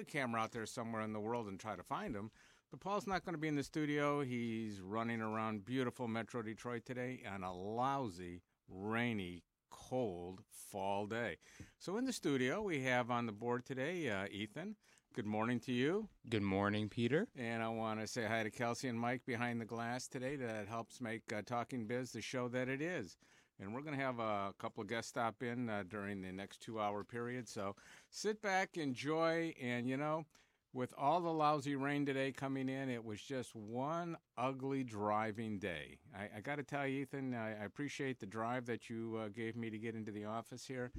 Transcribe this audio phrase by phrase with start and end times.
[0.00, 2.30] put a camera out there somewhere in the world and try to find him.
[2.70, 4.22] But Paul's not going to be in the studio.
[4.22, 11.36] He's running around beautiful Metro Detroit today on a lousy, rainy, cold fall day.
[11.78, 14.76] So in the studio, we have on the board today uh, Ethan.
[15.14, 16.08] Good morning to you.
[16.28, 17.26] Good morning, Peter.
[17.36, 20.68] And I want to say hi to Kelsey and Mike behind the glass today that
[20.68, 23.18] helps make uh, Talking Biz the show that it is.
[23.60, 26.60] And we're going to have a couple of guests stop in uh, during the next
[26.62, 27.46] two hour period.
[27.48, 27.76] So
[28.08, 30.24] sit back, enjoy, and you know,
[30.72, 35.98] with all the lousy rain today coming in, it was just one ugly driving day.
[36.16, 39.28] I, I got to tell you, Ethan, I, I, appreciate the drive that you uh,
[39.28, 40.92] gave me to get into the office here.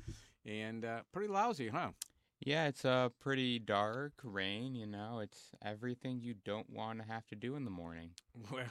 [0.45, 1.91] And uh, pretty lousy, huh?
[2.41, 5.19] Yeah, it's a pretty dark rain, you know.
[5.19, 8.11] It's everything you don't want to have to do in the morning.
[8.51, 8.65] Well,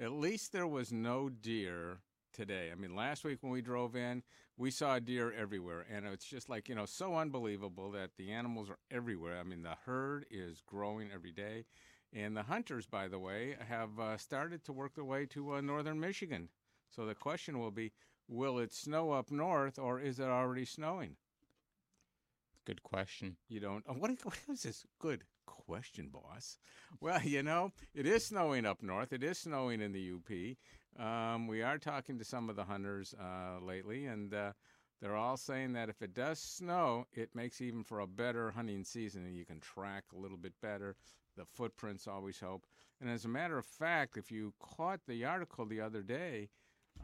[0.00, 2.00] at least there was no deer
[2.34, 2.70] today.
[2.70, 4.22] I mean, last week when we drove in,
[4.56, 8.68] we saw deer everywhere, and it's just like, you know, so unbelievable that the animals
[8.68, 9.38] are everywhere.
[9.38, 11.64] I mean, the herd is growing every day.
[12.12, 15.60] And the hunters, by the way, have uh, started to work their way to uh,
[15.60, 16.48] northern Michigan.
[16.90, 17.92] So the question will be
[18.28, 21.16] will it snow up north, or is it already snowing?
[22.64, 23.36] Good question.
[23.48, 23.84] You don't.
[23.88, 24.86] Oh, what, what is this?
[24.98, 26.58] Good question, boss.
[27.00, 29.12] Well, you know, it is snowing up north.
[29.12, 30.56] It is snowing in the UP.
[30.98, 34.52] Um, we are talking to some of the hunters uh, lately, and uh,
[35.00, 38.84] they're all saying that if it does snow, it makes even for a better hunting
[38.84, 40.96] season, and you can track a little bit better.
[41.36, 42.66] The footprints always help.
[43.00, 46.48] And as a matter of fact, if you caught the article the other day,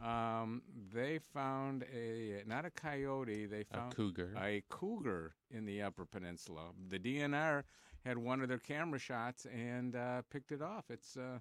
[0.01, 0.61] um,
[0.93, 3.45] they found a not a coyote.
[3.45, 4.33] They found a cougar.
[4.41, 6.69] A cougar in the Upper Peninsula.
[6.89, 7.63] The DNR
[8.05, 10.85] had one of their camera shots and uh, picked it off.
[10.89, 11.39] It's uh,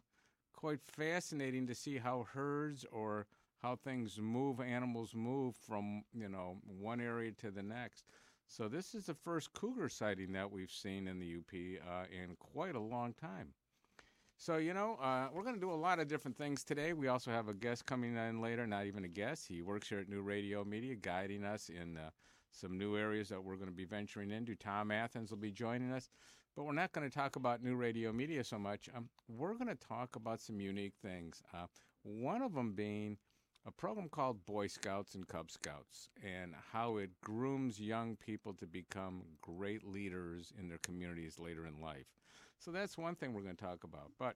[0.61, 3.27] quite fascinating to see how herds or
[3.63, 8.05] how things move, animals move from you know one area to the next.
[8.47, 12.37] So this is the first cougar sighting that we've seen in the UP uh, in
[12.37, 13.55] quite a long time.
[14.37, 16.93] So, you know, uh, we're going to do a lot of different things today.
[16.93, 19.47] We also have a guest coming in later, not even a guest.
[19.47, 22.11] He works here at New Radio Media, guiding us in uh,
[22.51, 24.57] some new areas that we're going to be venturing into.
[24.57, 26.09] Tom Athans will be joining us.
[26.57, 28.89] But we're not going to talk about New Radio Media so much.
[28.95, 31.43] Um, we're going to talk about some unique things.
[31.55, 31.67] Uh,
[32.03, 33.19] one of them being
[33.67, 38.67] a program called Boy Scouts and Cub Scouts and how it grooms young people to
[38.67, 42.07] become great leaders in their communities later in life.
[42.59, 44.11] So that's one thing we're going to talk about.
[44.19, 44.35] But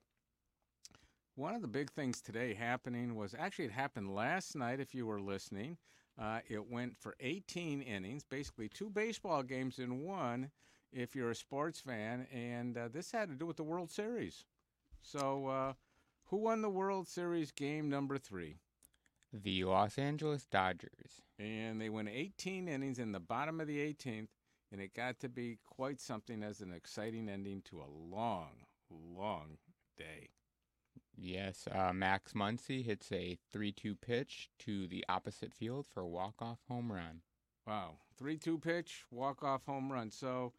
[1.35, 5.05] one of the big things today happening was actually it happened last night, if you
[5.05, 5.77] were listening.
[6.17, 10.49] Uh, it went for 18 innings, basically two baseball games in one,
[10.91, 12.27] if you're a sports fan.
[12.33, 14.45] And uh, this had to do with the World Series.
[15.01, 15.73] So, uh,
[16.25, 18.57] who won the World Series game number three?
[19.31, 21.21] The Los Angeles Dodgers.
[21.37, 24.29] And they went 18 innings in the bottom of the 18th
[24.71, 29.57] and it got to be quite something as an exciting ending to a long, long
[29.97, 30.29] day.
[31.15, 36.07] Yes, uh, Max Muncy hits a 3 2 pitch to the opposite field for a
[36.07, 37.21] walk off home run.
[37.65, 37.99] Wow.
[38.17, 40.11] 3 2 pitch, walk off home run.
[40.11, 40.51] So,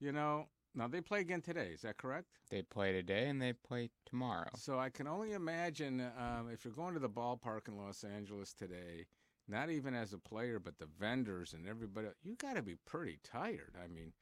[0.00, 2.26] you know, now they play again today, is that correct?
[2.50, 4.50] They play today and they play tomorrow.
[4.56, 8.52] So I can only imagine um, if you're going to the ballpark in Los Angeles
[8.52, 9.06] today,
[9.48, 12.08] not even as a player, but the vendors and everybody.
[12.22, 13.74] You got to be pretty tired.
[13.82, 14.12] I mean,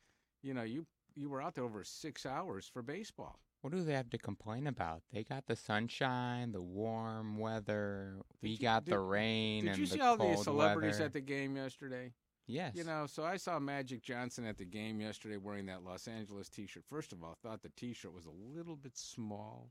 [0.43, 0.87] you know, you
[1.17, 3.41] you were out there over six hours for baseball.
[3.63, 5.03] What do they have to complain about?
[5.11, 8.17] They got the sunshine, the warm weather.
[8.43, 9.65] Did we you, got did, the rain.
[9.65, 11.05] Did you see all the celebrities weather.
[11.07, 12.13] at the game yesterday?
[12.47, 12.75] Yes.
[12.77, 16.49] You know, so I saw Magic Johnson at the game yesterday wearing that Los Angeles
[16.49, 16.85] T-shirt.
[16.89, 19.71] First of all, I thought the T-shirt was a little bit small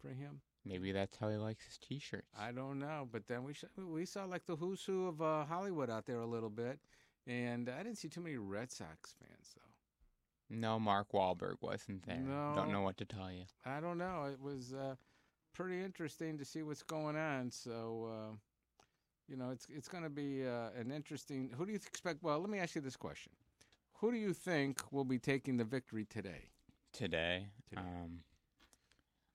[0.00, 0.40] for him.
[0.64, 2.28] Maybe that's how he likes his T-shirts.
[2.38, 5.90] I don't know, but then we we saw like the who's who of uh, Hollywood
[5.90, 6.78] out there a little bit,
[7.26, 9.72] and I didn't see too many Red Sox fans though.
[10.54, 12.18] No, Mark Wahlberg wasn't there.
[12.18, 13.44] No, don't know what to tell you.
[13.64, 14.28] I don't know.
[14.30, 14.96] It was uh,
[15.54, 17.50] pretty interesting to see what's going on.
[17.50, 18.36] So, uh,
[19.28, 21.50] you know, it's it's going to be uh, an interesting.
[21.56, 22.22] Who do you expect?
[22.22, 23.32] Well, let me ask you this question:
[23.94, 26.50] Who do you think will be taking the victory today?
[26.92, 27.82] Today, today.
[27.82, 28.20] Um,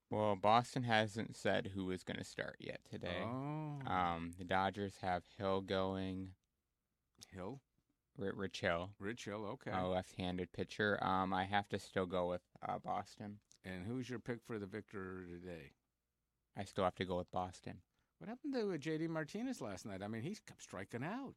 [0.10, 3.24] well, Boston hasn't said who is going to start yet today.
[3.24, 3.92] Oh.
[3.92, 6.30] Um, the Dodgers have Hill going.
[7.34, 7.60] Hill.
[8.20, 8.92] R- Rich Hill.
[9.00, 9.46] Rich Hill.
[9.46, 9.72] Okay.
[9.72, 10.98] A left-handed pitcher.
[11.02, 13.40] Um, I have to still go with uh, Boston.
[13.66, 15.72] And who's your pick for the victor today?
[16.56, 17.80] I still have to go with Boston.
[18.20, 19.08] What happened to uh, J.D.
[19.08, 20.02] Martinez last night?
[20.04, 21.36] I mean, he's kept striking out.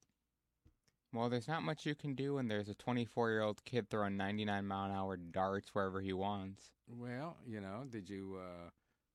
[1.13, 4.17] Well, there's not much you can do when there's a 24 year old kid throwing
[4.17, 6.71] 99 mile an hour darts wherever he wants.
[6.89, 8.39] Well, you know, did you?
[8.39, 8.71] Uh,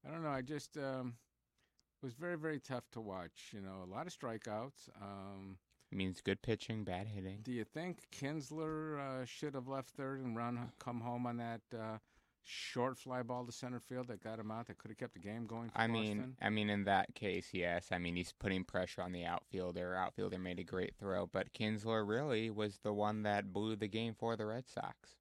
[0.05, 0.29] I don't know.
[0.29, 1.15] I just um,
[2.03, 3.51] was very, very tough to watch.
[3.53, 4.89] You know, a lot of strikeouts.
[5.01, 5.57] Um,
[5.91, 7.39] means good pitching, bad hitting.
[7.41, 11.61] Do you think Kinsler uh, should have left third and run come home on that
[11.73, 11.97] uh,
[12.45, 14.67] short fly ball to center field that got him out?
[14.67, 15.69] That could have kept the game going.
[15.69, 16.17] For I Boston?
[16.17, 17.87] mean, I mean, in that case, yes.
[17.91, 19.95] I mean, he's putting pressure on the outfielder.
[19.95, 24.13] Outfielder made a great throw, but Kinsler really was the one that blew the game
[24.17, 25.15] for the Red Sox.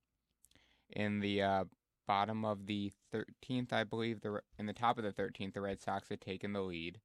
[0.91, 1.65] In the uh,
[2.06, 5.81] bottom of the 13th, I believe, the in the top of the 13th, the Red
[5.81, 7.00] Sox had taken the lead.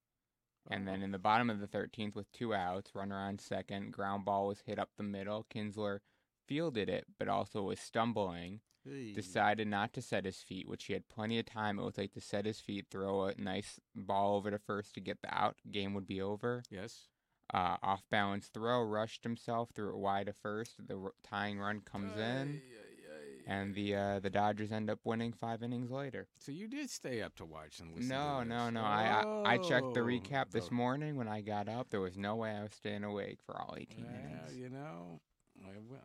[0.70, 4.24] And then in the bottom of the 13th, with two outs, runner on second, ground
[4.24, 5.46] ball was hit up the middle.
[5.52, 6.00] Kinsler
[6.46, 8.60] fielded it, but also was stumbling.
[8.84, 9.12] Hey.
[9.12, 11.78] Decided not to set his feet, which he had plenty of time.
[11.78, 15.00] It was like to set his feet, throw a nice ball over to first to
[15.00, 15.56] get the out.
[15.70, 16.62] Game would be over.
[16.70, 17.08] yes.
[17.52, 20.86] Uh, off balance throw, rushed himself, threw it wide to first.
[20.86, 23.12] The r- tying run comes in, Ay, ay,
[23.48, 26.28] ay, and the uh, the Dodgers end up winning five innings later.
[26.38, 28.06] So you did stay up to watch and listen.
[28.08, 28.82] No, no, no.
[28.82, 31.90] I, I I checked the Oh, recap this morning when I got up.
[31.90, 34.56] There was no way I was staying awake for all 18 Well, innings.
[34.56, 35.20] you know,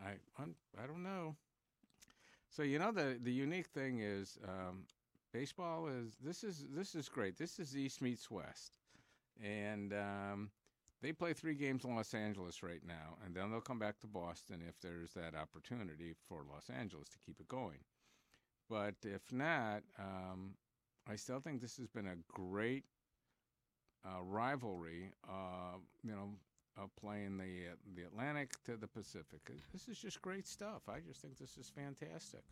[0.03, 1.35] I, I, I don't know.
[2.55, 4.83] So you know the the unique thing is um,
[5.33, 7.37] baseball is this is this is great.
[7.37, 8.77] This is East meets West,
[9.43, 10.51] and um,
[11.01, 14.07] they play three games in Los Angeles right now, and then they'll come back to
[14.07, 17.79] Boston if there's that opportunity for Los Angeles to keep it going.
[18.69, 20.51] But if not, um,
[21.09, 22.85] I still think this has been a great
[24.05, 25.11] uh, rivalry.
[25.27, 26.29] Uh, you know,
[26.77, 29.41] of playing the uh, the Atlantic to the Pacific.
[29.49, 30.83] Uh, This is just great stuff.
[30.87, 32.43] I just think this is fantastic.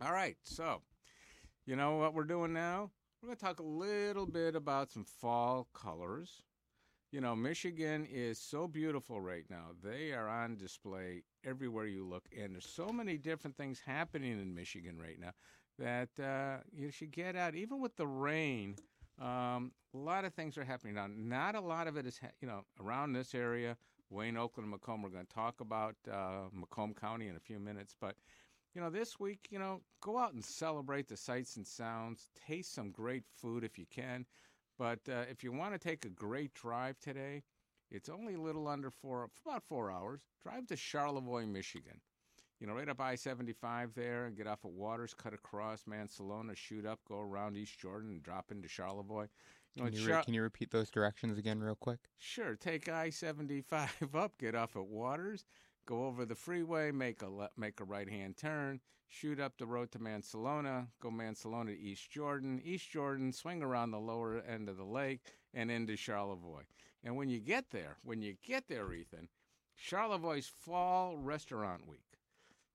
[0.00, 0.82] All right, so
[1.64, 2.90] you know what we're doing now?
[3.22, 6.42] We're going to talk a little bit about some fall colors.
[7.10, 9.68] You know, Michigan is so beautiful right now.
[9.82, 14.54] They are on display everywhere you look, and there's so many different things happening in
[14.54, 15.30] Michigan right now
[15.78, 17.54] that uh, you should get out.
[17.54, 18.76] Even with the rain,
[19.20, 21.06] um, a lot of things are happening now.
[21.08, 23.76] Not a lot of it is, ha- you know, around this area.
[24.10, 25.02] Wayne, Oakland, Macomb.
[25.02, 28.14] We're going to talk about uh, Macomb County in a few minutes, but
[28.74, 32.28] you know, this week, you know, go out and celebrate the sights and sounds.
[32.46, 34.26] Taste some great food if you can.
[34.78, 37.42] But uh, if you want to take a great drive today,
[37.90, 40.20] it's only a little under four, about four hours.
[40.42, 42.00] Drive to Charlevoix, Michigan.
[42.60, 46.56] You know, right up I 75 there, and get off at Waters, cut across Mancelona,
[46.56, 49.26] shoot up, go around East Jordan, and drop into Charlevoix.
[49.74, 51.98] You know, Can you, Char- can you repeat those directions again, real quick?
[52.16, 52.56] Sure.
[52.56, 55.44] Take I seventy five up, get off at Waters,
[55.84, 59.66] go over the freeway, make a le- make a right hand turn, shoot up the
[59.66, 64.70] road to Mancelona, go Mancelona to East Jordan, East Jordan, swing around the lower end
[64.70, 65.20] of the lake
[65.52, 66.62] and into Charlevoix.
[67.04, 69.28] And when you get there, when you get there, Ethan,
[69.76, 72.05] Charlevoix's Fall Restaurant Week.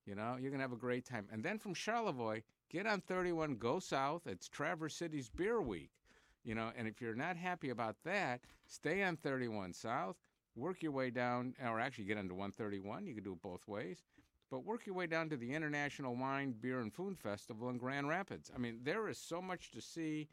[0.05, 1.27] You know, you're gonna have a great time.
[1.31, 4.25] And then from Charlevoix, get on 31, go south.
[4.25, 5.91] It's Traverse City's Beer Week.
[6.43, 10.15] You know, and if you're not happy about that, stay on 31 South,
[10.55, 13.05] work your way down, or actually get onto 131.
[13.05, 14.03] You can do it both ways,
[14.49, 18.09] but work your way down to the International Wine, Beer, and Food Festival in Grand
[18.09, 18.51] Rapids.
[18.53, 20.27] I mean, there is so much to see.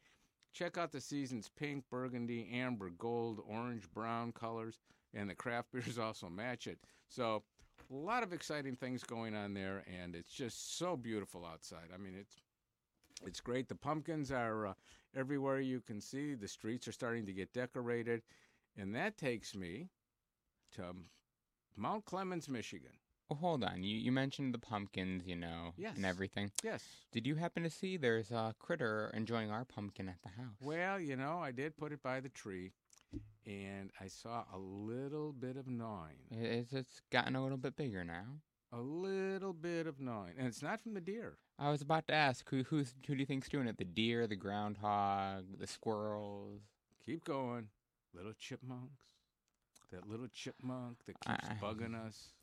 [0.54, 4.80] Check out the season's pink, burgundy, amber, gold, orange, brown colors,
[5.12, 6.78] and the craft beers also match it.
[7.06, 7.42] So,
[7.90, 11.88] a lot of exciting things going on there, and it's just so beautiful outside.
[11.94, 12.36] I mean, it's
[13.26, 13.68] it's great.
[13.68, 14.74] The pumpkins are uh,
[15.16, 16.34] everywhere you can see.
[16.34, 18.22] The streets are starting to get decorated,
[18.76, 19.88] and that takes me
[20.76, 20.82] to
[21.76, 22.92] Mount Clemens, Michigan.
[23.28, 23.82] Well, hold on.
[23.82, 25.96] You you mentioned the pumpkins, you know, Yes.
[25.96, 26.50] and everything.
[26.62, 26.84] Yes.
[27.12, 30.56] Did you happen to see there's a critter enjoying our pumpkin at the house?
[30.62, 32.72] Well, you know, I did put it by the tree,
[33.48, 36.18] and I saw a little bit of gnawing.
[36.30, 38.26] It's, it's gotten a little bit bigger now.
[38.72, 41.38] A little bit of gnawing, and it's not from the deer.
[41.58, 43.78] I was about to ask who who's who do you think's doing it?
[43.78, 46.60] The deer, the groundhog, the squirrels?
[47.06, 47.68] Keep going,
[48.14, 49.04] little chipmunks.
[49.90, 52.34] That little chipmunk that keeps I- bugging us.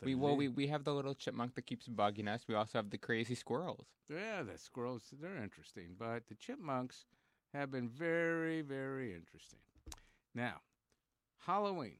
[0.00, 2.44] The We well we, we have the little chipmunk that keeps bugging us.
[2.48, 3.84] We also have the crazy squirrels.
[4.08, 7.04] Yeah, the squirrels, they're interesting, but the chipmunks
[7.52, 9.58] have been very, very interesting.
[10.38, 10.60] Now,
[11.44, 11.96] Halloween.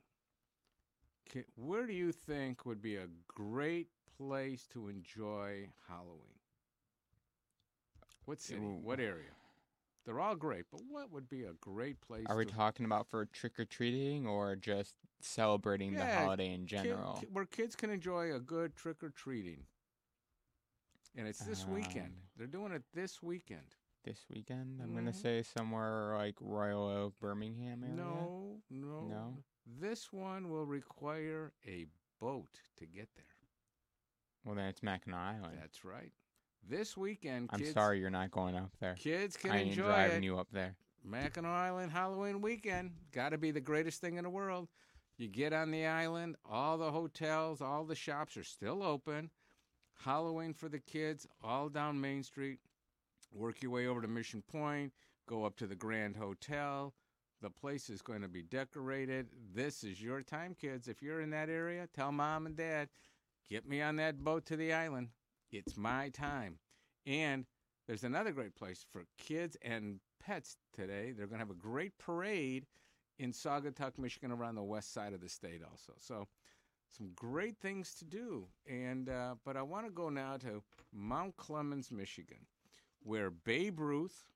[1.57, 6.39] Where do you think would be a great place to enjoy Halloween?
[8.27, 8.61] What city?
[8.61, 8.79] Ooh.
[8.81, 9.31] What area?
[10.07, 13.09] They're all great, but what would be a great place Are we to talking about
[13.09, 17.19] for trick or treating or just celebrating the holiday in general?
[17.21, 19.65] ki- where kids can enjoy a good trick or treating?
[21.17, 22.07] And it's this weekend.
[22.07, 23.75] Um, They're doing it this weekend.
[24.05, 25.15] This weekend, I'm gonna Mhm.
[25.23, 27.95] say somewhere like Royal Oak, Birmingham area.
[27.97, 29.09] No, no.
[29.09, 29.45] No?
[29.67, 31.87] This one will require a
[32.19, 33.25] boat to get there.
[34.45, 35.59] Well, then it's Mackinac Island.
[35.61, 36.13] That's right.
[36.63, 38.95] This weekend, I'm kids, sorry you're not going up there.
[38.95, 40.27] kids can I ain't enjoy driving it.
[40.27, 40.77] you up there.
[41.03, 43.11] Mackinac Island Halloween weekend.
[43.13, 44.69] Got to be the greatest thing in the world.
[45.17, 49.31] You get on the island, all the hotels, all the shops are still open.
[50.05, 52.61] Halloween for the kids, all down Main Street.
[53.33, 54.93] Work your way over to Mission Point,
[55.29, 56.95] go up to the Grand Hotel.
[57.41, 59.29] The place is going to be decorated.
[59.55, 60.89] This is your time, kids.
[60.89, 62.89] If you're in that area, tell mom and dad,
[63.49, 65.09] get me on that boat to the island.
[65.53, 66.59] It's my time.
[67.07, 67.47] And
[67.87, 71.13] there's another great place for kids and pets today.
[71.13, 72.67] They're going to have a great parade
[73.19, 75.93] in Saugatuck, Michigan, around the west side of the state, also.
[75.99, 76.27] So,
[76.89, 78.47] some great things to do.
[78.67, 82.47] And uh, but I want to go now to Mount Clemens, Michigan,
[83.09, 84.27] where Babe Ruth,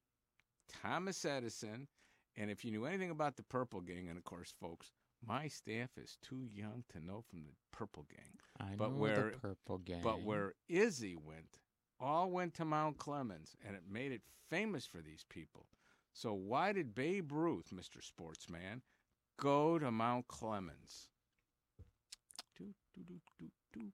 [0.82, 1.88] Thomas Edison,
[2.36, 4.90] and if you knew anything about the Purple Gang, and of course, folks,
[5.24, 8.38] my staff is too young to know from the Purple Gang.
[8.58, 10.02] I But know where- the purple gang.
[10.02, 11.60] But where Izzy went,
[12.00, 15.66] all went to Mount Clemens, and it made it famous for these people.
[16.14, 18.02] So why did Babe Ruth, Mr.
[18.02, 18.82] Sportsman,
[19.36, 21.08] go to Mount Clemens?
[22.56, 23.92] Do, do, do, do, do,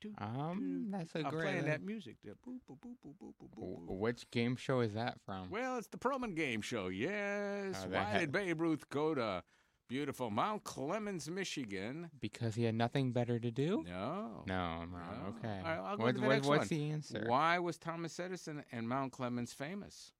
[0.00, 0.90] do, Um, do.
[0.96, 1.42] that's a I'm great.
[1.42, 2.16] playing that music.
[2.24, 2.34] there.
[2.34, 5.50] Boop, boop, boop, boop, boop, boop, boop, Which game show is that from?
[5.50, 6.88] Well, it's the Perlman Game Show.
[6.88, 7.82] Yes.
[7.84, 9.42] Oh, Why ha- did Babe Ruth go to
[9.88, 12.10] beautiful Mount Clemens, Michigan?
[12.20, 13.84] Because he had nothing better to do.
[13.86, 14.44] No.
[14.46, 15.22] No, I'm wrong.
[15.22, 15.28] No.
[15.38, 15.58] Okay.
[15.58, 16.68] All right, I'll go What- to the what- next what's one.
[16.68, 17.24] the answer?
[17.26, 20.12] Why was Thomas Edison and Mount Clemens famous?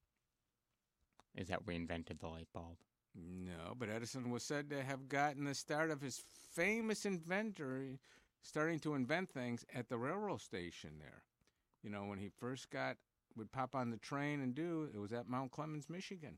[1.35, 2.77] Is that we invented the light bulb?
[3.15, 7.99] No, but Edison was said to have gotten the start of his famous inventor
[8.41, 11.23] starting to invent things at the railroad station there.
[11.83, 12.97] You know, when he first got
[13.35, 16.37] would pop on the train and do it was at Mount Clemens, Michigan.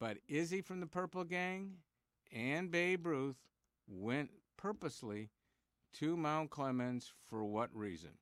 [0.00, 1.76] But Izzy from the Purple Gang
[2.32, 3.36] and Babe Ruth
[3.86, 5.30] went purposely
[5.94, 8.12] to Mount Clemens for what reason?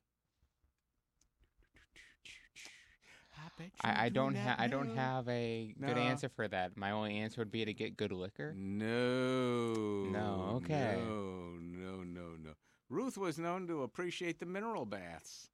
[3.61, 6.77] bet I, I do don't not have I don't have a good answer for that.
[6.77, 8.55] My only answer would be to get good liquor.
[8.57, 10.05] No.
[10.11, 10.97] No, okay.
[10.99, 12.51] No, no, no, no.
[12.91, 15.49] Ruth was known to appreciate the mineral baths,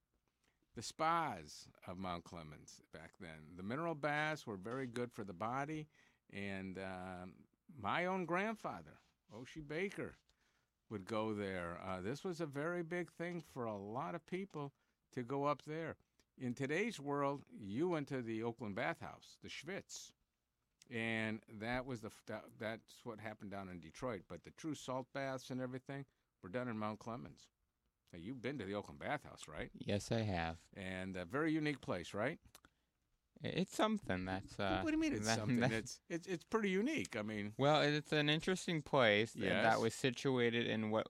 [0.75, 3.55] the spas of Mount Clemens back then.
[3.55, 5.87] The mineral baths were very good for the body,
[6.33, 7.33] and um,
[7.79, 8.99] my own grandfather,
[9.31, 10.17] Oshie Baker,
[10.89, 11.77] would go there.
[11.87, 14.73] Uh, this was a very big thing for a lot of people
[15.13, 15.95] to go up there.
[16.39, 20.11] In today's world, you went to the Oakland Bathhouse, the Schwitz
[20.89, 24.21] and that was the that, that's what happened down in Detroit.
[24.29, 26.05] But the true salt baths and everything
[26.43, 27.47] were done in Mount Clemens.
[28.13, 29.69] Now, you've been to the Oakland Bathhouse, right?
[29.77, 30.57] Yes, I have.
[30.75, 32.39] And a very unique place, right?
[33.43, 34.59] It's something that's.
[34.59, 35.59] Uh, what do you mean it's that- something?
[35.59, 37.15] that- It's it's it's pretty unique.
[37.17, 39.63] I mean, Well, it's an interesting place Yes.
[39.63, 41.07] that was situated in what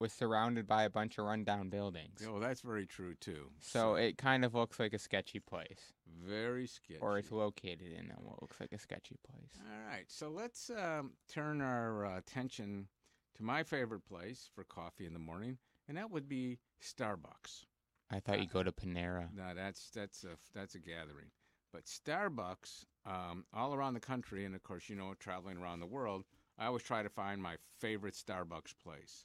[0.00, 2.20] was surrounded by a bunch of rundown buildings.
[2.28, 3.50] oh, that's very true too.
[3.60, 5.92] So it kind of looks like a sketchy place,
[6.26, 6.98] very sketchy.
[7.00, 9.52] or it's located in what looks like a sketchy place.
[9.60, 12.88] All right, so let's um, turn our uh, attention
[13.36, 17.66] to my favorite place for coffee in the morning, and that would be Starbucks.
[18.10, 19.28] I thought you'd go to Panera.
[19.34, 21.30] No, that's that's a that's a gathering.
[21.72, 25.86] But Starbucks, um, all around the country, and of course, you know, traveling around the
[25.86, 26.24] world,
[26.58, 29.24] I always try to find my favorite Starbucks place.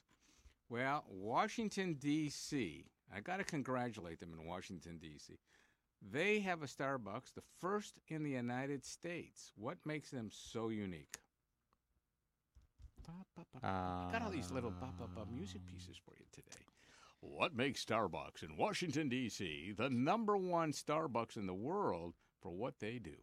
[0.68, 2.86] Well, Washington D.C.
[3.14, 5.38] I got to congratulate them in Washington D.C.
[6.02, 9.52] They have a Starbucks, the first in the United States.
[9.56, 11.18] What makes them so unique?
[13.62, 16.64] Got all these little ba, ba, ba music pieces for you today.
[17.20, 19.74] What makes Starbucks in Washington, D.C.
[19.76, 23.16] the number one Starbucks in the world for what they do?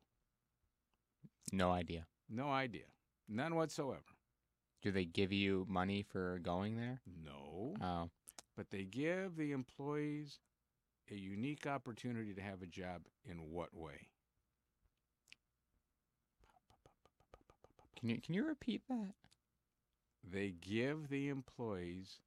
[1.52, 2.06] No idea.
[2.30, 2.86] No idea.
[3.28, 4.04] None whatsoever.
[4.84, 7.02] Do they give you money for going there?
[7.26, 7.74] No.
[7.82, 8.10] Oh,
[8.56, 10.40] But they give the employees
[11.10, 14.10] a unique opportunity to have a job in what way?
[18.00, 19.14] can you can you repeat that?
[20.32, 22.20] They give the employees,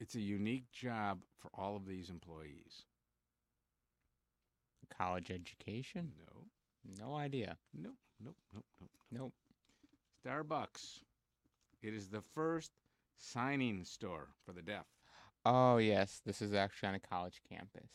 [0.00, 2.84] it's a unique job for all of these employees.
[4.96, 6.12] College education?
[6.18, 7.56] No, No idea.
[7.72, 8.90] nope, nope, nope, nope.
[9.10, 9.32] Nope.
[10.24, 11.00] Starbucks.
[11.82, 12.70] It is the first
[13.18, 14.86] signing store for the deaf.
[15.44, 17.90] Oh yes, this is actually on a college campus.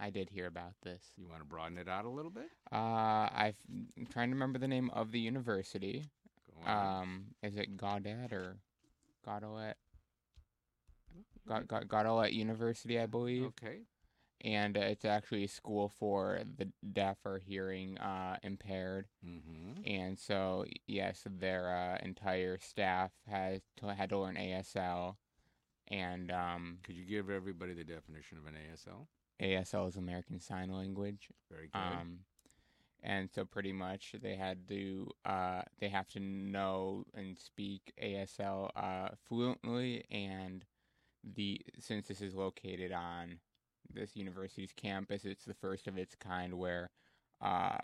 [0.00, 1.02] I did hear about this.
[1.16, 2.48] You want to broaden it out a little bit?
[2.72, 3.56] Uh, I've,
[3.96, 6.04] I'm trying to remember the name of the university.
[6.66, 8.56] Um, is it Gaudet or
[9.24, 9.76] Gaudet?
[11.46, 13.44] Ga- Ga- Gaudet University, I believe.
[13.46, 13.80] okay.
[14.44, 19.06] And uh, it's actually a school for the deaf or hearing uh, impaired.
[19.24, 19.82] Mm-hmm.
[19.86, 25.14] And so, yes, their uh, entire staff has to, had to learn ASL.
[25.88, 29.06] And um, Could you give everybody the definition of an ASL?
[29.40, 31.28] ASL is American Sign Language.
[31.50, 31.78] Very good.
[31.78, 32.18] Um,
[33.02, 38.70] and so pretty much they had to uh, they have to know and speak ASL
[38.76, 40.64] uh, fluently, and
[41.24, 43.38] the since this is located on
[43.92, 46.90] this university's campus, it's the first of its kind where
[47.40, 47.78] uh,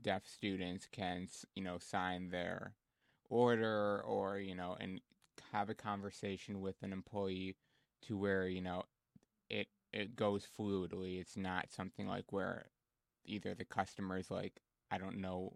[0.00, 2.74] deaf students can you know sign their
[3.28, 5.00] order or you know and
[5.52, 7.56] have a conversation with an employee
[8.02, 8.84] to where you know
[9.48, 11.20] it it goes fluidly.
[11.20, 12.66] It's not something like where
[13.30, 14.60] either the customer's like,
[14.90, 15.54] I don't know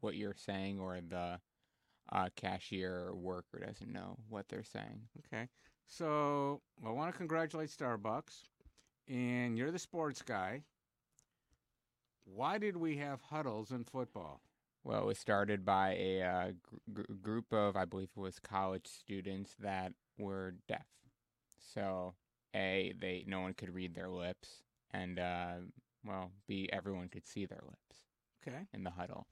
[0.00, 1.40] what you're saying, or the
[2.12, 5.02] uh, cashier or worker doesn't know what they're saying.
[5.26, 5.48] Okay.
[5.86, 8.42] So I want to congratulate Starbucks,
[9.08, 10.62] and you're the sports guy.
[12.24, 14.40] Why did we have huddles in football?
[14.84, 16.52] Well, it was started by a uh,
[16.92, 20.86] gr- group of, I believe it was college students that were deaf.
[21.58, 22.14] So,
[22.54, 25.54] A, they no one could read their lips, and uh,
[26.04, 28.04] well, be everyone could see their lips.
[28.46, 28.66] Okay.
[28.72, 29.26] In the huddle.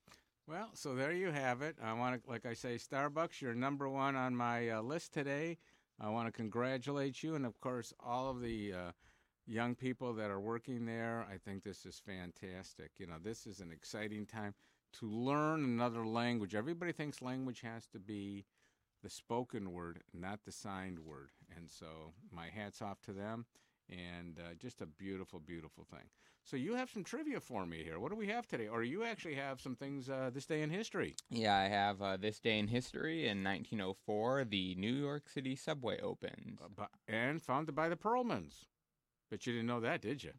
[0.47, 1.77] Well, so there you have it.
[1.83, 5.59] I want to, like I say, Starbucks, you're number one on my uh, list today.
[6.01, 8.93] I want to congratulate you, and of course, all of the uh,
[9.47, 11.27] young people that are working there.
[11.31, 12.93] I think this is fantastic.
[12.99, 14.55] You know, this is an exciting time
[15.01, 16.55] to learn another language.
[16.55, 18.47] Everybody thinks language has to be
[19.03, 21.31] the spoken word, not the signed word.
[21.57, 23.47] And so, my hat's off to them
[23.91, 26.05] and uh, just a beautiful, beautiful thing.
[26.45, 27.99] So you have some trivia for me here.
[27.99, 28.69] What do we have today?
[28.69, 31.15] Or you actually have some things uh, this day in history?
[31.31, 33.29] Yeah, I have uh, this day in history.
[33.29, 38.65] In 1904, the New York City subway opened, uh, and founded by the Perlmans.
[39.31, 40.33] But you didn't know that, did you?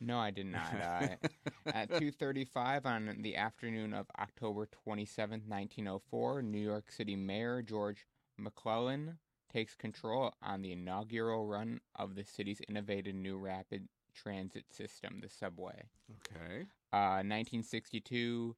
[0.00, 0.72] No, I did not.
[0.82, 8.06] Uh, at 2:35 on the afternoon of October 27, 1904, New York City Mayor George
[8.36, 9.18] McClellan
[9.52, 15.28] takes control on the inaugural run of the city's innovative new rapid transit system, the
[15.28, 15.84] subway.
[16.10, 16.62] Okay.
[16.92, 18.54] Uh, 1962,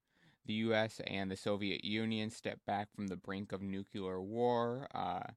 [0.47, 1.01] the U.S.
[1.07, 4.89] and the Soviet Union stepped back from the brink of nuclear war.
[4.95, 5.33] Uh,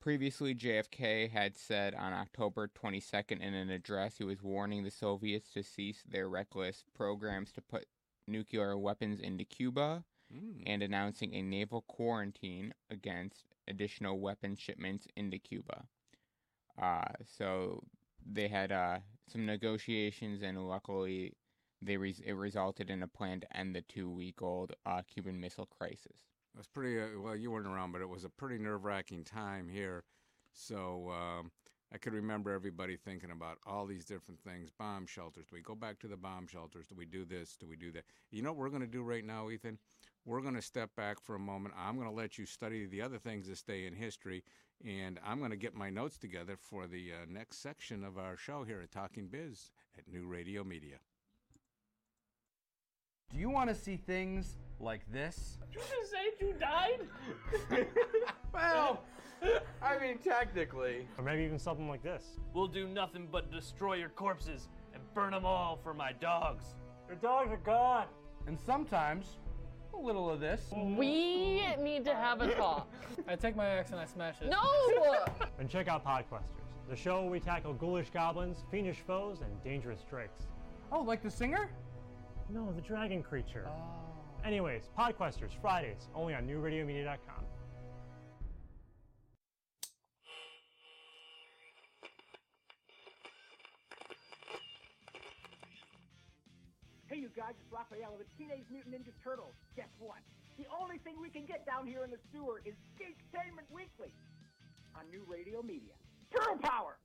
[0.00, 5.50] previously, JFK had said on October 22nd in an address he was warning the Soviets
[5.52, 7.86] to cease their reckless programs to put
[8.26, 10.62] nuclear weapons into Cuba mm.
[10.66, 15.84] and announcing a naval quarantine against additional weapon shipments into Cuba.
[16.80, 17.82] Uh, so
[18.24, 18.98] they had uh,
[19.30, 21.34] some negotiations, and luckily,
[21.80, 26.16] they it resulted in a plan to end the two-week-old uh, Cuban Missile Crisis.
[26.54, 27.36] It was pretty uh, well.
[27.36, 30.04] You weren't around, but it was a pretty nerve-wracking time here.
[30.52, 31.52] So um,
[31.92, 34.70] I could remember everybody thinking about all these different things.
[34.78, 35.46] Bomb shelters.
[35.48, 36.86] Do we go back to the bomb shelters?
[36.88, 37.56] Do we do this?
[37.56, 38.04] Do we do that?
[38.30, 39.78] You know what we're going to do right now, Ethan?
[40.28, 41.74] We're going to step back for a moment.
[41.78, 44.44] I'm going to let you study the other things this day in history,
[44.86, 48.36] and I'm going to get my notes together for the uh, next section of our
[48.36, 50.96] show here at Talking Biz at New Radio Media.
[53.32, 55.56] Do you want to see things like this?
[55.72, 57.86] Did you just say you died?
[58.52, 59.04] well,
[59.80, 61.08] I mean, technically.
[61.16, 62.38] Or maybe even something like this.
[62.52, 66.74] We'll do nothing but destroy your corpses and burn them all for my dogs.
[67.06, 68.08] Your dogs are gone.
[68.46, 69.38] And sometimes
[69.98, 70.62] a little of this.
[70.72, 72.88] We need to have a talk.
[73.26, 74.48] I take my axe and I smash it.
[74.48, 75.26] No!
[75.58, 80.00] and check out Podquesters, the show where we tackle ghoulish goblins, fiendish foes, and dangerous
[80.08, 80.46] drakes.
[80.92, 81.70] Oh, like the singer?
[82.48, 83.66] No, the dragon creature.
[83.68, 84.08] Oh.
[84.44, 87.44] Anyways, Podquesters, Fridays, only on newradiomedia.com.
[97.18, 99.54] you guys, it's Raphael the Teenage Mutant Ninja Turtles.
[99.74, 100.18] Guess what?
[100.56, 104.12] The only thing we can get down here in the sewer is Geektainment Weekly
[104.94, 105.94] on New Radio Media.
[106.32, 106.98] Turtle Power!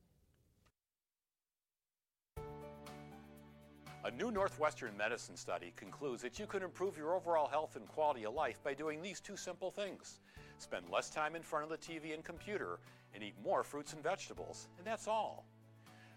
[4.04, 8.24] A new Northwestern medicine study concludes that you can improve your overall health and quality
[8.26, 10.20] of life by doing these two simple things.
[10.58, 12.78] Spend less time in front of the TV and computer
[13.14, 15.46] and eat more fruits and vegetables, and that's all.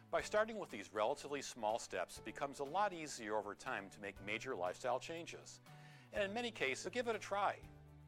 [0.09, 4.01] By starting with these relatively small steps, it becomes a lot easier over time to
[4.01, 5.59] make major lifestyle changes.
[6.13, 7.55] And in many cases, give it a try.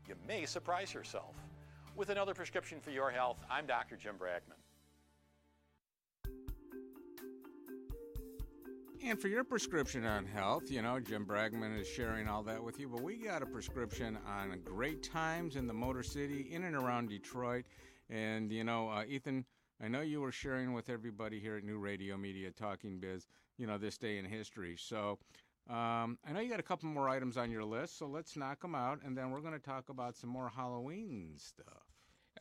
[0.08, 1.36] You may surprise yourself.
[1.98, 3.98] With another prescription for your health, I'm Dr.
[3.98, 4.56] Jim Bragman.
[9.04, 12.80] And for your prescription on health, you know, Jim Bragman is sharing all that with
[12.80, 16.76] you, but we got a prescription on great times in the Motor City, in and
[16.76, 17.66] around Detroit.
[18.10, 19.46] And, you know, uh, Ethan,
[19.82, 23.66] I know you were sharing with everybody here at New Radio Media Talking Biz, you
[23.66, 24.76] know, this day in history.
[24.78, 25.20] So
[25.70, 28.62] um, I know you got a couple more items on your list, so let's knock
[28.62, 31.84] them out, and then we're going to talk about some more Halloween stuff.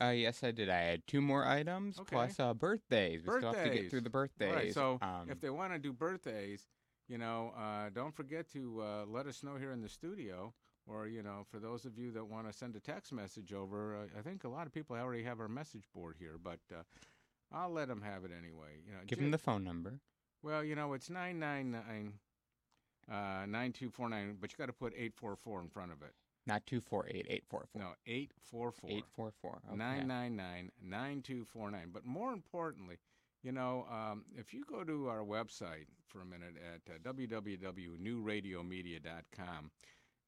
[0.00, 0.68] Uh, yes, I did.
[0.68, 2.16] I had two more items Okay.
[2.16, 3.22] plus uh, birthdays.
[3.24, 4.54] We still have to get through the birthdays.
[4.54, 6.66] Right, so um, if they want to do birthdays,
[7.08, 10.52] you know, uh, don't forget to uh, let us know here in the studio.
[10.86, 13.94] Or, you know, for those of you that want to send a text message over,
[13.94, 16.82] uh, I think a lot of people already have our message board here, but uh,
[17.52, 18.78] I'll let them have it anyway.
[18.86, 20.00] You know, Give ju- him the phone number.
[20.42, 22.12] well, you know, it's 999
[23.10, 26.12] uh, 9249, but you got to put 844 in front of it.
[26.46, 27.80] Not 248 844.
[27.80, 28.90] No, 844.
[28.90, 29.50] 844.
[29.68, 29.76] Okay.
[29.76, 31.90] 999 9249.
[31.92, 32.98] But more importantly,
[33.42, 39.70] you know, um, if you go to our website for a minute at uh, www.newradiomedia.com,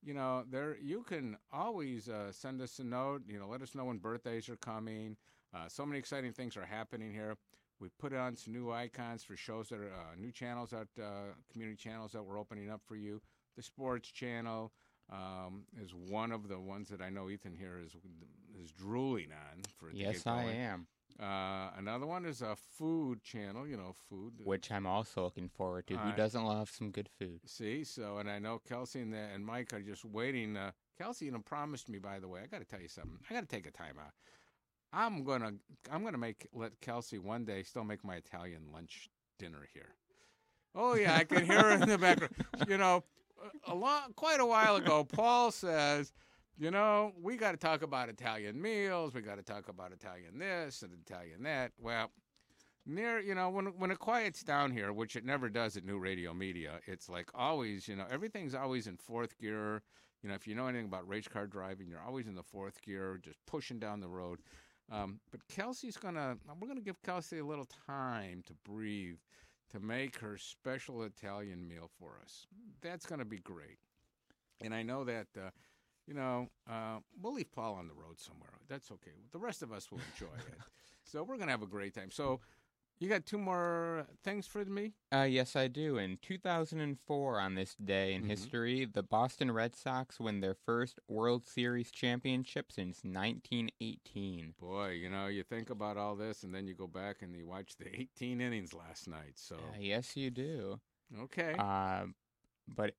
[0.03, 3.23] you know, there you can always uh, send us a note.
[3.27, 5.17] You know, let us know when birthdays are coming.
[5.55, 7.37] Uh, so many exciting things are happening here.
[7.81, 11.33] We put on some new icons for shows that are uh, new channels that uh,
[11.51, 13.23] community channels that we're opening up for you.
[13.57, 14.73] The sports channel
[15.11, 17.97] um, is one of the ones that I know Ethan here is
[18.63, 19.91] is drooling on for.
[19.93, 20.87] Yes, I am.
[21.19, 23.67] Uh, another one is a food channel.
[23.67, 24.35] You know, food.
[24.45, 25.97] Which I'm also looking forward to.
[25.97, 27.41] Who doesn't love some good food?
[27.47, 30.57] See, so and I know Kelsey and, the, and Mike are just waiting.
[30.57, 31.99] Uh, Kelsey, you know, promised me.
[31.99, 33.19] By the way, I got to tell you something.
[33.29, 34.13] I got to take a time out.
[34.93, 35.53] I'm gonna
[35.91, 39.95] I'm gonna make let Kelsey one day still make my Italian lunch dinner here.
[40.75, 42.35] Oh yeah, I can hear her in the background.
[42.69, 43.05] You know,
[43.67, 46.13] a long quite a while ago, Paul says,
[46.59, 49.15] you know, we got to talk about Italian meals.
[49.15, 51.73] We got to talk about Italian this and Italian that.
[51.79, 52.11] Well,
[52.87, 55.99] near you know when when it quiets down here, which it never does at New
[55.99, 59.83] Radio Media, it's like always you know everything's always in fourth gear.
[60.23, 62.83] You know if you know anything about race car driving, you're always in the fourth
[62.83, 64.41] gear, just pushing down the road.
[64.91, 69.19] Um, but Kelsey's gonna we're gonna give Kelsey a little time to breathe
[69.71, 72.47] to make her special Italian meal for us.
[72.83, 73.79] That's gonna be great.
[74.63, 75.27] And I know that.
[75.37, 75.51] Uh,
[76.07, 78.51] you know, uh, we'll leave Paul on the road somewhere.
[78.69, 79.13] That's okay.
[79.33, 80.59] The rest of us will enjoy it.
[81.05, 82.11] So we're gonna have a great time.
[82.13, 82.41] So,
[83.01, 84.93] you got two more things for me?
[85.13, 85.99] Uh, yes, I do.
[85.99, 88.29] In 2004, on this day in Mhm.
[88.29, 94.55] history, the Boston Red Sox win their first World Series championship since 1918.
[94.61, 97.47] Boy, you know, you think about all this, and then you go back and you
[97.47, 99.33] watch the 18 innings last night.
[99.37, 100.81] So, Uh, yes, you do.
[101.21, 102.07] okay, Uh,
[102.69, 102.95] but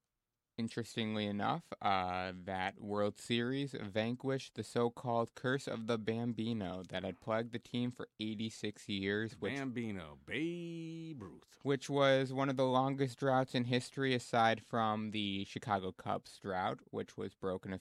[0.62, 7.20] interestingly enough, uh, that World Series vanquished the so-called curse of the Bambino that had
[7.20, 11.58] plagued the team for 86 years, which Bambino, Babe Ruth.
[11.64, 16.78] which was one of the longest droughts in history, aside from the Chicago Cubs drought,
[16.92, 17.74] which was broken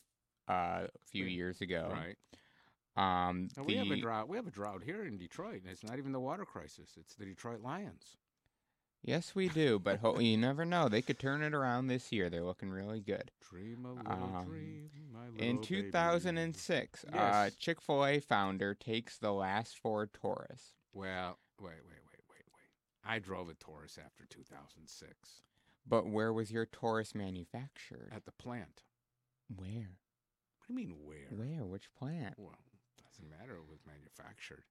[0.48, 1.92] a, uh, few years ago.
[1.92, 2.16] Right.
[2.96, 4.28] Um, Now, we have a drought.
[4.28, 6.96] We have a drought here in Detroit, and it's not even the water crisis.
[6.98, 8.16] It's the Detroit Lions.
[9.02, 10.88] Yes, we do, but ho- you never know.
[10.88, 12.28] They could turn it around this year.
[12.30, 13.30] They're looking really good.
[13.50, 15.66] Dream a little Um, dream, my little In baby.
[15.66, 17.50] 2006, uh.
[17.58, 20.74] Chick fil A founder takes the last Ford Taurus.
[20.92, 22.68] Well, wait, wait, wait, wait, wait.
[23.04, 25.42] I drove a Taurus after 2006
[25.86, 28.10] But where was your Taurus manufactured?
[28.12, 28.82] at the plant.
[29.54, 29.98] Where?
[30.58, 31.26] What do you mean where?
[31.30, 31.64] Where?
[31.64, 32.34] Which plant?
[32.38, 32.58] Well,
[33.02, 33.54] doesn't matter.
[33.56, 34.64] It was manufactured.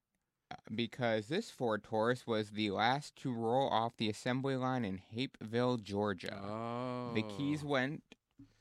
[0.74, 5.78] Because this Ford Taurus was the last to roll off the assembly line in Hapeville,
[5.78, 6.40] Georgia.
[6.44, 7.14] Oh.
[7.14, 7.70] The keys oh.
[7.70, 8.04] went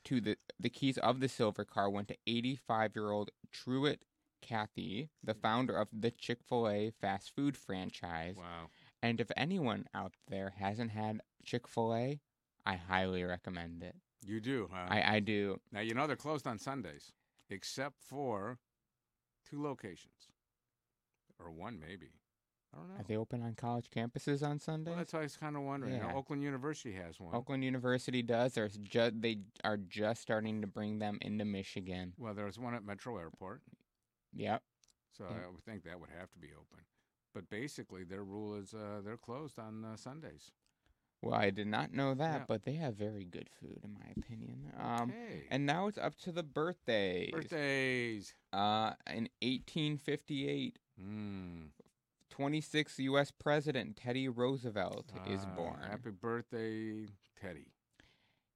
[0.05, 4.01] to the the keys of the silver car went to 85 year old Truett
[4.41, 8.35] Cathy, the founder of the Chick Fil A fast food franchise.
[8.37, 8.69] Wow.
[9.01, 12.19] And if anyone out there hasn't had Chick Fil A,
[12.65, 13.95] I highly recommend it.
[14.25, 14.87] You do, huh?
[14.89, 15.59] I, I do.
[15.71, 17.13] now you know they're closed on Sundays,
[17.49, 18.57] except for
[19.49, 20.27] two locations,
[21.39, 22.09] or one maybe.
[22.73, 22.95] I don't know.
[22.99, 24.89] Are they open on college campuses on Sundays?
[24.91, 25.97] well, that's why I was kind of wondering.
[25.97, 26.15] Now, Yeah.
[26.15, 27.33] Oakland University has one.
[27.33, 28.53] Oakland University does.
[28.53, 32.13] There's ju- they are just starting to bring them into Michigan.
[32.17, 33.61] Well, there's one at Metro Airport,
[34.33, 34.61] Yep.
[35.17, 35.45] so Yeah.
[35.45, 36.85] I would think that would have to be open.
[37.33, 40.51] But basically, their rule is uh, they're closed on uh, Sundays.
[41.21, 42.45] Well, I did not know that, Yeah.
[42.47, 44.71] but they have very good food, in my opinion.
[44.77, 45.47] Um, okay.
[45.49, 47.31] and now it's up to the birthdays.
[47.31, 48.35] birthdays.
[48.53, 51.69] Uh, in 1858, Mm.
[52.35, 53.31] 26th U.S.
[53.31, 55.79] President Teddy Roosevelt is born.
[55.89, 57.07] Happy birthday,
[57.41, 57.67] Teddy.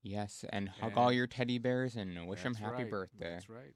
[0.01, 2.91] Yes, and hug And- all your teddy bears and wish them happy right.
[2.91, 3.33] birthday.
[3.33, 3.73] That's right.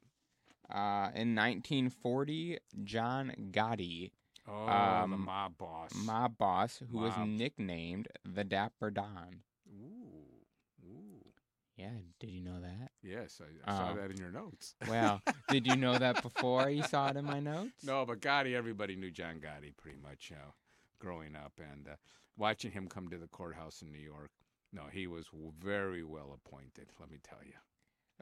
[0.69, 4.11] Uh, in 1940, John Gotti,
[4.49, 5.93] Oh, the Um, mob boss.
[5.93, 9.43] mob boss, who was nicknamed the Dapper Don.
[9.69, 10.45] Ooh.
[10.85, 11.33] Ooh.
[11.75, 12.91] Yeah, did you know that?
[13.07, 13.95] Yes, I, I saw Oh.
[13.95, 14.75] that in your notes.
[14.89, 17.83] Well, did you know that before you saw it in my notes?
[17.83, 20.51] no, but Gotti, everybody knew John Gotti pretty much uh,
[20.99, 21.95] growing up, and uh,
[22.37, 24.31] watching him come to the courthouse in New York.
[24.73, 25.25] No, he was
[25.59, 26.89] very well appointed.
[26.99, 27.53] Let me tell you.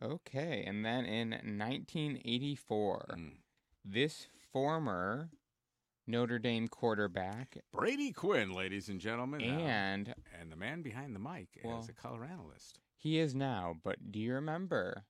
[0.01, 3.31] Okay, and then in 1984, Mm.
[3.83, 5.29] this former
[6.07, 9.61] Notre Dame quarterback Brady Quinn, ladies and gentlemen, and
[10.09, 12.79] and and the man behind the mic Well- as a color analyst.
[13.05, 15.03] He is now, but do you remember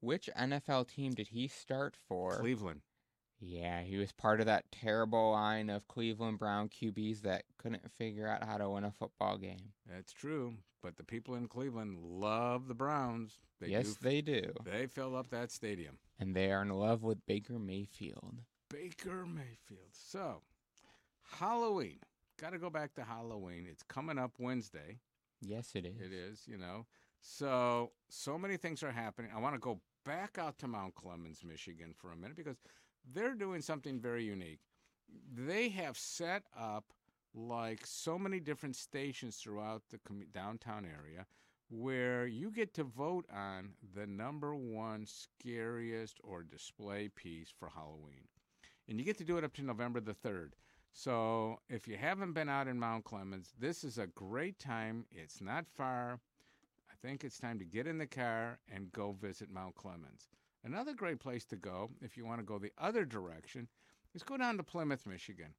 [0.00, 2.36] which NFL team did he start for?
[2.36, 2.82] Cleveland.
[3.40, 8.28] Yeah, he was part of that terrible line of Cleveland Brown QBs that couldn't figure
[8.28, 9.72] out how to win a football game.
[9.90, 13.38] That's true, but the people in Cleveland love the Browns.
[13.62, 14.52] They yes, do, they do.
[14.62, 15.96] They fill up that stadium.
[16.20, 18.34] And they are in love with Baker Mayfield.
[18.68, 19.88] Baker Mayfield.
[19.92, 20.42] So,
[21.38, 22.00] Halloween.
[22.38, 23.66] Got to go back to Halloween.
[23.70, 24.98] It's coming up Wednesday.
[25.40, 25.98] Yes, it is.
[25.98, 26.84] It is, you know.
[27.20, 29.30] So, so many things are happening.
[29.34, 32.56] I want to go back out to Mount Clemens, Michigan for a minute because
[33.12, 34.60] they're doing something very unique.
[35.34, 36.92] They have set up
[37.34, 39.98] like so many different stations throughout the
[40.32, 41.26] downtown area
[41.70, 48.26] where you get to vote on the number one scariest or display piece for Halloween.
[48.88, 50.52] And you get to do it up to November the 3rd.
[50.92, 55.04] So if you haven't been out in Mount Clemens, this is a great time.
[55.12, 56.20] It's not far.
[57.02, 60.28] Think it's time to get in the car and go visit Mount Clemens.
[60.64, 63.68] Another great place to go, if you want to go the other direction,
[64.14, 65.54] is go down to Plymouth, Michigan.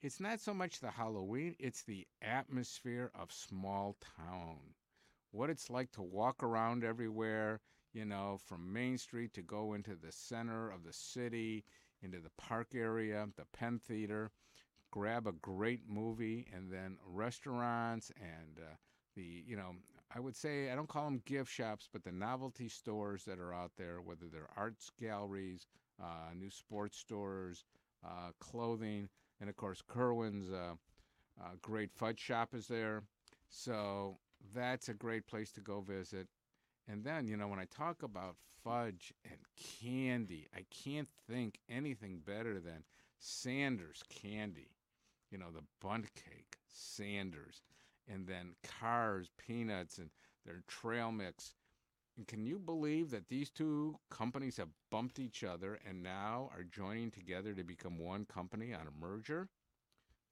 [0.00, 4.74] It's not so much the Halloween, it's the atmosphere of small town.
[5.30, 7.60] What it's like to walk around everywhere,
[7.92, 11.64] you know, from Main Street to go into the center of the city,
[12.02, 14.32] into the park area, the Penn Theater,
[14.90, 18.74] grab a great movie, and then restaurants and uh,
[19.14, 19.76] the, you know,
[20.14, 23.54] I would say I don't call them gift shops, but the novelty stores that are
[23.54, 25.66] out there, whether they're arts galleries,
[26.02, 27.64] uh, new sports stores,
[28.04, 29.08] uh, clothing,
[29.40, 30.74] and of course Kilwins uh,
[31.40, 33.02] uh, great fudge shop is there.
[33.48, 34.18] So
[34.54, 36.28] that's a great place to go visit.
[36.88, 42.20] And then, you know, when I talk about fudge and candy, I can't think anything
[42.24, 42.84] better than
[43.18, 44.70] Sanders candy.
[45.30, 47.62] You know, the bundt cake, Sanders,
[48.12, 50.10] and then Kar's peanuts and
[50.44, 51.54] their trail mix.
[52.16, 56.64] And can you believe that these two companies have bumped each other and now are
[56.64, 59.48] joining together to become one company on a merger?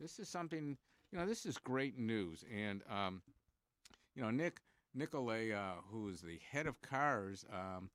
[0.01, 0.77] This is something,
[1.13, 2.45] you know, this is great news.
[2.55, 3.23] And, um,
[4.15, 4.61] you know, Nick
[4.95, 7.91] Nicolay, uh, who is the head of Kar's, um,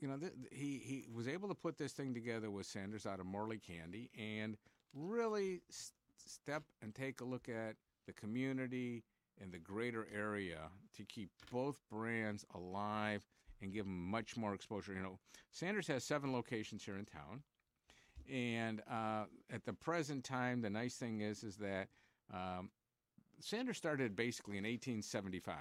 [0.00, 3.20] you know, th- he he was able to put this thing together with Sanders out
[3.20, 4.56] of Morley Candy and
[4.94, 5.92] really s-
[6.24, 7.76] step and take a look at
[8.08, 9.04] the community
[9.40, 10.58] and the greater area
[10.96, 13.22] to keep both brands alive
[13.60, 14.94] and give them much more exposure.
[14.94, 15.18] You know,
[15.52, 17.42] Sanders has seven locations here in town,
[18.32, 21.88] and uh, at the present time, the nice thing is is that
[22.32, 22.70] um,
[23.40, 25.56] Sanders started basically in 1875.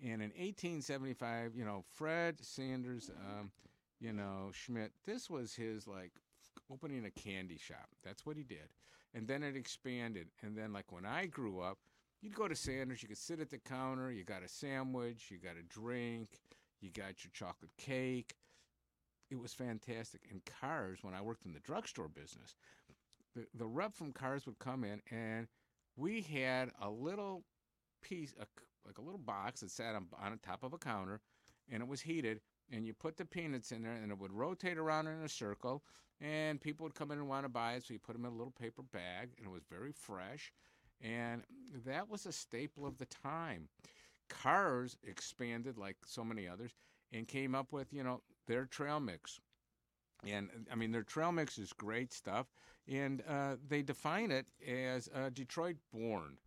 [0.00, 3.50] And in 1875, you know, Fred Sanders, um,
[4.00, 6.12] you know, Schmidt, this was his like
[6.72, 7.88] opening a candy shop.
[8.04, 8.68] That's what he did.
[9.14, 10.28] And then it expanded.
[10.42, 11.78] And then, like when I grew up,
[12.20, 15.38] you'd go to Sanders, you could sit at the counter, you got a sandwich, you
[15.38, 16.40] got a drink,
[16.80, 18.34] you got your chocolate cake.
[19.30, 20.22] It was fantastic.
[20.30, 22.54] And Kar's, when I worked in the drugstore business,
[23.34, 25.48] the, the rep from Kar's would come in and
[25.96, 27.44] we had a little
[28.02, 28.46] piece, a,
[28.86, 31.20] like a little box that sat on, on top of a counter,
[31.70, 32.40] and it was heated.
[32.70, 35.82] And you put the peanuts in there, and it would rotate around in a circle.
[36.20, 38.32] And people would come in and want to buy it, so you put them in
[38.32, 40.52] a little paper bag, and it was very fresh.
[41.00, 41.42] And
[41.86, 43.68] that was a staple of the time.
[44.28, 46.72] Kar's expanded like so many others
[47.12, 49.40] and came up with, you know, their trail mix.
[50.26, 52.46] And I mean, their trail mix is great stuff.
[52.88, 56.38] And uh, they define it as uh, Detroit born.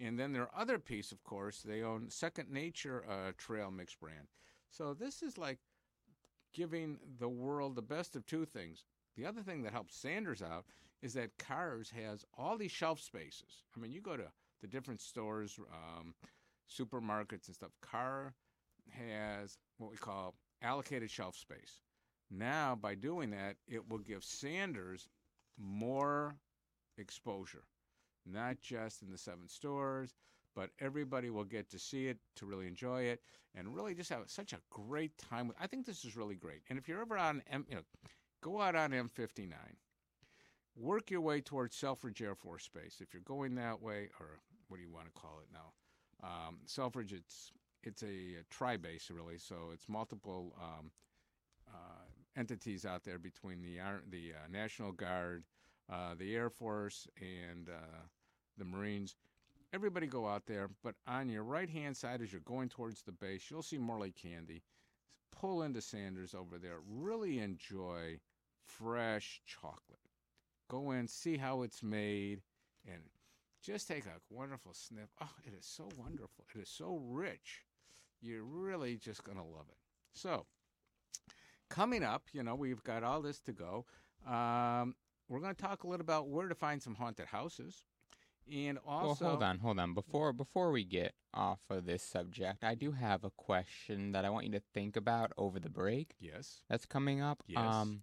[0.00, 4.26] And then their other piece, of course, they own Second Nature uh, Trail Mix brand.
[4.68, 5.58] So this is like
[6.52, 8.84] giving the world the best of two things.
[9.16, 10.64] The other thing that helps Sanders out
[11.02, 13.62] is that Kar's has all these shelf spaces.
[13.76, 16.14] I mean, you go to the different stores, um,
[16.70, 17.72] supermarkets and stuff.
[17.80, 18.34] Kar
[18.90, 21.80] has what we call allocated shelf space.
[22.30, 25.08] Now, by doing that, it will give Sanders
[25.58, 26.36] more
[26.96, 27.64] exposure,
[28.26, 30.14] not just in the seven stores,
[30.56, 33.20] but everybody will get to see it, to really enjoy it,
[33.54, 35.52] and really just have such a great time.
[35.60, 36.62] I think this is really great.
[36.70, 37.82] And if you're ever on, you know,
[38.44, 39.54] go out on M59,
[40.76, 42.98] work your way towards Selfridge Air Force Base.
[43.00, 45.72] If you're going that way, or what do you want to call it now?
[46.22, 47.52] Um, Selfridge, it's
[47.82, 50.90] it's a, a tri base really, so it's multiple um,
[51.68, 52.04] uh,
[52.36, 53.78] entities out there between the
[54.10, 55.44] the uh, National Guard,
[55.90, 58.02] uh, the Air Force, and uh,
[58.58, 59.16] the Marines.
[59.72, 63.10] Everybody go out there, but on your right hand side as you're going towards the
[63.10, 64.62] base, you'll see Morley Candy.
[65.32, 66.76] Pull into Sanders over there.
[66.86, 68.20] Really enjoy
[68.66, 70.00] fresh chocolate.
[70.68, 72.40] Go in, see how it's made,
[72.86, 73.02] and
[73.62, 75.08] just take a wonderful sniff.
[75.20, 76.44] Oh, it is so wonderful.
[76.54, 77.62] It is so rich.
[78.20, 79.78] You're really just going to love it.
[80.12, 80.46] So,
[81.68, 83.84] coming up, you know, we've got all this to go.
[84.26, 84.94] Um,
[85.28, 87.84] we're going to talk a little about where to find some haunted houses.
[88.52, 89.94] And also, well, hold on, hold on.
[89.94, 94.30] Before before we get off of this subject, I do have a question that I
[94.30, 96.14] want you to think about over the break.
[96.20, 96.60] Yes.
[96.68, 97.42] That's coming up.
[97.46, 97.60] Yes.
[97.60, 98.02] Um,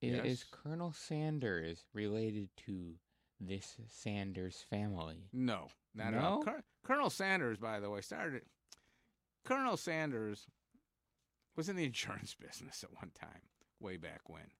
[0.00, 0.24] Yes.
[0.26, 2.94] Is Colonel Sanders related to
[3.40, 5.28] this Sanders family?
[5.32, 6.38] No, not at all.
[6.38, 6.44] No?
[6.44, 8.42] Col- Colonel Sanders, by the way, started.
[9.44, 10.46] Colonel Sanders
[11.56, 13.42] was in the insurance business at one time,
[13.80, 14.50] way back when,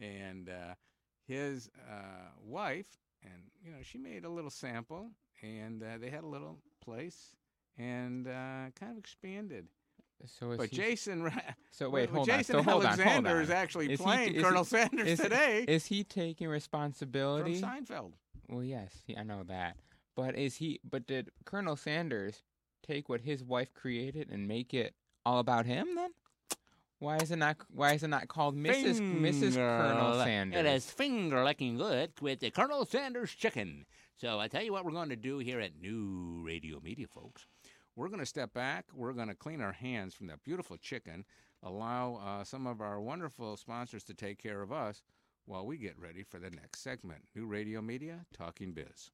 [0.00, 0.74] and uh,
[1.26, 2.86] his uh, wife,
[3.22, 5.10] and you know, she made a little sample,
[5.42, 7.36] and uh, they had a little place,
[7.78, 9.68] and uh, kind of expanded.
[10.26, 11.30] So is But he- Jason,
[11.70, 12.44] So wait, hold on.
[12.44, 13.42] So hold on, hold Alexander on.
[13.42, 17.60] is actually Is he- playing is he- Colonel Sanders is- today Is he taking responsibility
[17.60, 17.70] from?
[17.84, 18.12] Seinfeld.
[18.48, 19.76] Well, yes, I know that.
[20.14, 20.80] But is he?
[20.84, 22.42] But did Colonel Sanders
[22.82, 25.94] take what his wife created and make it all about him?
[25.94, 26.10] Then
[26.98, 27.56] why is it not?
[27.70, 29.00] Why is it not called Mrs.
[29.00, 29.54] Mrs.
[29.54, 30.60] Colonel Sanders?
[30.60, 33.86] It is finger licking good with the Colonel Sanders chicken.
[34.16, 37.46] So I tell you what we're going to do here at New Radio Media, folks.
[37.96, 38.86] We're going to step back.
[38.94, 41.24] We're going to clean our hands from that beautiful chicken,
[41.62, 45.02] allow uh, some of our wonderful sponsors to take care of us
[45.44, 47.22] while we get ready for the next segment.
[47.34, 49.10] New Radio Media, Talking Biz.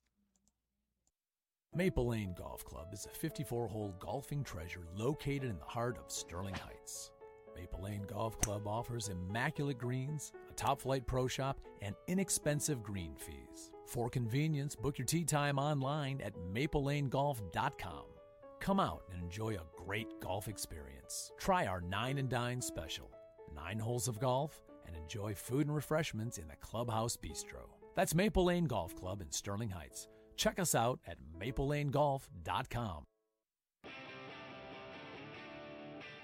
[1.75, 6.11] Maple Lane Golf Club is a 54 hole golfing treasure located in the heart of
[6.11, 7.11] Sterling Heights.
[7.55, 13.17] Maple Lane Golf Club offers immaculate greens, a top flight pro shop, and inexpensive green
[13.17, 13.73] fees.
[13.87, 18.17] For convenience, book your tee time online at maplelanegolf.com.
[18.61, 21.33] Come out and enjoy a great golf experience.
[21.38, 23.11] Try our Nine and Dine special
[23.55, 27.68] nine holes of golf and enjoy food and refreshments in the Clubhouse Bistro.
[27.94, 30.09] That's Maple Lane Golf Club in Sterling Heights.
[30.37, 33.05] Check us out at maplelanegolf.com.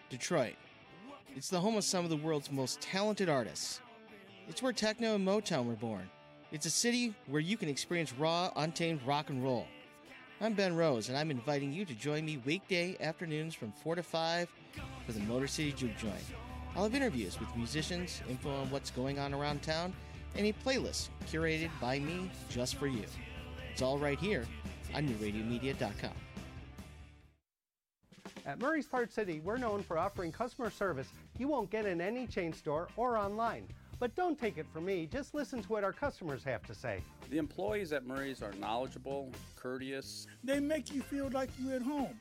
[0.09, 0.55] Detroit.
[1.35, 3.81] It's the home of some of the world's most talented artists.
[4.49, 6.09] It's where techno and Motown were born.
[6.53, 9.67] It's a city where you can experience raw, untamed rock and roll.
[10.45, 14.03] I'm Ben Rose, and I'm inviting you to join me weekday afternoons from 4 to
[14.03, 14.47] 5
[15.07, 16.13] for the Motor City Juke Joint.
[16.77, 19.95] I'll have interviews with musicians, info on what's going on around town,
[20.37, 23.05] and a playlist curated by me just for you.
[23.73, 24.45] It's all right here
[24.95, 26.13] on NewRadioMedia.com.
[28.45, 32.27] At Murray's Part City, we're known for offering customer service you won't get in any
[32.27, 33.67] chain store or online.
[33.99, 37.03] But don't take it from me, just listen to what our customers have to say.
[37.31, 40.27] The employees at Murray's are knowledgeable, courteous.
[40.43, 42.19] They make you feel like you're at home.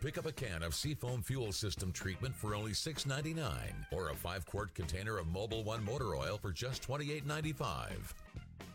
[0.00, 3.44] Pick up a can of Seafoam Fuel System treatment for only $6.99
[3.92, 7.90] or a 5 quart container of Mobil One motor oil for just $28.95.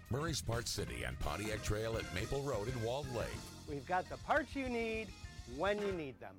[0.10, 3.28] Murray's Part City and Pontiac Trail at Maple Road in Walled Lake.
[3.70, 5.08] We've got the parts you need
[5.58, 6.36] when you need them.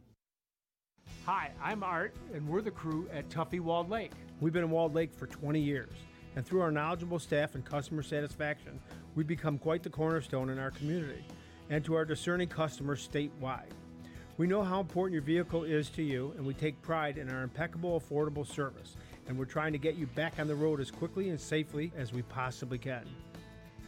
[1.24, 4.12] Hi, I'm Art, and we're the crew at Tuffy Walled Lake.
[4.40, 5.92] We've been in Walled Lake for 20 years,
[6.36, 8.78] and through our knowledgeable staff and customer satisfaction,
[9.14, 11.24] we've become quite the cornerstone in our community
[11.70, 13.70] and to our discerning customers statewide.
[14.38, 17.42] We know how important your vehicle is to you, and we take pride in our
[17.42, 18.96] impeccable, affordable service,
[19.28, 22.12] and we're trying to get you back on the road as quickly and safely as
[22.12, 23.04] we possibly can.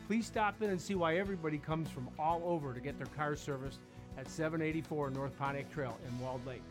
[0.07, 3.41] Please stop in and see why everybody comes from all over to get their cars
[3.41, 3.81] serviced
[4.19, 6.63] at 784 North Pontiac Trail in Walled Lake.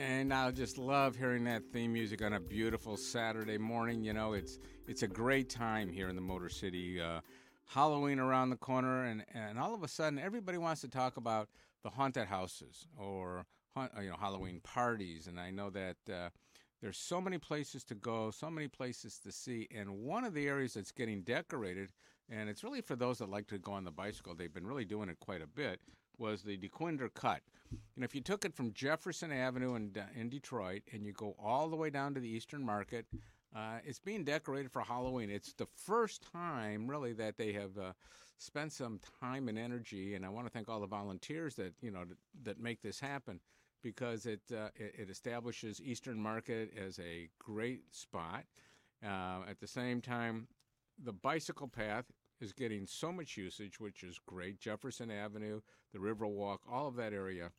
[0.00, 4.02] And I just love hearing that theme music on a beautiful Saturday morning.
[4.02, 4.58] You know, it's
[4.88, 6.98] it's a great time here in the Motor City.
[6.98, 7.20] Uh,
[7.66, 11.50] Halloween around the corner, and, and all of a sudden, everybody wants to talk about
[11.82, 13.44] the haunted houses or
[14.00, 15.26] you know Halloween parties.
[15.26, 16.30] And I know that uh,
[16.80, 20.48] there's so many places to go, so many places to see, and one of the
[20.48, 21.90] areas that's getting decorated,
[22.30, 24.34] and it's really for those that like to go on the bicycle.
[24.34, 25.78] They've been really doing it quite a bit.
[26.20, 27.40] Was the Dequindre Cut.
[27.96, 31.70] And if you took it from Jefferson Avenue in, in Detroit and you go all
[31.70, 33.06] the way down to the Eastern Market,
[33.56, 35.30] uh, it's being decorated for Halloween.
[35.30, 37.92] It's the first time, really, that they have uh,
[38.36, 40.14] spent some time and energy.
[40.14, 42.04] And I want to thank all the volunteers that you know
[42.42, 43.40] that, make this happen,
[43.82, 48.44] because it, uh, it it establishes Eastern Market as a great spot.
[49.02, 50.48] Uh, at the same time,
[51.02, 52.04] the bicycle path
[52.40, 54.58] is getting so much usage, which is great.
[54.58, 55.60] Jefferson Avenue,
[55.92, 57.50] the Riverwalk, all of that area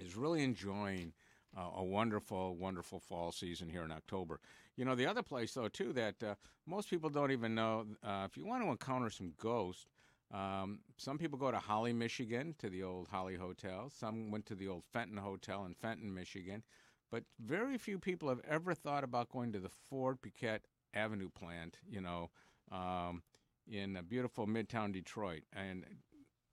[0.00, 1.12] is really enjoying
[1.56, 4.40] uh, a wonderful, wonderful fall season here in October.
[4.76, 6.34] You know, the other place, though, too, that uh,
[6.66, 9.86] most people don't even know uh, if you want to encounter some ghosts,
[10.32, 13.90] um, some people go to Holly, Michigan, to the old Holly Hotel.
[13.94, 16.62] Some went to the old Fenton Hotel in Fenton, Michigan.
[17.10, 21.76] But very few people have ever thought about going to the Ford Piquette Avenue plant,
[21.86, 22.30] you know,
[22.70, 23.22] um,
[23.70, 25.84] in beautiful Midtown Detroit, and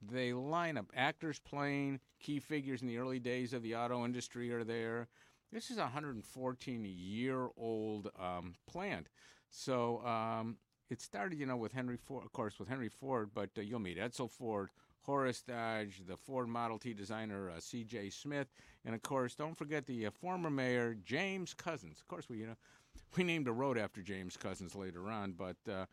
[0.02, 4.52] they line up actors playing key figures in the early days of the auto industry
[4.52, 5.08] are there.
[5.52, 9.08] This is a 114 year old um, plant,
[9.50, 10.58] so um,
[10.90, 13.80] it started, you know, with Henry Ford, of course, with Henry Ford, but uh, you'll
[13.80, 14.70] meet Edsel Ford,
[15.02, 18.12] Horace Dodge, the Ford Model T designer uh, C.J.
[18.12, 18.48] Smith,
[18.86, 22.00] and of course, don't forget the uh, former mayor James Couzens.
[22.00, 22.56] Of course, we you know
[23.16, 25.86] we named a road after James Couzens later on, but uh,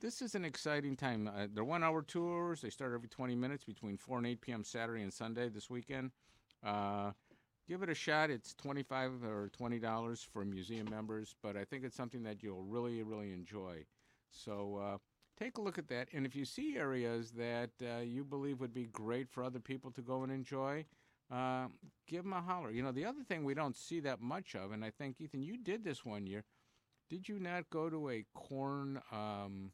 [0.00, 1.28] this is an exciting time.
[1.28, 2.60] Uh, they're one-hour tours.
[2.60, 4.64] They start every 20 minutes between 4 and 8 p.m.
[4.64, 6.10] Saturday and Sunday this weekend.
[6.64, 7.12] Uh,
[7.68, 8.30] give it a shot.
[8.30, 12.64] It's 25 or 20 dollars for museum members, but I think it's something that you'll
[12.64, 13.84] really, really enjoy.
[14.30, 14.98] So uh,
[15.38, 16.08] take a look at that.
[16.12, 19.90] And if you see areas that uh, you believe would be great for other people
[19.92, 20.84] to go and enjoy,
[21.30, 21.66] uh,
[22.06, 22.70] give them a holler.
[22.70, 25.42] You know, the other thing we don't see that much of, and I think, Ethan,
[25.42, 26.44] you did this one year.
[27.08, 29.70] Did you not go to a corn, um,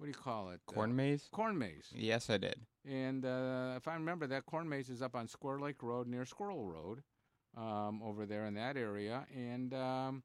[0.00, 0.60] what do you call it?
[0.64, 1.28] Corn maze?
[1.30, 1.92] Corn maze.
[1.94, 2.58] Yes, I did.
[2.88, 6.24] And uh, if I remember, that corn maze is up on Squirrel Lake Road near
[6.24, 7.02] Squirrel Road,
[7.54, 9.26] um, over there in that area.
[9.36, 10.22] And um,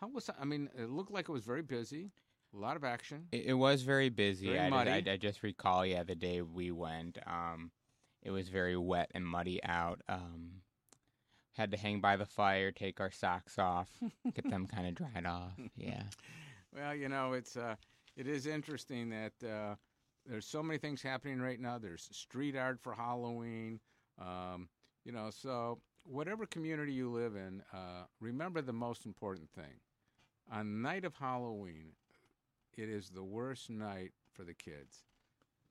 [0.00, 0.28] how was?
[0.40, 2.10] I mean, it looked like it was very busy,
[2.52, 3.28] a lot of action.
[3.30, 4.48] It, it was very busy.
[4.48, 4.90] Very I, muddy.
[4.90, 7.70] I, I just recall, yeah, the day we went, um,
[8.24, 10.00] it was very wet and muddy out.
[10.08, 10.62] Um,
[11.52, 13.88] had to hang by the fire, take our socks off,
[14.34, 15.52] get them kind of dried off.
[15.76, 16.02] Yeah.
[16.74, 17.76] Well, you know, it's uh,
[18.16, 19.74] it is interesting that uh,
[20.26, 21.78] there's so many things happening right now.
[21.78, 23.80] There's street art for Halloween.
[24.20, 24.68] Um,
[25.04, 29.80] you know, so whatever community you live in, uh, remember the most important thing.
[30.50, 31.92] On night of Halloween,
[32.76, 35.04] it is the worst night for the kids.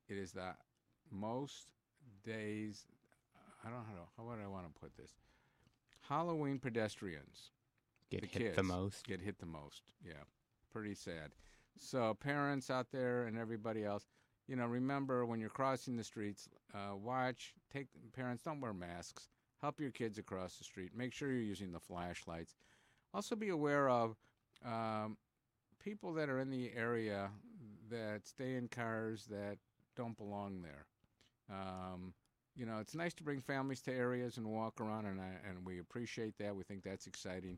[0.10, 0.54] It is the
[1.12, 1.72] most
[2.26, 2.86] days.
[3.64, 3.86] I don't know
[4.18, 5.12] how, to, would I want to put this.
[6.08, 7.52] Halloween pedestrians
[8.12, 9.08] Get the hit the most.
[9.08, 9.84] Get hit the most.
[10.06, 10.14] Yeah,
[10.72, 11.32] pretty sad.
[11.80, 14.05] So parents out there and everybody else,
[14.47, 17.53] you know, remember when you're crossing the streets, uh, watch.
[17.72, 19.30] Take parents don't wear masks.
[19.61, 20.91] Help your kids across the street.
[20.95, 22.55] Make sure you're using the flashlights.
[23.13, 24.15] Also, be aware of
[24.65, 25.17] um,
[25.84, 27.30] people that are in the area
[27.89, 29.57] that stay in cars that
[29.95, 30.86] don't belong there.
[31.49, 32.13] Um,
[32.55, 35.65] you know, it's nice to bring families to areas and walk around, and I, and
[35.65, 36.55] we appreciate that.
[36.55, 37.57] We think that's exciting.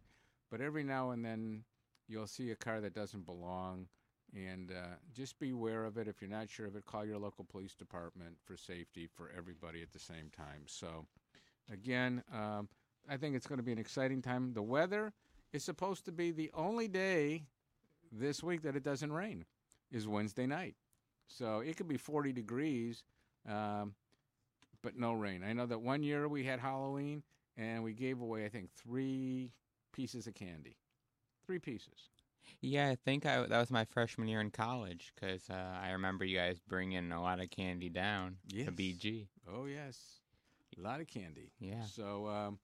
[0.52, 1.64] But every now and then,
[2.08, 3.88] you'll see a car that doesn't belong,
[4.36, 6.08] and uh, just be aware of it.
[6.08, 9.82] If you're not sure of it, call your local police department for safety for everybody
[9.82, 10.64] at the same time.
[10.66, 11.06] So,
[11.72, 12.68] again, um,
[13.10, 14.54] I think it's going to be an exciting time.
[14.54, 15.14] The weather
[15.52, 17.44] is supposed to be the only day
[18.12, 19.46] this week that it doesn't rain
[19.92, 20.76] is Wednesday night.
[21.28, 23.04] So it could be 40 degrees,
[23.48, 23.94] um,
[24.82, 25.44] but no rain.
[25.44, 27.24] I know that one year we had Halloween
[27.58, 29.52] and we gave away, I think, three
[29.94, 30.78] pieces of candy.
[31.46, 32.10] Three pieces.
[32.62, 36.26] Yeah, I think I, that was my freshman year in college because uh, I remember
[36.26, 38.66] you guys bringing a lot of candy down Yes.
[38.66, 39.28] to BG.
[39.48, 40.22] Oh, yes.
[40.78, 41.52] A lot of candy.
[41.60, 41.84] Yeah.
[41.86, 42.60] So um,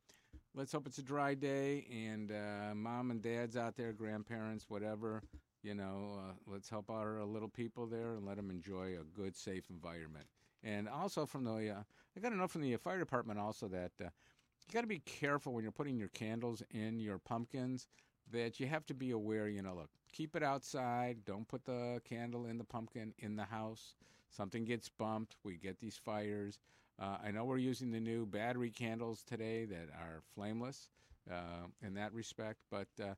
[0.54, 5.22] let's hope it's a dry day and uh, mom and dad's out there, grandparents, whatever.
[5.62, 9.04] You know, uh, let's help our uh, little people there and let them enjoy a
[9.04, 10.26] good, safe environment.
[10.64, 11.84] And also from the, uh,
[12.16, 15.00] I got to know from the fire department also that uh, you got to be
[15.00, 17.88] careful when you're putting your candles in your pumpkins
[18.32, 21.18] that you have to be aware, you know, look, keep it outside.
[21.26, 23.96] Don't put the candle in the pumpkin in the house.
[24.30, 25.36] Something gets bumped.
[25.44, 26.60] We get these fires.
[27.00, 30.90] Uh, I know we're using the new battery candles today that are flameless
[31.32, 33.14] uh, in that respect, but uh,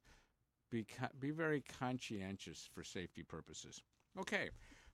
[0.70, 0.86] be,
[1.20, 3.82] be very conscientious for safety purposes.
[4.20, 4.50] Okay,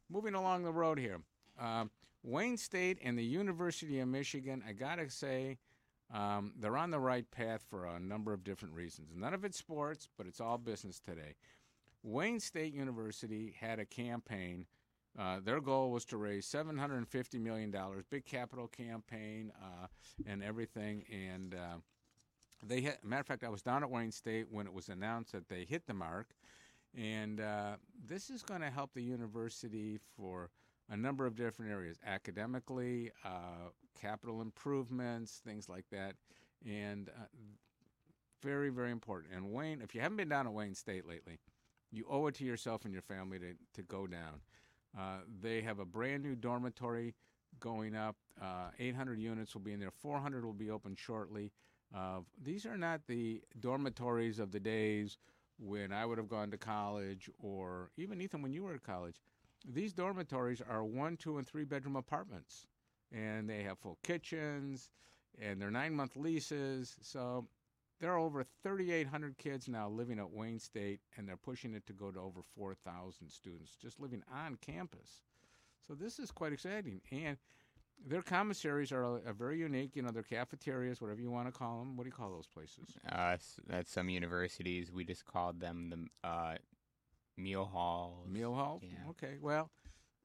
[0.09, 1.19] moving along the road here.
[1.59, 1.91] Um,
[2.23, 5.57] Wayne State and the University of Michigan, I got to say,
[6.13, 9.09] um, they're on the right path for a number of different reasons.
[9.15, 11.35] None of it's sports, but it's all business today.
[12.03, 14.65] Wayne State University had a campaign.
[15.19, 17.75] Uh, their goal was to raise $750 million,
[18.09, 19.87] big capital campaign uh,
[20.25, 21.03] and everything.
[21.11, 21.77] And uh,
[22.63, 25.31] they had, matter of fact, I was down at Wayne State when it was announced
[25.33, 26.35] that they hit the mark.
[26.95, 27.75] And uh,
[28.07, 30.51] this is going to help the university for
[30.89, 36.15] a number of different areas academically, uh, capital improvements, things like that.
[36.65, 37.25] And uh,
[38.41, 39.33] very, very important.
[39.33, 41.39] And Wayne, if you haven't been down to Wayne State lately,
[41.91, 44.41] you owe it to yourself and your family to, to go down.
[44.97, 47.13] Uh, they have a brand new dormitory
[47.59, 48.15] going up.
[48.41, 49.91] Uh, 800 units will be in there.
[49.91, 51.51] 400 will be open shortly.
[51.95, 55.17] Uh, these are not the dormitories of the days
[55.59, 59.15] when I would have gone to college, or even Ethan when you were at college.
[59.65, 62.67] These dormitories are one, two, and three bedroom apartments,
[63.11, 64.89] and they have full kitchens,
[65.41, 66.95] and they're nine month leases.
[67.01, 67.47] So
[67.99, 71.93] there are over 3,800 kids now living at Wayne State, and they're pushing it to
[71.93, 75.23] go to over 4,000 students just living on campus.
[75.87, 77.01] So this is quite exciting.
[77.11, 77.37] And
[78.05, 79.95] their commissaries are, are very unique.
[79.95, 81.95] You know, their cafeterias, whatever you want to call them.
[81.95, 82.97] What do you call those places?
[83.09, 83.37] Uh,
[83.69, 85.89] at some universities, we just called them
[86.23, 86.55] the uh,
[87.37, 88.27] meal halls.
[88.29, 88.81] Meal hall?
[88.83, 89.09] Yeah.
[89.11, 89.37] Okay.
[89.41, 89.71] Well,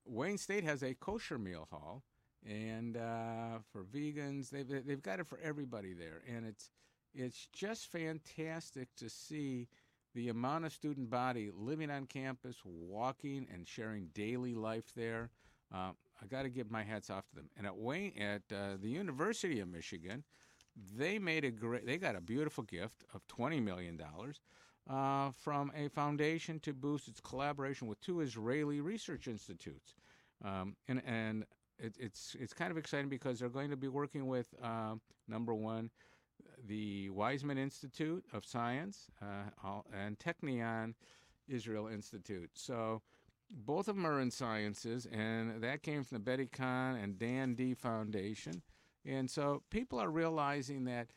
[0.05, 2.03] Wayne State has a kosher meal hall,
[2.49, 6.71] and uh, for vegans, they've they've got it for everybody there, and it's
[7.15, 9.69] it's just fantastic to see
[10.15, 15.31] the amount of student body living on campus, walking and sharing daily life there.
[15.75, 17.49] Uh, I got to give my hats off to them.
[17.57, 20.23] And at Wayne, at uh, the University of Michigan,
[20.97, 21.87] they made a great.
[21.87, 24.41] They got a beautiful gift of twenty million dollars
[24.89, 29.95] uh, from a foundation to boost its collaboration with two Israeli research institutes.
[30.45, 31.45] Um, and and
[31.83, 35.55] it, it's it's kind of exciting because they're going to be working with um, number
[35.55, 35.91] one,
[36.67, 40.95] the Weizmann Institute of Science uh, and Technion
[41.49, 42.51] Israel Institute.
[42.55, 43.03] So
[43.51, 47.55] both of them are in sciences, and that came from the Betty Kahn and Dan
[47.55, 48.63] D Foundation.
[49.05, 51.09] And so people are realizing that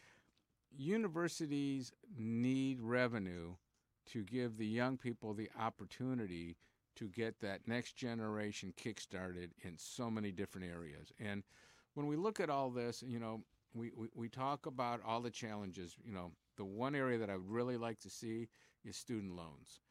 [0.76, 3.56] universities need revenue
[4.08, 6.58] to give the young people the opportunity
[6.96, 11.12] to get that next generation kickstarted in so many different areas.
[11.20, 11.44] And
[11.94, 13.42] when we look at all this, you know,
[13.74, 15.96] we, we, we talk about all the challenges.
[16.06, 18.48] You know, the one area that I would really like to see
[18.84, 19.82] is student loans.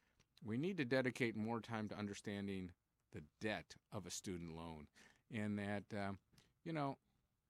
[0.44, 2.70] We need to dedicate more time to understanding
[3.12, 4.86] the debt of a student loan,
[5.32, 6.18] and that um,
[6.64, 6.98] you know,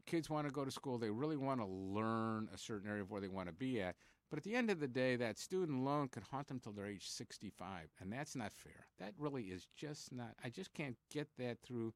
[0.06, 0.98] kids want to go to school.
[0.98, 3.96] They really want to learn a certain area of where they want to be at.
[4.34, 6.86] But at the end of the day, that student loan could haunt them till they're
[6.86, 8.88] age 65, and that's not fair.
[8.98, 10.34] That really is just not.
[10.42, 11.94] I just can't get that through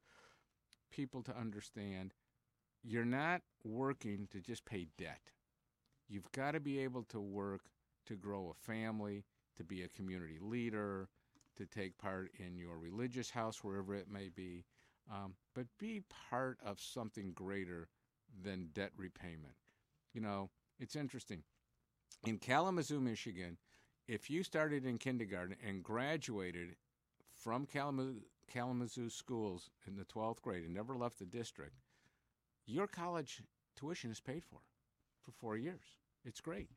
[0.92, 2.14] people to understand.
[2.84, 5.32] You're not working to just pay debt.
[6.08, 7.62] You've got to be able to work
[8.06, 9.24] to grow a family,
[9.56, 11.08] to be a community leader,
[11.56, 14.64] to take part in your religious house, wherever it may be,
[15.12, 17.88] um, but be part of something greater
[18.44, 19.56] than debt repayment.
[20.14, 21.42] You know, it's interesting.
[22.24, 23.58] In Kalamazoo, Michigan,
[24.06, 26.76] if you started in kindergarten and graduated
[27.32, 31.74] from Kalamazoo, Kalamazoo schools in the 12th grade and never left the district,
[32.66, 33.42] your college
[33.76, 34.60] tuition is paid for
[35.22, 35.96] for four years.
[36.24, 36.70] It's great.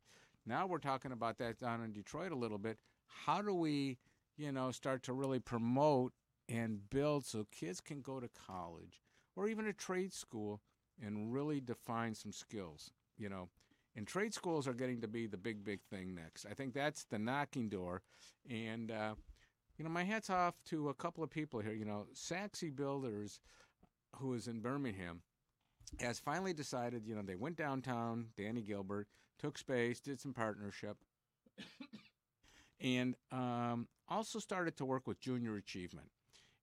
[0.46, 2.78] Now we're talking about that down in Detroit a little bit.
[3.06, 3.98] How do we,
[4.36, 6.12] you know, start to really promote
[6.48, 9.02] and build so kids can go to college
[9.36, 10.60] or even a trade school
[11.02, 12.90] and really define some skills?
[13.16, 13.48] You know,
[13.96, 16.46] and trade schools are getting to be the big, big thing next.
[16.50, 18.02] I think that's the knocking door.
[18.48, 19.14] And, uh,
[19.76, 21.74] you know, my hat's off to a couple of people here.
[21.74, 23.40] You know, Sachse Builders,
[24.16, 25.22] who is in Birmingham,
[26.00, 30.96] has finally decided, you know, they went downtown, Danny Gilbert, took space, did some partnership,
[32.80, 36.08] and um, also started to work with Junior Achievement.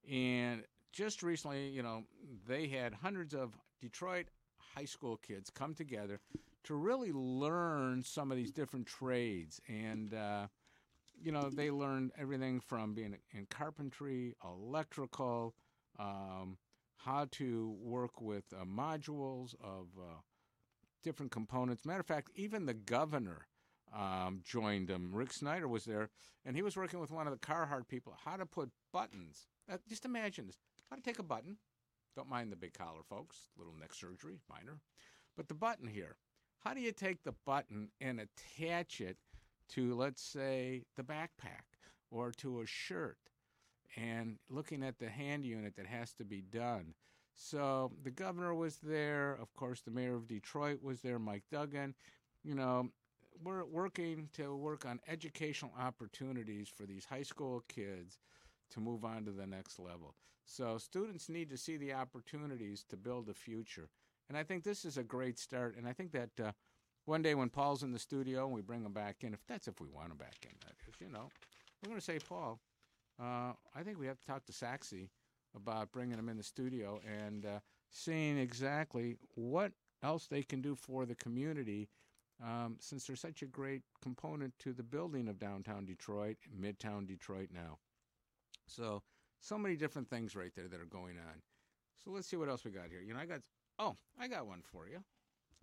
[0.10, 2.04] And just recently, you know,
[2.48, 4.28] they had hundreds of Detroit
[4.76, 6.20] high school kids come together
[6.66, 9.60] to really learn some of these different trades.
[9.68, 10.48] And, uh,
[11.22, 15.56] you know, they learned everything from being in carpentry, electrical,
[15.98, 16.58] um,
[16.98, 20.20] how to work with uh, modules of uh,
[21.04, 21.86] different components.
[21.86, 23.48] Matter of fact, even the governor
[23.96, 25.12] um, joined them.
[25.14, 26.10] Rick Snyder was there,
[26.46, 29.48] and he was working with one of the Carhartt people how to put buttons.
[29.72, 30.58] Uh, just imagine this:
[30.90, 31.58] how to take a button.
[32.16, 33.50] Don't mind the big collar, folks.
[33.58, 34.80] Little neck surgery, minor.
[35.38, 36.18] But the button here.
[36.64, 39.18] How do you take the button and attach it
[39.70, 41.66] to, let's say, the backpack
[42.12, 43.18] or to a shirt?
[43.96, 46.94] and looking at the hand unit that has to be done.
[47.34, 49.38] So the governor was there.
[49.42, 51.96] Of course, the mayor of Detroit was there, Mike Duggan.
[52.44, 52.90] You know,
[53.44, 58.18] we're working to work on educational opportunities for these high school kids
[58.72, 60.16] to move on to the next level.
[60.46, 63.90] So students need to see the opportunities to build a future.
[64.30, 65.76] And I think this is a great start.
[65.76, 66.52] And I think that uh,
[67.06, 69.68] one day when Paul's in the studio and we bring him back in, if that's
[69.68, 71.30] if we want him back in, that is, you know,
[71.84, 72.60] we're going to say, Paul,
[73.20, 75.10] uh, I think we have to talk to Sachse
[75.56, 77.60] about bringing him in the studio and uh,
[77.90, 79.72] seeing exactly what
[80.04, 81.90] else they can do for the community
[82.44, 87.50] um, since they're such a great component to the building of downtown Detroit, midtown Detroit
[87.54, 87.80] now.
[88.68, 89.02] So,
[89.42, 91.42] so many different things right there that are going on.
[92.04, 93.02] So let's see what else we got here.
[93.02, 93.42] You know, I got,
[93.80, 95.00] oh, I got one for you.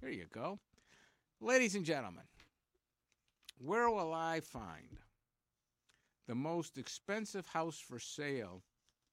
[0.00, 0.58] Here you go.
[1.40, 2.24] Ladies and gentlemen,
[3.58, 4.98] where will I find
[6.26, 8.62] the most expensive house for sale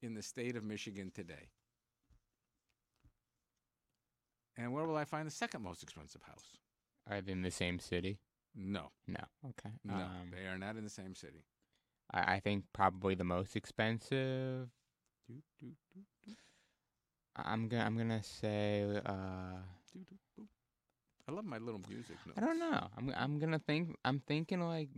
[0.01, 1.49] in the state of Michigan today?
[4.57, 6.57] And where will I find the second most expensive house?
[7.09, 8.19] Are they in the same city?
[8.55, 8.91] No.
[9.07, 9.23] No.
[9.49, 9.71] Okay.
[9.83, 11.43] No, Um, they are not in the same city.
[12.11, 14.69] I, I think probably the most expensive.
[17.35, 19.59] I'm gonna I'm gonna say uh
[21.25, 22.37] I love my little music notes.
[22.37, 22.87] I don't know.
[22.97, 24.89] I'm I'm gonna think I'm thinking like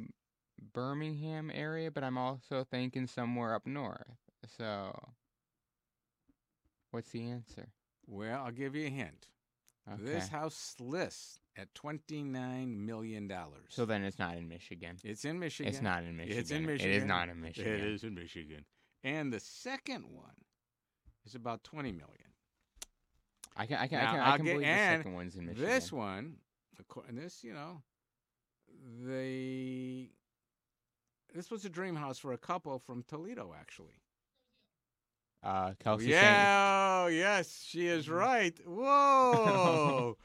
[0.74, 4.18] Birmingham area, but I'm also thinking somewhere up north.
[4.58, 4.98] So
[6.92, 7.70] what's the answer?
[8.08, 9.28] Well, I'll give you a hint.
[10.00, 13.68] This house lists at twenty-nine million dollars.
[13.70, 14.98] So then it's not in Michigan.
[15.04, 15.72] It's in Michigan.
[15.72, 16.40] It's not in Michigan.
[16.40, 16.92] It's in Michigan.
[16.92, 17.72] It is not in Michigan.
[17.72, 18.66] It is in Michigan.
[19.04, 20.34] And the second one
[21.24, 22.25] is about twenty million.
[23.56, 25.70] I can I can I can, I can get- believe the second one's in Michigan.
[25.70, 26.36] This one,
[27.08, 27.82] and this, you know,
[29.04, 30.10] they.
[31.34, 34.00] This was a dream house for a couple from Toledo, actually.
[35.44, 38.58] uh Kelsey yeah, oh, yes, she is right.
[38.66, 40.18] Whoa,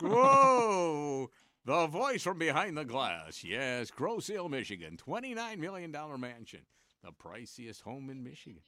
[0.00, 1.30] whoa!
[1.64, 3.42] The voice from behind the glass.
[3.44, 6.60] Yes, Grosse Ile, Michigan, twenty-nine million dollar mansion,
[7.02, 8.62] the priciest home in Michigan.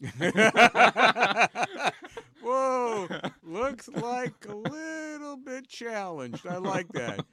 [2.42, 3.08] Whoa,
[3.42, 6.46] looks like a little bit challenged.
[6.46, 7.24] I like that.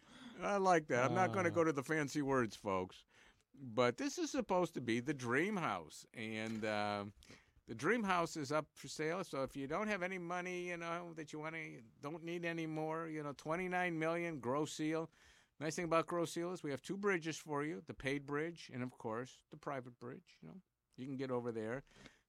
[0.44, 1.04] I like that.
[1.04, 3.04] I'm not going to go to the fancy words, folks.
[3.74, 7.04] But this is supposed to be the dream house, and uh,
[7.68, 9.24] the dream house is up for sale.
[9.24, 11.62] So if you don't have any money, you know that you want to,
[12.02, 15.10] don't need any more, you know, 29 million Grosse Ile.
[15.60, 18.72] Nice thing about Grosse Ile is we have two bridges for you: the paid bridge,
[18.74, 20.38] and of course the private bridge.
[20.42, 20.56] You know,
[20.96, 21.84] you can get over there.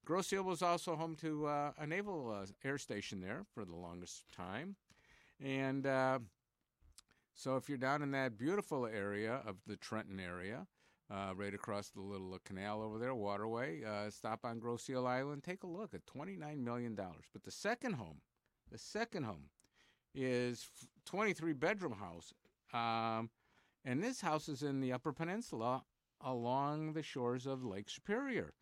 [0.05, 3.75] Grosse Ile was also home to uh, a naval uh, air station there for the
[3.75, 4.75] longest time,
[5.43, 6.19] and uh,
[7.33, 10.67] so if you're down in that beautiful area of the Trenton area,
[11.11, 15.05] uh, right across the little uh, canal over there, waterway, uh, stop on Grosse Ile
[15.07, 16.95] Island, take a look at $29 million.
[16.95, 18.21] But the second home,
[18.71, 19.49] the second home
[20.15, 22.33] is f- 23 bedroom house.
[22.73, 23.29] Um,
[23.83, 25.83] and this house is in the Upper Peninsula
[26.23, 28.53] along the shores of Lake Superior.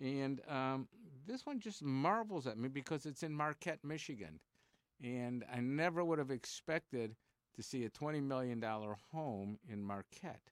[0.00, 0.88] And um,
[1.26, 4.40] this one just marvels at me because it's in Marquette, Michigan.
[5.02, 7.16] And I never would have expected
[7.56, 8.62] to see a $20 million
[9.12, 10.50] home in Marquette.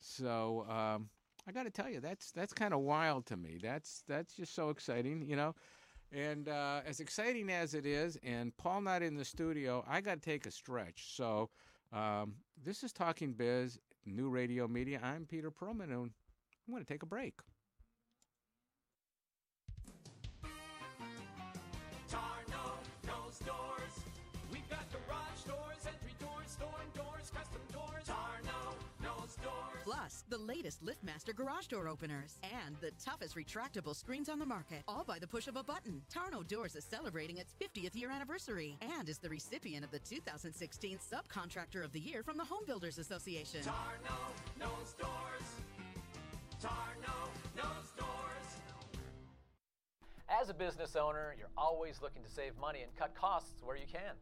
[0.00, 1.08] So um,
[1.46, 3.58] I got to tell you, that's that's kind of wild to me.
[3.62, 5.54] That's that's just so exciting, you know.
[6.12, 10.14] And uh, as exciting as it is, and Paul not in the studio, I got
[10.14, 11.16] to take a stretch.
[11.16, 11.48] So
[11.92, 15.00] um, this is Talking Biz, New Radio Media.
[15.02, 16.12] I'm Peter Perlman, and I'm
[16.70, 17.34] going to take a break.
[29.92, 34.82] Plus, the latest LiftMaster garage door openers and the toughest retractable screens on the market,
[34.88, 36.00] all by the push of a button.
[36.10, 40.98] Tarno Doors is celebrating its 50th year anniversary and is the recipient of the 2016
[40.98, 43.60] Subcontractor of the Year from the Home Builders Association.
[43.60, 44.16] Tarno
[44.58, 45.48] knows doors.
[46.62, 48.48] Tarno knows doors.
[50.30, 53.86] As a business owner, you're always looking to save money and cut costs where you
[53.92, 54.16] can.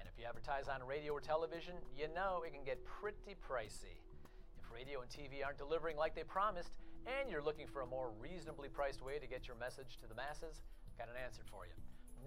[0.00, 3.94] And if you advertise on radio or television, you know it can get pretty pricey.
[4.78, 6.70] Radio and TV aren't delivering like they promised,
[7.02, 10.14] and you're looking for a more reasonably priced way to get your message to the
[10.14, 10.62] masses,
[10.96, 11.74] got an answer for you.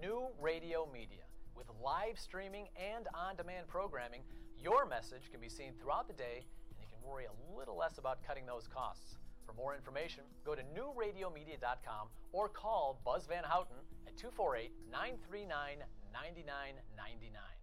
[0.03, 1.23] New Radio Media.
[1.55, 4.23] With live streaming and on demand programming,
[4.59, 7.97] your message can be seen throughout the day, and you can worry a little less
[7.97, 9.15] about cutting those costs.
[9.45, 17.60] For more information, go to newradiomedia.com or call Buzz Van Houten at 248 939 9999.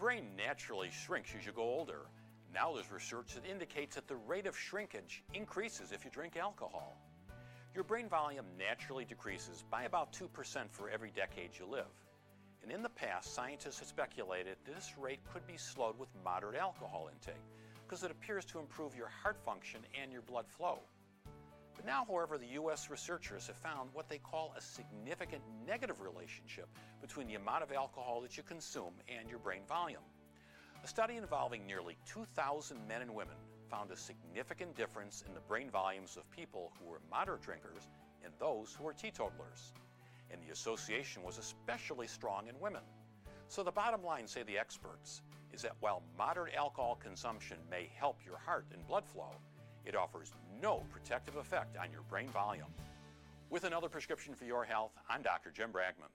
[0.00, 2.06] Brain naturally shrinks as you go older.
[2.54, 6.96] Now there's research that indicates that the rate of shrinkage increases if you drink alcohol.
[7.74, 11.92] Your brain volume naturally decreases by about 2% for every decade you live.
[12.62, 17.10] And in the past, scientists have speculated this rate could be slowed with moderate alcohol
[17.12, 17.42] intake
[17.86, 20.78] because it appears to improve your heart function and your blood flow.
[21.76, 22.90] But now, however, the U.S.
[22.90, 26.68] researchers have found what they call a significant negative relationship
[27.00, 30.02] between the amount of alcohol that you consume and your brain volume.
[30.82, 33.36] A study involving nearly 2,000 men and women
[33.70, 37.88] found a significant difference in the brain volumes of people who were moderate drinkers
[38.24, 39.72] and those who were teetotalers.
[40.30, 42.82] And the association was especially strong in women.
[43.48, 48.18] So, the bottom line, say the experts, is that while moderate alcohol consumption may help
[48.24, 49.32] your heart and blood flow,
[49.86, 52.66] it offers no protective effect on your brain volume.
[53.50, 55.50] With another prescription for your health, I'm Dr.
[55.50, 56.10] Jim Bragman.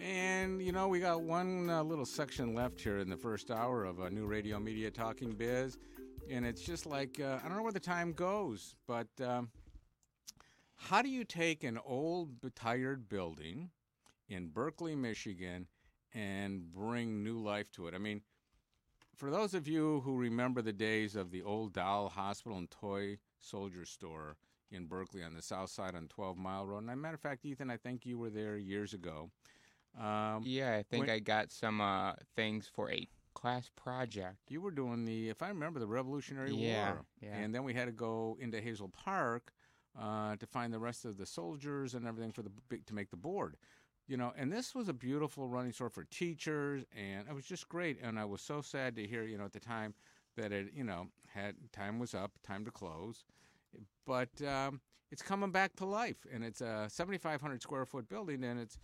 [0.00, 3.84] And you know, we got one uh, little section left here in the first hour
[3.84, 5.76] of uh, New Radio Media Talking Biz,
[6.30, 9.50] and it's just like uh, I don't know where the time goes, but um,
[10.76, 13.70] How do you take an old, tired building
[14.28, 15.66] in Berkley, Michigan,
[16.14, 17.94] and bring new life to it?
[17.94, 18.22] I mean,
[19.18, 23.18] for those of you who remember the days of the old doll hospital and toy
[23.40, 24.36] soldier store
[24.70, 27.20] in Berkley on the south side on 12 Mile Road, and as a matter of
[27.20, 29.30] fact, Ethan, I think you were there years ago.
[29.98, 34.36] Um, Yeah, I think when- I got some uh, things for a class project.
[34.50, 37.04] You were doing the, if I remember, the Revolutionary Yeah, War.
[37.20, 37.36] yeah.
[37.36, 39.52] And then we had to go into Hazel Park
[39.98, 42.50] uh, to find the rest of the soldiers and everything for the
[42.86, 43.56] to make the board.
[44.08, 47.68] You know, and this was a beautiful running store for teachers, and it was just
[47.68, 47.98] great.
[48.02, 49.92] And I was so sad to hear, you know, at the time
[50.36, 53.24] that it, you know, had time was up, time to close.
[54.06, 54.80] But um,
[55.10, 58.78] it's coming back to life, and it's a 7,500 square foot building, and it's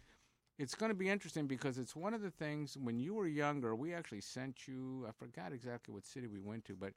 [0.58, 3.74] it's going to be interesting because it's one of the things when you were younger
[3.74, 6.92] we actually sent you i forgot exactly what city we went to but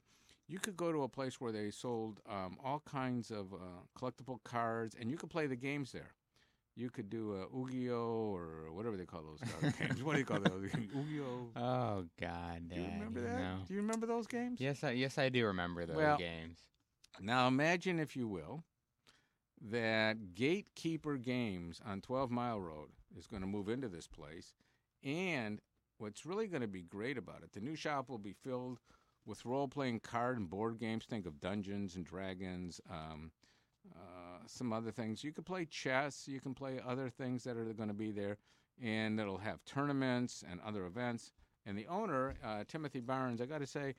[0.46, 4.38] you could go to a place where they sold um, all kinds of uh, collectible
[4.44, 6.12] cards and you could play the games there
[6.78, 10.02] you could do a Yu-Gi-Oh or whatever they call those games.
[10.02, 10.70] What do you call those?
[10.78, 11.48] Yu-Gi-Oh.
[11.60, 13.36] Oh God, Do you remember you that?
[13.36, 13.56] know.
[13.66, 14.60] Do you remember those games?
[14.60, 16.58] Yes, I, yes, I do remember those Well, games.
[17.20, 18.62] Now imagine, if you will,
[19.70, 24.54] that Gatekeeper Games on 12 Mile Road is going to move into this place.
[25.02, 25.60] And
[25.98, 28.78] what's really going to be great about it, the new shop will be filled
[29.26, 31.04] with role playing card and board games.
[31.08, 33.32] Think of Dungeons and Dragons, um,
[33.96, 35.22] uh, some other things.
[35.22, 38.38] You can play chess, you can play other things that are going to be there,
[38.82, 41.32] and it'll have tournaments and other events.
[41.66, 43.94] And the owner, uh, Timothy Barnes, I got to say,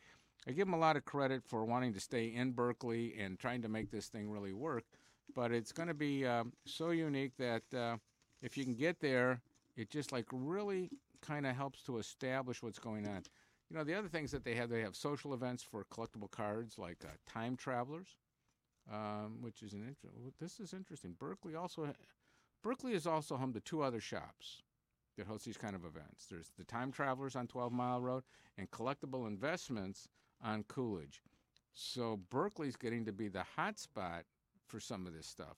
[0.47, 3.61] I give him a lot of credit for wanting to stay in Berkley and trying
[3.61, 4.85] to make this thing really work.
[5.35, 7.97] But it's going to be um, so unique that uh,
[8.41, 9.41] if you can get there,
[9.75, 10.89] it just like really
[11.21, 13.23] kind of helps to establish what's going on.
[13.69, 16.79] You know, the other things that they have, they have social events for collectible cards
[16.79, 18.15] like uh, Time Travelers,
[18.91, 21.15] um, which is an inter- this is interesting.
[21.17, 21.93] Berkley also
[22.63, 24.61] Berkley is also home to two other shops
[25.17, 26.27] that host these kind of events.
[26.29, 28.23] There's the Time Travelers on 12 Mile Road
[28.57, 30.07] and Collectible Investments
[30.43, 31.21] on Coolidge.
[31.73, 34.23] So Berkley's getting to be the hot spot
[34.65, 35.57] for some of this stuff.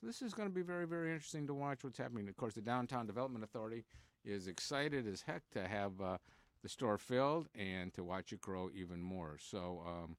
[0.00, 2.28] So this is going to be very, very interesting to watch what's happening.
[2.28, 3.84] Of course, the Downtown Development Authority
[4.24, 6.18] is excited as heck to have uh,
[6.62, 9.38] the store filled and to watch it grow even more.
[9.40, 10.16] So um,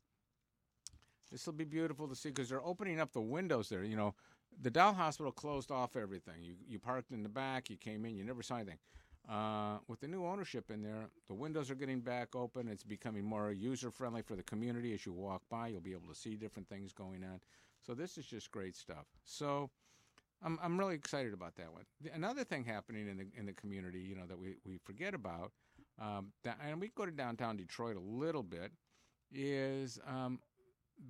[1.31, 3.83] this will be beautiful to see because they're opening up the windows there.
[3.83, 4.15] You know,
[4.61, 6.41] the Doll Hospital closed off everything.
[6.41, 8.79] You you parked in the back, you came in, you never saw anything.
[9.29, 12.69] Uh, with the new ownership in there, the windows are getting back open.
[12.69, 14.93] It's becoming more user friendly for the community.
[14.93, 17.41] As you walk by, you'll be able to see different things going on.
[17.85, 19.05] So this is just great stuff.
[19.25, 19.69] So
[20.43, 21.83] I'm I'm really excited about that one.
[22.01, 25.13] The- Another thing happening in the in the community, you know, that we, we forget
[25.13, 25.51] about,
[25.99, 28.71] um, that, and we go to downtown Detroit a little bit,
[29.33, 30.39] is um,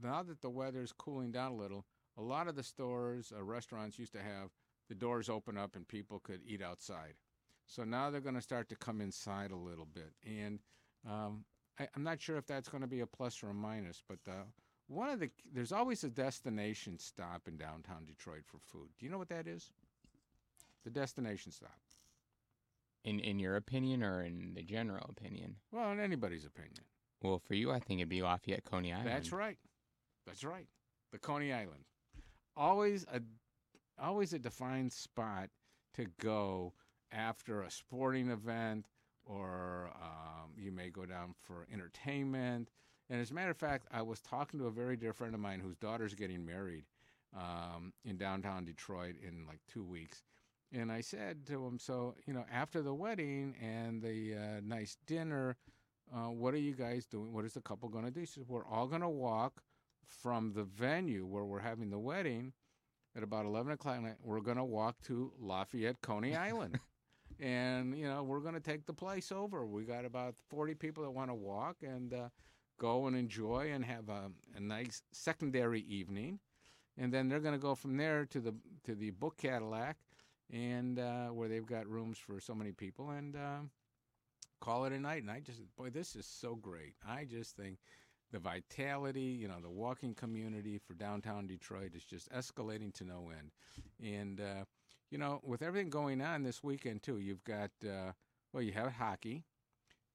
[0.01, 1.85] now that the weather's cooling down a little,
[2.17, 4.49] a lot of the stores, uh, restaurants used to have
[4.89, 7.13] the doors open up and people could eat outside.
[7.67, 10.59] So now they're going to start to come inside a little bit, and
[11.07, 11.43] um,
[11.77, 14.19] I, I'm not sure if that's going to be a plus or a minus, but
[14.27, 14.45] uh,
[14.87, 18.87] one of the there's always a destination stop in downtown Detroit for food.
[18.97, 19.71] Do you know what that is?
[20.85, 21.75] The destination stop.
[23.03, 25.57] In in your opinion or in the general opinion?
[25.71, 26.85] Well, in anybody's opinion.
[27.21, 29.07] Well, for you, I think it'd be Lafayette, Coney Island.
[29.07, 29.57] That's right.
[30.27, 30.67] That's right.
[31.11, 31.85] The Coney Island.
[32.55, 33.21] Always a
[33.99, 35.49] always a defined spot
[35.95, 36.73] to go
[37.11, 38.85] after a sporting event
[39.25, 42.69] or um, you may go down for entertainment.
[43.09, 45.39] And as a matter of fact, I was talking to a very dear friend of
[45.39, 46.85] mine whose daughter's getting married
[47.35, 50.23] um, in downtown Detroit in like two weeks.
[50.73, 54.97] And I said to him, so, you know, after the wedding and the uh, nice
[55.05, 55.55] dinner,
[56.13, 57.31] uh, what are you guys doing?
[57.31, 58.21] What is the couple going to do?
[58.21, 59.61] He says, we're all going to walk
[60.07, 62.53] from the venue where we're having the wedding
[63.15, 63.99] at about 11 o'clock.
[64.23, 66.79] We're going to walk to Lafayette, Coney Island.
[67.39, 69.65] and, you know, we're going to take the place over.
[69.65, 72.29] We got about 40 people that want to walk and uh,
[72.79, 76.39] go and enjoy and have a, a nice secondary evening.
[76.97, 78.55] And then they're going to go from there to the
[78.85, 79.97] to the Book Cadillac,
[80.51, 83.69] and uh, where they've got rooms for so many people, and um,
[84.61, 85.21] call it a night.
[85.21, 86.95] And I just, boy, this is so great.
[87.07, 87.77] I just think
[88.31, 93.31] the vitality, you know, the walking community for downtown Detroit is just escalating to no
[93.37, 93.51] end.
[94.03, 94.65] And, uh,
[95.09, 98.11] you know, with everything going on this weekend, too, you've got, uh,
[98.51, 99.45] well, you have hockey.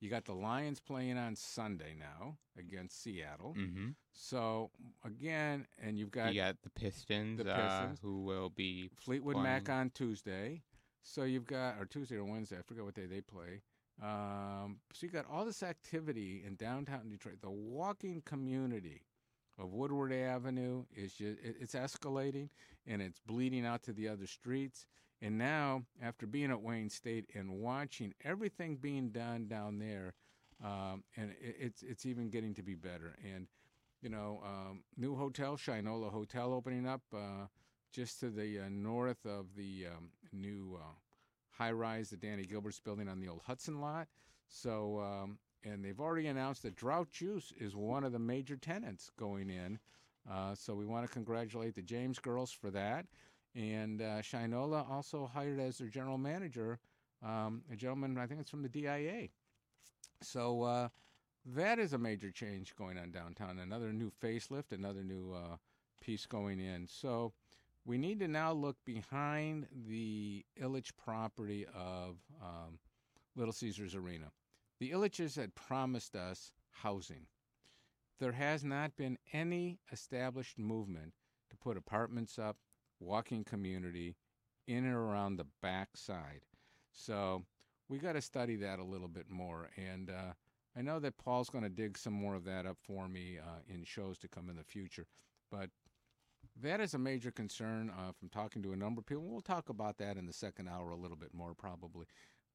[0.00, 3.54] You got the Lions playing on Sunday now against Seattle.
[3.56, 3.94] Mhm.
[4.12, 4.70] So,
[5.04, 9.68] again, and you've got, you got the Pistons, the uh, who will be Fleetwood Mac
[9.68, 10.62] on Tuesday.
[11.02, 13.62] So you've got, or Tuesday or Wednesday, I forget what day they play.
[14.02, 19.02] Um, so you got all this activity in downtown Detroit, the walking community
[19.58, 22.48] of Woodward Avenue is just, it's escalating
[22.86, 24.86] and it's bleeding out to the other streets.
[25.20, 30.14] And now, after being at Wayne State and watching everything being done down there,
[30.64, 33.14] um, and it, it's it's even getting to be better.
[33.24, 33.46] And
[34.00, 37.46] you know, um, new hotel, Shinola Hotel, opening up uh,
[37.92, 40.94] just to the uh, north of the um, new uh,
[41.52, 44.08] high rise that Danny Gilbert's building on the old Hudson lot.
[44.48, 49.10] So, um, and they've already announced that Drought Juice is one of the major tenants
[49.18, 49.78] going in.
[50.30, 53.06] Uh, so we want to congratulate the James girls for that.
[53.54, 56.78] And uh, Shinola also hired as their general manager
[57.22, 59.28] um, a gentleman, I think it's from the DIA.
[60.22, 60.88] So uh,
[61.46, 63.58] that is a major change going on downtown.
[63.58, 65.56] Another new facelift, another new uh,
[66.00, 66.86] piece going in.
[66.88, 67.32] So
[67.84, 72.78] we need to now look behind the Ilitch property of um,
[73.34, 74.26] Little Caesars Arena.
[74.78, 77.26] The Ilitches had promised us housing.
[78.20, 81.14] There has not been any established movement
[81.50, 82.56] to put apartments up,
[83.00, 84.16] walking community
[84.68, 86.42] in and around the back side.
[86.92, 87.42] So
[87.88, 89.70] we got to study that a little bit more.
[89.76, 90.34] And uh,
[90.76, 93.60] I know that Paul's going to dig some more of that up for me uh,
[93.68, 95.06] in shows to come in the future.
[95.50, 95.70] But
[96.60, 99.24] that is a major concern uh, from talking to a number of people.
[99.24, 102.06] We'll talk about that in the second hour a little bit more, probably.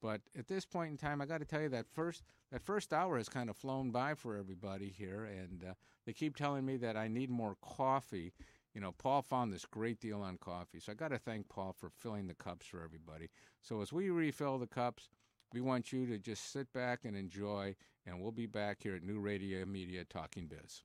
[0.01, 2.93] But at this point in time, I got to tell you that first that first
[2.93, 5.73] hour has kind of flown by for everybody here, and uh,
[6.05, 8.33] they keep telling me that I need more coffee.
[8.73, 11.73] You know, Paul found this great deal on coffee, so I got to thank Paul
[11.73, 13.29] for filling the cups for everybody.
[13.61, 15.09] So as we refill the cups,
[15.51, 17.75] we want you to just sit back and enjoy,
[18.05, 20.83] and we'll be back here at New Radio Media Talking Biz.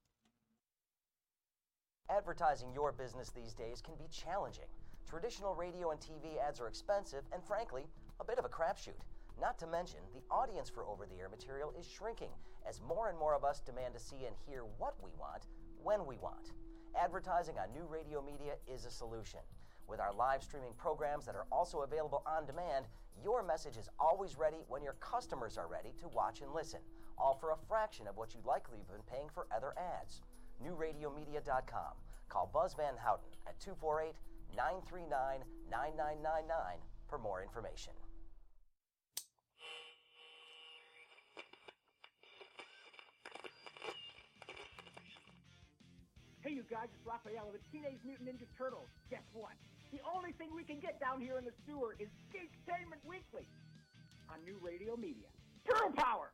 [2.11, 4.68] Advertising your business these days can be challenging.
[5.09, 7.86] Traditional radio and TV ads are expensive and, frankly,
[8.20, 9.00] a bit of a crapshoot.
[9.40, 12.28] Not to mention, the audience for over the air material is shrinking
[12.68, 15.46] as more and more of us demand to see and hear what we want
[15.82, 16.53] when we want.
[17.00, 19.40] Advertising on new radio media is a solution.
[19.88, 22.86] With our live streaming programs that are also available on demand,
[23.22, 26.80] your message is always ready when your customers are ready to watch and listen,
[27.16, 30.20] all for a fraction of what you'd likely have been paying for other ads.
[30.65, 31.95] NewRadioMedia.com.
[32.29, 34.15] Call Buzz Van Houten at 248
[34.57, 37.93] 939 9999 for more information.
[46.43, 48.91] Hey, you guys, it's Raphael the Teenage Mutant Ninja Turtles.
[49.11, 49.55] Guess what?
[49.93, 53.47] The only thing we can get down here in the sewer is Geektainment Weekly
[54.33, 55.29] on New Radio Media.
[55.69, 56.33] Turtle Power!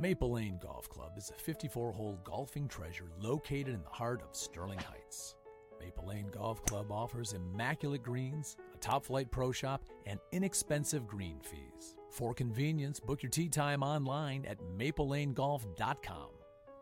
[0.00, 4.34] Maple Lane Golf Club is a 54 hole golfing treasure located in the heart of
[4.34, 5.36] Sterling Heights.
[5.80, 11.38] Maple Lane Golf Club offers immaculate greens, a top flight pro shop, and inexpensive green
[11.40, 11.96] fees.
[12.10, 16.28] For convenience, book your tee time online at maplelanegolf.com.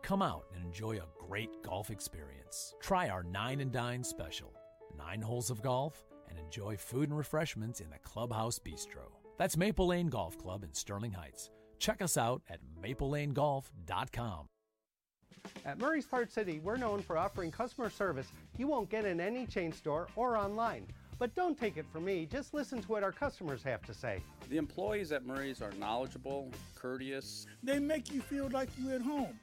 [0.03, 2.75] Come out and enjoy a great golf experience.
[2.81, 4.55] Try our Nine and Dine special
[4.97, 9.11] nine holes of golf and enjoy food and refreshments in the Clubhouse Bistro.
[9.39, 11.51] That's Maple Lane Golf Club in Sterling Heights.
[11.83, 14.47] Check us out at maplelanegolf.com.
[15.65, 19.47] At Murray's Part City, we're known for offering customer service you won't get in any
[19.47, 20.87] chain store or online.
[21.19, 24.23] But don't take it from me, just listen to what our customers have to say.
[24.49, 27.49] The employees at Murray's are knowledgeable, courteous.
[27.65, 29.41] They make you feel like you're at home.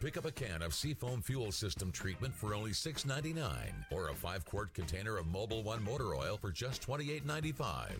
[0.00, 3.46] Pick up a can of Seafoam fuel system treatment for only $6.99
[3.92, 7.90] or a 5 quart container of Mobil One motor oil for just $28.95.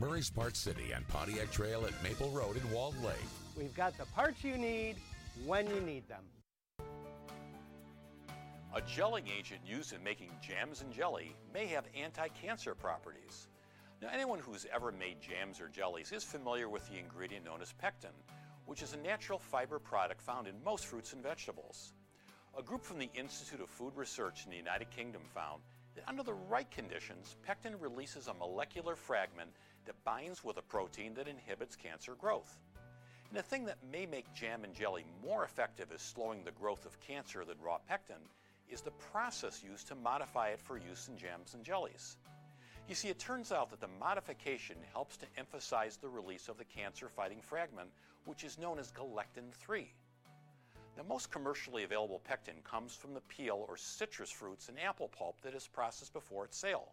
[0.00, 3.16] Murray's Part City and Pontiac Trail at Maple Road in Walled Lake.
[3.56, 4.94] We've got the parts you need
[5.44, 6.22] when you need them.
[8.76, 13.48] A gelling agent used in making jams and jelly may have anti cancer properties.
[14.00, 17.72] Now, anyone who's ever made jams or jellies is familiar with the ingredient known as
[17.72, 18.14] pectin,
[18.66, 21.92] which is a natural fiber product found in most fruits and vegetables.
[22.56, 25.60] A group from the Institute of Food Research in the United Kingdom found
[25.96, 29.50] that under the right conditions, pectin releases a molecular fragment
[29.88, 32.60] that binds with a protein that inhibits cancer growth.
[33.28, 36.86] And the thing that may make jam and jelly more effective as slowing the growth
[36.86, 38.22] of cancer than raw pectin
[38.70, 42.16] is the process used to modify it for use in jams and jellies.
[42.88, 46.64] You see, it turns out that the modification helps to emphasize the release of the
[46.64, 47.90] cancer fighting fragment,
[48.24, 49.92] which is known as galectin 3.
[50.96, 55.40] The most commercially available pectin comes from the peel or citrus fruits and apple pulp
[55.42, 56.92] that is processed before its sale.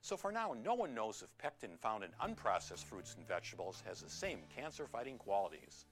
[0.00, 4.00] So for now, no one knows if pectin found in unprocessed fruits and vegetables has
[4.00, 5.86] the same cancer fighting qualities.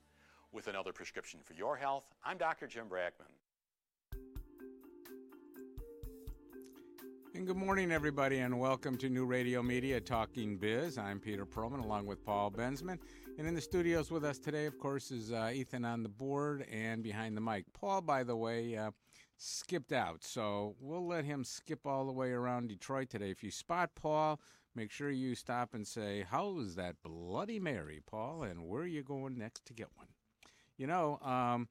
[0.53, 2.67] With another prescription for your health, I'm Dr.
[2.67, 3.27] Jim Bragman.
[7.35, 10.97] And good morning, everybody, and welcome to New Radio Media Talking Biz.
[10.97, 12.99] I'm Peter Perlman along with Paul Benzman.
[13.37, 16.65] And in the studios with us today, of course, is uh, Ethan on the board
[16.73, 17.67] and behind the mic.
[17.75, 18.93] Paul, by the way, uh,
[19.37, 23.31] skipped out, so we'll let him skip all the way around Detroit today.
[23.31, 24.41] If you spot Paul,
[24.75, 28.87] make sure you stop and say, "How is that Bloody Mary, Paul?" and where are
[28.87, 30.09] you going next to get one?
[30.77, 31.69] You know, um,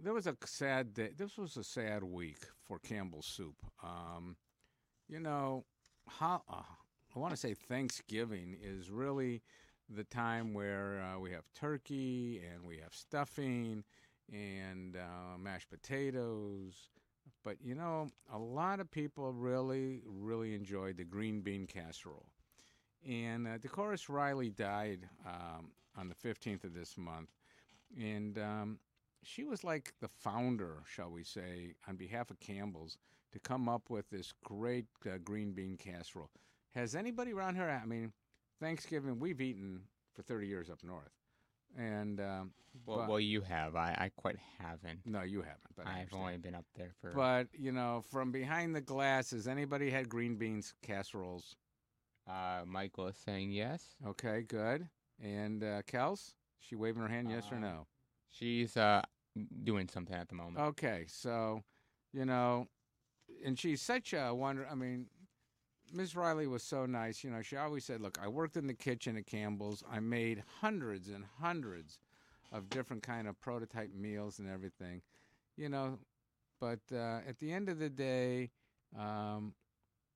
[0.00, 1.10] there was a sad day.
[1.16, 3.56] This was a sad week for Campbell's Soup.
[3.82, 4.36] Um,
[5.08, 5.64] you know,
[6.08, 6.62] how uh,
[7.14, 9.42] I want to say Thanksgiving is really
[9.88, 13.84] the time where uh, we have turkey and we have stuffing
[14.32, 16.90] and uh, mashed potatoes.
[17.44, 22.26] But you know, a lot of people really, really enjoyed the green bean casserole.
[23.06, 27.28] And uh, Dorcas Reilly died um, on the 15th of this month.
[27.98, 28.78] And um,
[29.22, 32.98] she was like the founder, shall we say, on behalf of Campbell's
[33.32, 36.30] to come up with this great uh, green bean casserole.
[36.74, 37.80] Has anybody around here?
[37.82, 38.12] I mean,
[38.60, 39.80] Thanksgiving we've eaten
[40.14, 41.10] for 30 years up north,
[41.78, 42.52] and um,
[42.86, 43.76] Well, but- well, you have.
[43.76, 45.00] I, I quite haven't.
[45.06, 45.60] no, you haven't.
[45.76, 47.10] But I've only been up there for.
[47.12, 51.56] But you know, from behind the glass, has anybody had green beans casseroles?
[52.28, 53.96] Uh, Michael is saying yes.
[54.06, 54.88] Okay, good.
[55.22, 57.86] And uh, Kels, she waving her hand, yes or Uh, no?
[58.30, 59.02] She's uh
[59.62, 60.58] doing something at the moment.
[60.58, 61.62] Okay, so
[62.12, 62.66] you know,
[63.44, 64.66] and she's such a wonder.
[64.70, 65.06] I mean,
[65.94, 66.16] Ms.
[66.16, 67.22] Reilly was so nice.
[67.22, 69.84] You know, she always said, "Look, I worked in the kitchen at Campbell's.
[69.90, 72.00] I made hundreds and hundreds
[72.50, 75.02] of different kind of prototype meals and everything."
[75.56, 75.98] You know,
[76.60, 78.50] but uh, at the end of the day,
[78.98, 79.54] um,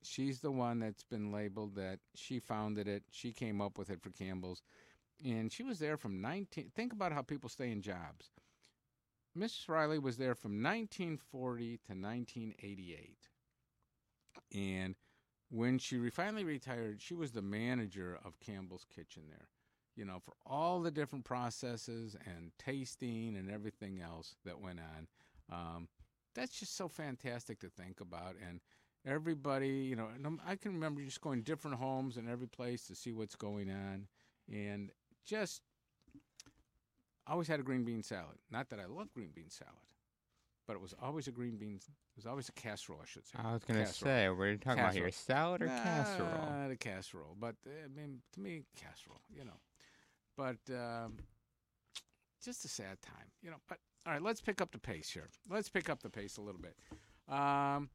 [0.02, 3.04] she's the one that's been labeled that she founded it.
[3.12, 4.62] She came up with it for Campbell's,
[5.24, 6.72] and she was there from 19.
[6.74, 8.30] Think about how people stay in jobs.
[9.38, 9.68] Mrs.
[9.68, 13.28] Reilly was there from 1940 to 1988.
[14.52, 14.96] And
[15.50, 19.48] when she finally retired, she was the manager of Campbell's Kitchen there.
[19.96, 25.08] You know, for all the different processes and tasting and everything else that went on.
[25.50, 25.88] Um,
[26.34, 28.36] that's just so fantastic to think about.
[28.36, 28.60] And
[29.04, 33.12] everybody, you know, I'm- can remember just going different homes and every place to see
[33.12, 34.06] what's going on.
[34.46, 34.92] And
[35.24, 35.62] just
[37.26, 38.38] I always had a green bean salad.
[38.50, 39.74] Not that I love green bean salad,
[40.68, 41.86] but it was always a green beans.
[41.88, 43.38] It was always a casserole, I should say.
[43.42, 46.68] I was gonna say, what are you talking about here, salad or Nah, casserole?
[46.68, 49.22] The casserole, but uh, I mean, to me, casserole.
[49.34, 49.58] You know,
[50.36, 51.14] but um,
[52.44, 53.26] just a sad time.
[53.42, 55.30] You know, but all right, let's pick up the pace here.
[55.50, 56.76] Let's pick up the pace a little bit.
[57.28, 57.88] Um,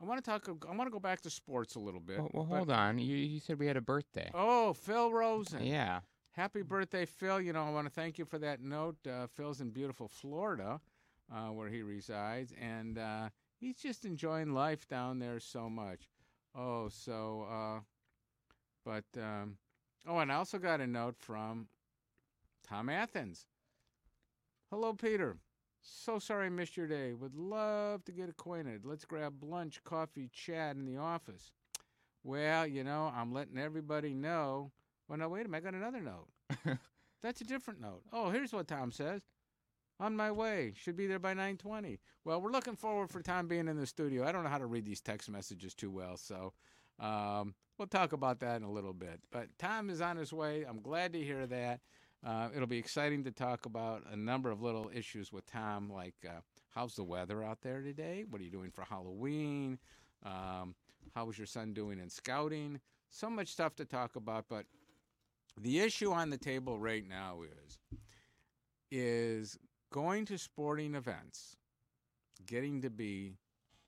[0.00, 0.48] I want to talk.
[0.48, 2.18] I want to go back to sports a little bit.
[2.18, 3.00] Well, well hold on.
[3.00, 4.30] You you said we had a birthday.
[4.32, 5.64] Oh, Phil Rosen.
[5.64, 6.00] Yeah.
[6.30, 7.40] Happy birthday, Phil.
[7.40, 8.96] You know, I want to thank you for that note.
[9.06, 10.80] Uh, Phil's in beautiful Florida,
[11.32, 13.28] uh, where he resides, and uh,
[13.60, 16.08] he's just enjoying life down there so much.
[16.56, 17.80] Oh, so, uh,
[18.84, 19.56] but, um,
[20.06, 21.68] oh, and I also got a note from
[22.66, 23.46] Tom Athans.
[24.70, 25.36] Hello, Peter.
[25.80, 27.12] So sorry I missed your day.
[27.12, 28.86] Would love to get acquainted.
[28.86, 31.52] Let's grab lunch, coffee, chat in the office.
[32.22, 34.72] Well, you know, I'm letting everybody know.
[35.08, 35.66] Well, no, wait a minute.
[35.66, 36.78] I got another note.
[37.22, 38.02] That's a different note.
[38.12, 39.22] Oh, here's what Tom says.
[40.00, 40.72] On my way.
[40.76, 41.98] Should be there by 9:20.
[42.24, 44.24] Well, we're looking forward for Tom being in the studio.
[44.24, 46.52] I don't know how to read these text messages too well, so
[46.98, 49.20] um, we'll talk about that in a little bit.
[49.30, 50.64] But Tom is on his way.
[50.68, 51.80] I'm glad to hear that.
[52.26, 56.14] Uh, it'll be exciting to talk about a number of little issues with Tom, like
[56.26, 56.40] uh,
[56.70, 58.24] how's the weather out there today?
[58.28, 59.78] What are you doing for Halloween?
[60.24, 60.74] Um,
[61.14, 62.80] how was your son doing in scouting?
[63.10, 64.64] So much stuff to talk about, but
[65.60, 67.78] the issue on the table right now is
[68.90, 69.58] is
[69.94, 71.56] going to sporting events
[72.44, 73.38] getting to be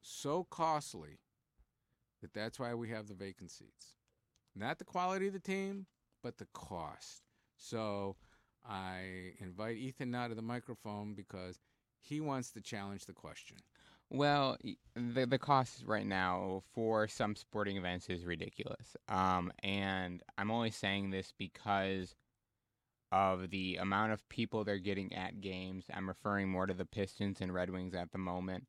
[0.01, 1.19] so costly
[2.23, 3.97] that that's why we have the vacant seats.
[4.55, 5.87] Not the quality of the team,
[6.23, 7.23] but the cost.
[7.57, 8.15] So
[8.65, 11.59] I invite Ethan now to the microphone because
[11.99, 13.57] he wants to challenge the question.
[14.09, 14.59] Well,
[14.95, 18.97] the the cost right now for some sporting events is ridiculous.
[19.09, 22.15] Um, and I'm only saying this because
[23.13, 25.87] of the amount of people they're getting at games.
[25.93, 28.67] I'm referring more to the Pistons and Red Wings at the moment.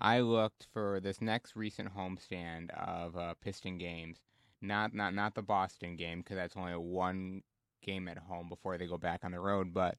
[0.00, 4.18] I looked for this next recent homestand of uh, Piston games,
[4.60, 7.42] not not not the Boston game because that's only one
[7.82, 9.74] game at home before they go back on the road.
[9.74, 9.96] But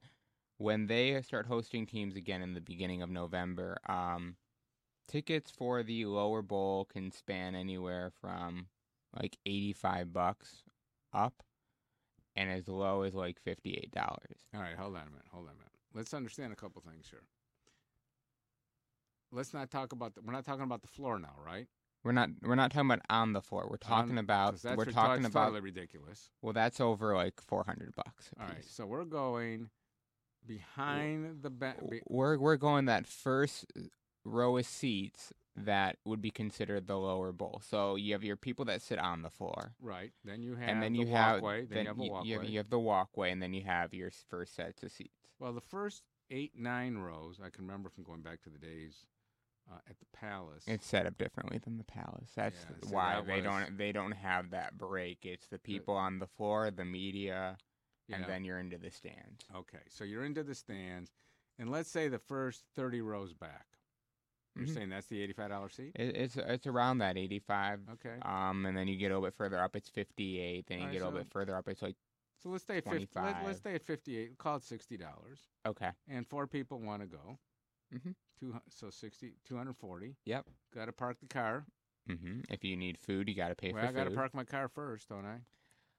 [0.58, 4.36] when they start hosting teams again in the beginning of November, um,
[5.08, 8.68] tickets for the lower bowl can span anywhere from
[9.20, 10.64] like 85 bucks
[11.14, 11.44] up
[12.40, 13.90] and as low as like $58.
[13.98, 14.16] All
[14.62, 15.26] right, hold on a minute.
[15.32, 15.68] Hold on a minute.
[15.94, 17.24] Let's understand a couple things here.
[19.32, 21.68] Let's not talk about the, we're not talking about the floor now, right?
[22.04, 23.68] We're not we're not talking about on the floor.
[23.70, 26.30] We're talking On- about we're talking about totally ridiculous.
[26.42, 28.30] Well, that's over like 400 bucks.
[28.40, 29.70] All right, so we're going
[30.48, 33.66] behind the ba- be- We're we're going that first
[34.24, 35.34] row of seats
[35.66, 37.62] that would be considered the lower bowl.
[37.64, 39.74] So you have your people that sit on the floor.
[39.82, 40.12] right.
[40.24, 41.66] Then you have and then the you have walkway.
[41.66, 42.28] Then, you have a walkway.
[42.30, 45.14] You have, you have the walkway, and then you have your first sets of seats.
[45.39, 49.05] Well, the first eight, nine rows, I can remember from going back to the days
[49.72, 50.64] uh, at the Palace.
[50.68, 52.32] It's set up differently than the palace.
[52.36, 55.26] That's Yeah, see, why that they was- don't they don't have that break.
[55.26, 57.57] It's the people on the floor, the media,
[58.12, 59.43] and then you're into the stands.
[59.55, 61.12] Okay, so you're into the stands,
[61.60, 63.68] and let's say the first 30 rows back.
[64.56, 64.74] You're Mhm.
[64.74, 65.91] saying that's the $85 seat?
[65.95, 67.82] It, it's it's around that 85.
[67.93, 68.18] Okay.
[68.24, 70.66] Um, and then you get a little bit further up, it's 58.
[70.68, 71.95] Then you Alright, get a little so- bit further up, it's like
[72.38, 73.08] So let's stay at fifty.
[73.16, 74.38] Let, let's stay at 58.
[74.38, 75.50] Call it $60.
[75.66, 75.91] okay.
[76.08, 77.38] And four people want to go.
[77.93, 78.16] Mhm.
[78.39, 80.16] Two, so 60, 240.
[80.26, 80.47] Yep.
[80.74, 81.66] Got to park the car.
[82.08, 84.34] hmm If you need food, you got to pay well, for I got to park
[84.34, 85.41] my car first, don't I?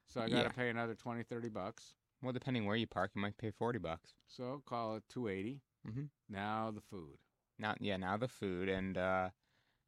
[0.09, 0.53] So I got to Yeah.
[0.53, 1.95] pay another 20, 30 bucks.
[2.23, 4.15] Well, depending where you park, you might pay 40 bucks.
[4.27, 5.61] So call it 280.
[5.87, 6.05] Mm-hmm.
[6.29, 7.19] Now the food.
[7.61, 9.31] Now, yeah, now the food and uh,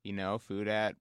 [0.04, 0.96] you know, food at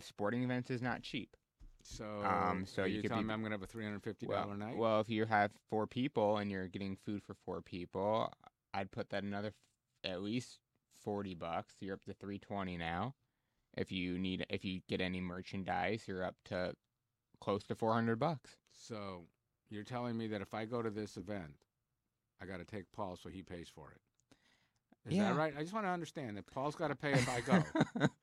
[0.00, 1.36] sporting events is not cheap.
[1.82, 4.76] So, um, so you, telling be me I'm going to have a $350 well, night?
[4.76, 8.32] Well, if you have four people and you're getting food for four people,
[8.74, 10.58] I'd put that another f- at least
[11.02, 11.74] 40 bucks.
[11.80, 13.14] You're up to 320 now.
[13.76, 16.74] If you need if you get any merchandise, you're up to
[17.40, 18.56] close to 400 bucks.
[18.72, 19.26] So
[19.70, 21.54] you're telling me that if I go to this event,
[22.40, 24.00] I got to take Paul so he pays for it.
[25.08, 25.24] Is Yeah.
[25.32, 25.54] that right?
[25.56, 27.62] I just want to understand that Paul's got to pay if I go.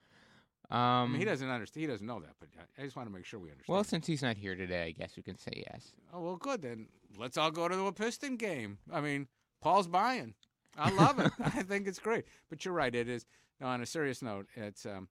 [0.72, 1.82] Um, I mean, he doesn't understand.
[1.82, 3.72] He doesn't know that, but I- I just want to make sure we understand.
[3.72, 5.94] Well, since he's not here today, I guess we can say yes.
[6.12, 6.88] oh well, good then.
[7.16, 8.80] Let's all go to the Piston game.
[8.92, 9.28] I mean,
[9.62, 10.34] Paul's buying.
[10.76, 11.32] I love it.
[11.40, 12.26] I think it's great.
[12.50, 12.94] But you're right.
[12.94, 13.28] It is.
[13.62, 15.08] Now, on a serious note, it's um,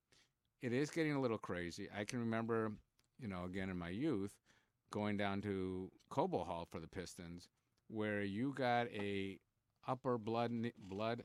[0.61, 1.89] it is getting a little crazy.
[1.97, 2.72] I can remember,
[3.20, 4.35] you know, again in my youth,
[4.91, 7.49] going down to Cobo Hall for the Pistons,
[7.87, 9.39] where you got a
[9.87, 11.22] upper blood blood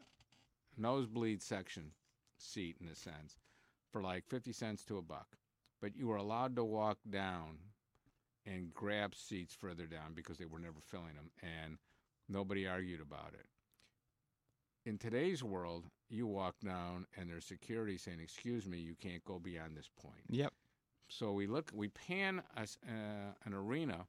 [0.79, 1.91] nosebleed section
[2.37, 3.37] seat in a sense
[3.91, 5.27] for like 50 cents to a buck
[5.81, 7.57] but you were allowed to walk down
[8.45, 11.77] and grab seats further down because they were never filling them and
[12.27, 13.45] nobody argued about it
[14.85, 19.37] in today's world you walk down and there's security saying excuse me you can't go
[19.39, 20.53] beyond this point Yep.
[21.09, 24.05] so we look, we pan a uh, an arena,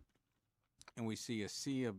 [0.96, 1.96] and we see a sea of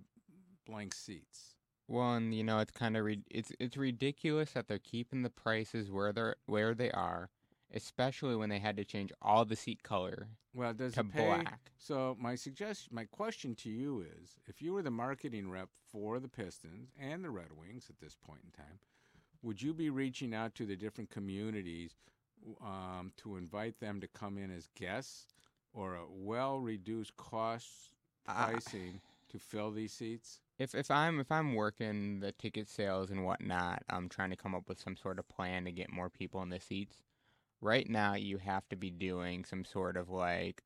[0.66, 1.56] blank seats.
[1.92, 5.30] Well, and you know, it's kind of re- it's it's ridiculous that they're keeping the
[5.30, 7.30] prices where they're where they are,
[7.74, 11.26] especially when they had to change all the seat color Well, does to it pay?
[11.28, 11.72] black.
[11.78, 16.20] So my suggestion, my question to you is, if you were the marketing rep for
[16.22, 18.80] the Pistons and the Red Wings at this point in time,
[19.44, 21.96] would you be reaching out to the different communities
[22.64, 25.34] um, to invite them to come in as guests,
[25.74, 27.96] or a well-reduced cost
[28.28, 30.40] Uh, pricing to fill these seats?
[30.62, 34.54] If if I'm if I'm working the ticket sales and whatnot, I'm trying to come
[34.54, 36.98] up with some sort of plan to get more people in the seats.
[37.62, 40.62] Right now, you have to be doing some sort of like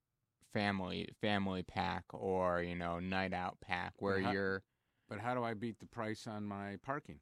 [0.53, 4.63] family family pack or you know night out pack where how- you're
[5.07, 7.19] But how do I beat the price on my parking?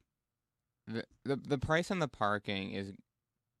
[0.88, 2.92] the the, the price on the parking is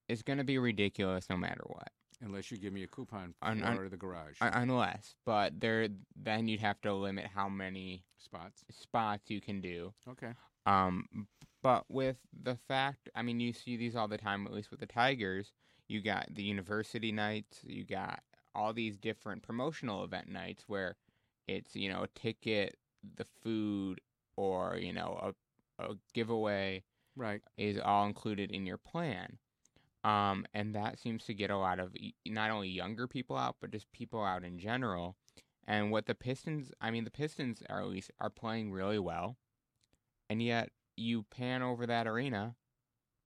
[0.08, 1.92] is going to be ridiculous no matter what.
[2.20, 4.36] Unless you give me a coupon for Un- un- the garage.
[4.40, 9.60] Un- unless, but there then you'd have to limit how many spots spots you can
[9.60, 9.92] do.
[10.08, 10.32] Okay.
[10.66, 11.28] Um,
[11.62, 14.46] but with the fact, I mean, you see these all the time.
[14.46, 15.52] At least with the Tigers,
[15.88, 18.20] you got the university nights, you got
[18.54, 20.96] all these different promotional event nights where
[21.48, 22.76] it's you know a ticket,
[23.16, 24.00] the food,
[24.36, 25.34] or you know
[25.78, 26.84] a a giveaway.
[27.16, 27.42] Right.
[27.56, 29.38] Is all included in your plan.
[30.04, 31.94] Um, and that seems to get a lot of
[32.26, 35.16] not only younger people out, but just people out in general.
[35.66, 39.38] And what the Pistons, I mean, the Pistons are at least are playing really well,
[40.28, 42.54] and yet you pan over that arena,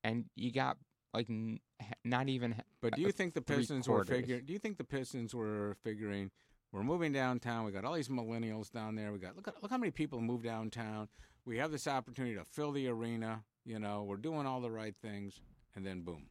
[0.04, 0.76] and you got
[1.12, 1.58] like n-
[2.04, 2.54] not even.
[2.80, 4.44] But do you think the Pistons were figuring?
[4.46, 6.30] Do you think the Pistons were figuring?
[6.70, 7.64] We're moving downtown.
[7.64, 9.10] We got all these millennials down there.
[9.10, 11.08] We got look look how many people move downtown.
[11.44, 13.42] We have this opportunity to fill the arena.
[13.64, 15.40] You know, we're doing all the right things,
[15.74, 16.28] and then boom.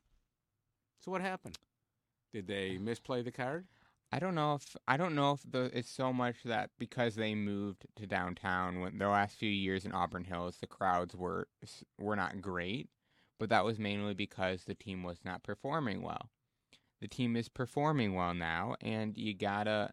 [0.99, 1.57] So what happened?
[2.33, 3.65] Did they uh, misplay the card?
[4.11, 7.35] I don't know if I don't know if the it's so much that because they
[7.35, 11.47] moved to downtown when the last few years in Auburn Hills the crowds were
[11.97, 12.89] were not great,
[13.37, 16.29] but that was mainly because the team was not performing well.
[17.01, 19.91] The team is performing well now, and you gotta,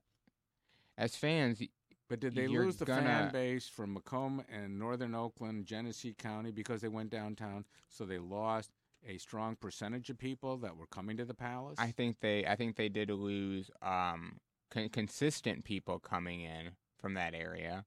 [0.97, 1.63] as fans.
[2.09, 6.51] But did they lose the gonna, fan base from Macomb and Northern Oakland, Genesee County
[6.51, 7.65] because they went downtown?
[7.89, 8.71] So they lost
[9.07, 11.77] a strong percentage of people that were coming to the palace?
[11.79, 14.41] I think they I think they did lose um
[14.71, 17.85] con- consistent people coming in from that area.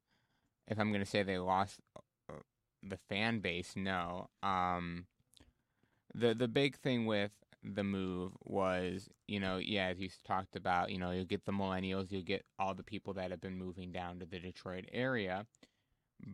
[0.68, 1.80] If I'm going to say they lost
[2.30, 2.34] uh,
[2.84, 4.30] the fan base, no.
[4.44, 5.08] Um
[6.14, 7.32] the the big thing with
[7.64, 11.52] the move was, you know, yeah, as you talked about, you know, you'll get the
[11.52, 15.46] millennials, you'll get all the people that have been moving down to the Detroit area.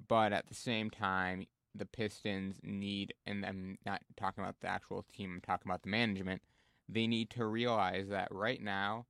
[0.07, 5.05] But at the same time, the Pistons need, and I'm not talking about the actual
[5.15, 6.41] team, I'm talking about the management.
[6.87, 9.05] They need to realize that right now,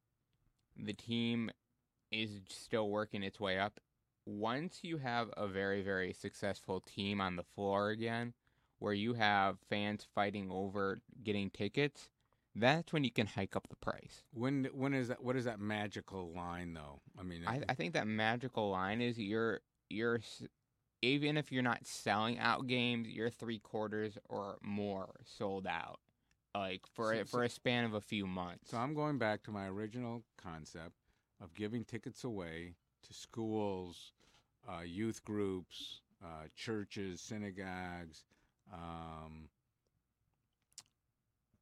[0.77, 1.49] the team
[2.11, 3.79] is still working its way up.
[4.25, 8.33] Once you have a very, very successful team on the floor again,
[8.79, 12.09] where you have fans fighting over getting tickets,
[12.55, 14.23] that's when you can hike up the price.
[14.33, 15.23] When when is that?
[15.23, 17.01] What is that magical line though?
[17.19, 20.19] I mean, I, I think that magical line is you're you're
[21.03, 25.99] even if you're not selling out games, you're three quarters or more sold out,
[26.55, 28.69] like for So- a, for a span of a few months.
[28.71, 30.95] So I'm going back to my original concept
[31.41, 34.13] of giving tickets away to schools,
[34.67, 38.23] uh, youth groups, uh, churches, synagogues,
[38.71, 39.49] um,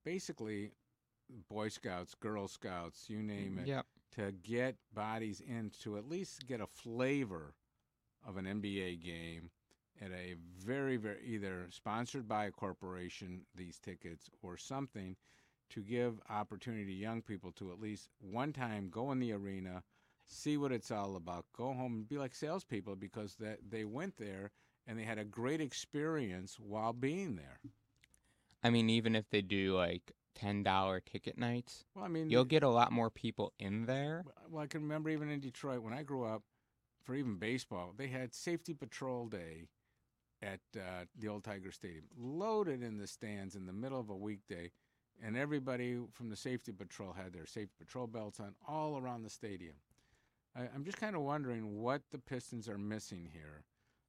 [0.04, 0.72] basically
[1.50, 3.86] Boy Scouts, Girl Scouts, you name it, Yep.
[4.18, 7.56] to get bodies in to at least get a flavor
[8.28, 9.50] of an NBA game
[10.02, 15.16] at a very, very either sponsored by a corporation, these tickets, or something
[15.70, 19.84] to give opportunity to young people to at least one time go in the arena,
[20.28, 24.18] see what it's all about, go home and be like salespeople because that they went
[24.18, 24.52] there
[24.88, 27.60] and they had a great experience while being there.
[28.64, 32.46] I mean, even if they do like ten dollar ticket nights, Well, I mean, you'll
[32.46, 34.24] get a lot more people in there.
[34.50, 36.44] Well, I can remember even in Detroit when I grew up,
[37.04, 39.68] for even baseball, they had Safety Patrol Day
[40.42, 44.16] at uh, the old Tiger Stadium, loaded in the stands in the middle of a
[44.16, 44.72] weekday,
[45.24, 49.30] and everybody from the Safety Patrol had their Safety Patrol belts on all around the
[49.30, 49.76] stadium.
[50.56, 53.64] I, I'm just kind of wondering what the Pistons are missing here.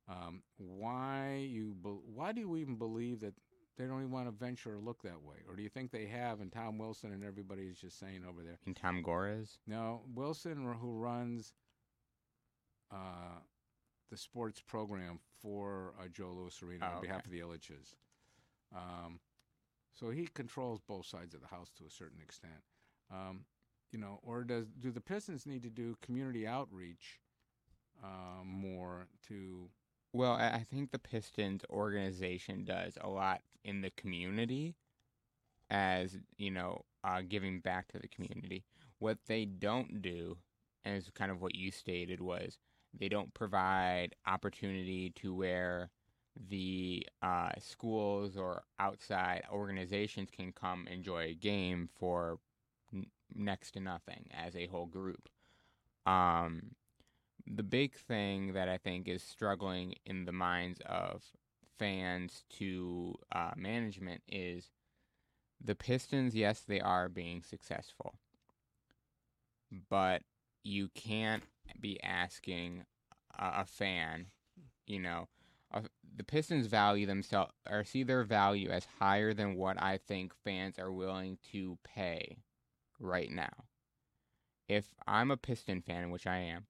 [0.08, 1.76] Um, why you?
[1.82, 3.34] Be, why do you even believe that
[3.78, 6.06] they don't even want to venture or look that way, or do you think they
[6.06, 6.40] have?
[6.40, 8.58] And Tom Wilson and everybody is just saying over there.
[8.66, 9.58] And Tom Gores.
[9.66, 11.52] No, Wilson, who runs
[12.92, 13.40] uh,
[14.10, 17.26] the sports program for uh, Joe Louis Arena Oh, on behalf okay.
[17.26, 17.94] of the Ilitches.
[18.74, 19.20] Um,
[19.92, 22.62] so he controls both sides of the house to a certain extent.
[23.10, 23.44] Um,
[23.90, 27.20] you know, or does do the Pistons need to do community outreach
[28.02, 29.68] uh, more to?
[30.14, 34.74] Well, I think the Pistons organization does a lot in the community
[35.70, 38.64] as, you know, uh, giving back to the community.
[38.98, 40.36] What they don't do,
[40.84, 42.58] and is kind of what you stated, was
[42.98, 45.90] they don't provide opportunity to where
[46.48, 52.38] the uh, schools or outside organizations can come enjoy a game for
[52.92, 55.28] n- next to nothing as a whole group.
[56.06, 56.74] Um,
[57.46, 61.22] the big thing that I think is struggling in the minds of
[61.78, 64.70] fans to uh, management is
[65.62, 66.34] the Pistons.
[66.34, 68.14] Yes, they are being successful,
[69.88, 70.22] but
[70.64, 71.42] you can't
[71.80, 72.84] be asking
[73.38, 74.26] a, a fan,
[74.86, 75.28] you know,
[75.72, 75.82] uh,
[76.16, 80.78] the Pistons value themselves or see their value as higher than what I think fans
[80.78, 82.36] are willing to pay
[83.00, 83.64] right now.
[84.68, 86.66] If I'm a Piston fan, which I am,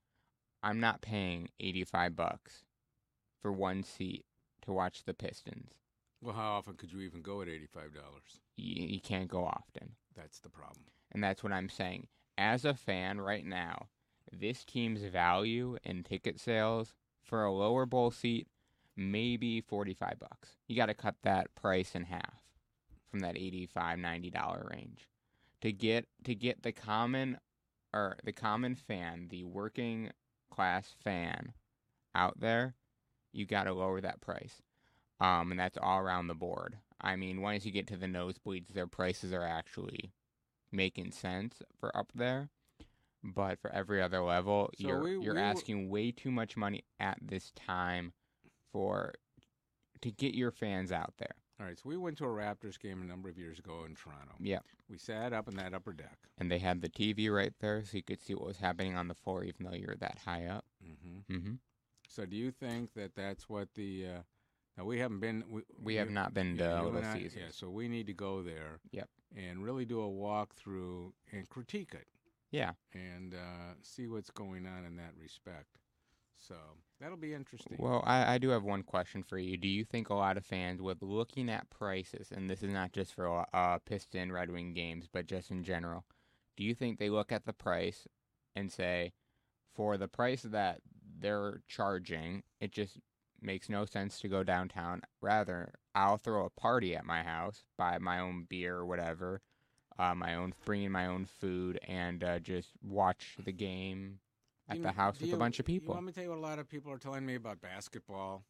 [0.62, 2.64] I'm not paying 85 bucks
[3.40, 4.24] for one seat
[4.62, 5.73] to watch the Pistons.
[6.20, 8.40] Well, how often could you even go at eighty-five dollars?
[8.56, 9.97] You, you can't go often.
[10.16, 10.85] That's the problem.
[11.10, 12.06] And that's what I'm saying.
[12.39, 13.89] As a fan right now,
[14.33, 18.49] this team's value in ticket sales for a lower bowl seat,
[18.97, 20.51] maybe 45 bucks.
[20.67, 22.43] You got to cut that price in half
[23.11, 25.09] from that 85 90 dollar range
[25.63, 27.39] to get to get the common
[27.95, 30.11] or the common fan, the working
[30.51, 31.53] class fan
[32.15, 32.75] out there,
[33.33, 34.61] you got to lower that price.
[35.21, 36.77] Um, and that's all around the board.
[37.01, 40.13] I mean, once you get to the nosebleeds, their prices are actually
[40.71, 42.51] making sense for up there.
[43.24, 46.57] But for every other level, So you're we- you're we were- asking way too much
[46.57, 48.12] money at this time
[48.73, 49.15] for
[50.01, 51.36] to get your fans out there.
[51.61, 53.94] All right, so we went to a Raptors game a number of years ago in
[53.94, 54.35] Toronto.
[54.40, 54.59] Yeah,
[54.89, 56.19] We sat up in that upper deck.
[56.39, 59.07] And they had the TV right there, so you could see what was happening on
[59.07, 60.65] the floor, even though you're that high up.
[60.85, 61.32] Mm-hmm.
[61.36, 61.55] Mm-hmm.
[62.09, 64.07] So do you think that that's what the?
[64.07, 64.23] Uh,
[64.77, 65.44] now we haven't been.
[65.49, 67.36] We, We have not been to and Little Caesars.
[67.40, 68.81] Yeah, so we need to go there.
[68.90, 69.09] Yep.
[69.36, 72.09] And really do a walkthrough and critique it.
[72.53, 72.73] Yeah.
[72.95, 75.66] And uh, see what's going on in that respect.
[76.39, 76.55] So
[77.01, 77.77] that'll be interesting.
[77.79, 79.57] Well, I, I do have one question for you.
[79.57, 82.93] Do you think a lot of fans, with looking at prices, and this is not
[82.93, 86.05] just for uh, Piston Red Wing games, but just in general,
[86.57, 88.07] do you think they look at the price
[88.55, 89.12] and say,
[89.74, 90.81] for the price that
[91.19, 92.99] they're charging, it just
[93.41, 95.03] makes no sense to go downtown.
[95.20, 99.41] Rather, I'll throw a party at my house, buy my own beer or whatever,
[100.03, 104.19] uh, my own, bring in my own food, and uh, just watch the game
[104.69, 105.95] at You the house with you- a bunch of people.
[105.95, 108.45] Let me tell you what a lot of people are telling me about basketball?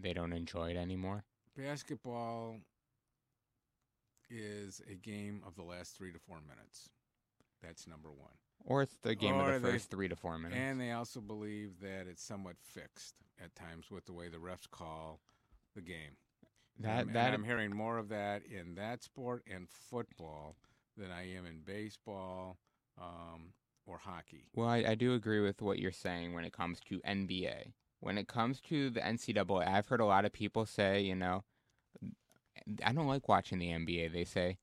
[0.00, 1.24] They don't enjoy it anymore.
[1.56, 2.56] Basketball
[4.30, 6.88] is a game of the last three to four minutes.
[7.62, 8.32] That's number one.
[8.64, 10.56] Or it's the game Or of the they- first three to four minutes.
[10.58, 14.68] And they also believe that it's somewhat fixed at times with the way the refs
[14.70, 15.20] call
[15.74, 16.16] the game.
[16.76, 20.56] And That- I'm- and I'm hearing more of that in that sport and football
[20.96, 22.58] than I am in baseball
[22.98, 23.52] um,
[23.86, 24.46] or hockey.
[24.54, 27.72] Well, I, I do agree with what you're saying when it comes to NBA.
[28.00, 31.44] When it comes to the NCAA, I've heard a lot of people say, you know,
[32.84, 34.58] I don't like watching the NBA, they say.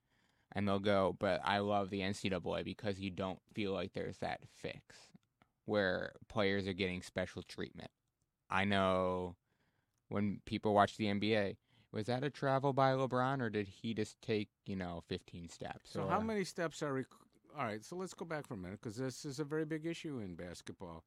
[0.53, 4.41] And they'll go, but I love the NCAA because you don't feel like there's that
[4.53, 4.81] fix
[5.65, 7.89] where players are getting special treatment.
[8.49, 9.35] I know
[10.09, 11.55] when people watch the NBA,
[11.91, 15.91] was that a travel by LeBron or did he just take, you know, 15 steps?
[15.91, 16.93] So, how many steps are?
[16.93, 17.05] Rec-
[17.57, 19.85] All right, so let's go back for a minute because this is a very big
[19.85, 21.03] issue in basketball.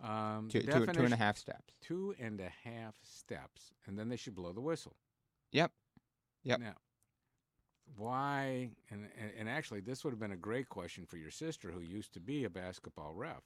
[0.00, 1.74] Um, Two- the two- two and a definition- half steps.
[1.80, 4.96] Two and a half steps, and then they should blow the whistle.
[5.52, 5.72] Yep.
[6.44, 6.60] Yep.
[6.60, 6.74] Now,
[7.96, 8.70] why?
[8.90, 11.80] And, and and actually, this would have been a great question for your sister, who
[11.80, 13.42] used to be a basketball ref.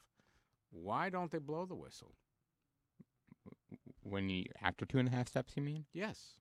[0.70, 2.16] Why don't they blow the whistle?
[4.02, 5.86] When you, after two and a half steps, you mean?
[5.92, 6.34] Yes.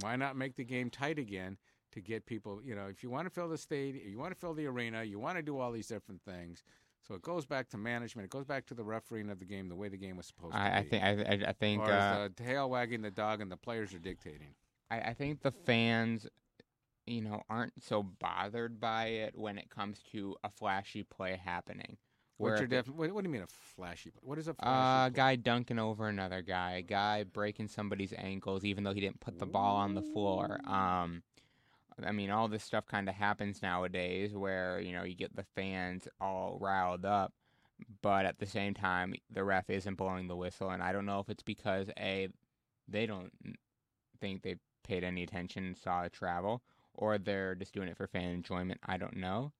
[0.00, 1.56] Why not make the game tight again
[1.92, 2.60] to get people?
[2.64, 5.04] You know, if you want to fill the stadium, you want to fill the arena,
[5.04, 6.62] you want to do all these different things.
[7.06, 8.24] So it goes back to management.
[8.24, 10.54] It goes back to the refereeing of the game, the way the game was supposed
[10.54, 10.88] to I, I be.
[10.88, 13.94] think I, I, I think or uh, the tail wagging the dog and the players
[13.94, 14.54] are dictating.
[14.90, 16.26] I, I think the fans,
[17.06, 21.96] you know, aren't so bothered by it when it comes to a flashy play happening.
[22.38, 24.12] What's your def- what, what do you mean a flashy?
[24.20, 25.06] What is a uh, flashy?
[25.06, 29.20] a guy dunking over another guy, a guy breaking somebody's ankles even though he didn't
[29.20, 30.60] put the ball on the floor.
[30.66, 31.22] Um,
[32.04, 35.44] I mean, all this stuff kind of happens nowadays where you know you get the
[35.54, 37.32] fans all riled up,
[38.02, 41.20] but at the same time the ref isn't blowing the whistle, and I don't know
[41.20, 42.28] if it's because a
[42.86, 43.32] they don't
[44.20, 44.56] think they
[44.86, 46.62] paid any attention and saw it travel,
[46.94, 48.80] or they're just doing it for fan enjoyment.
[48.84, 49.52] I don't know.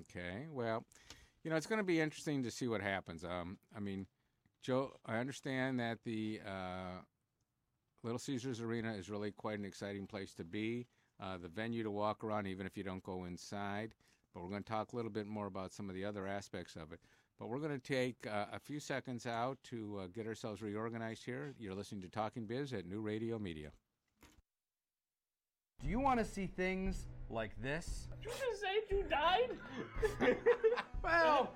[0.00, 0.46] Okay.
[0.50, 0.84] Well,
[1.46, 3.22] you know, it's going to be interesting to see what happens.
[3.22, 4.08] Um, I mean,
[4.64, 7.02] Joe, I understand that the uh,
[8.02, 10.88] Little Caesars Arena is really quite an exciting place to be.
[11.22, 13.94] Uh, the venue to walk around, even if you don't go inside.
[14.34, 16.74] But we're going to talk a little bit more about some of the other aspects
[16.74, 16.98] of it.
[17.38, 21.24] But we're going to take uh, a few seconds out to uh, get ourselves reorganized
[21.24, 21.54] here.
[21.60, 23.70] You're listening to Talking Biz at New Radio Media.
[25.80, 28.08] Do you want to see things like this?
[28.22, 30.36] Did you just say you died?
[31.02, 31.52] Well,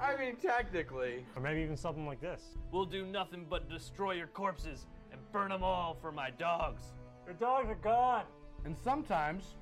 [0.00, 1.24] I mean, technically.
[1.36, 2.42] Or maybe even something like this.
[2.72, 6.82] We'll do nothing but destroy your corpses and burn them all for my dogs.
[7.24, 8.24] Your dogs are gone.
[8.64, 9.54] And sometimes,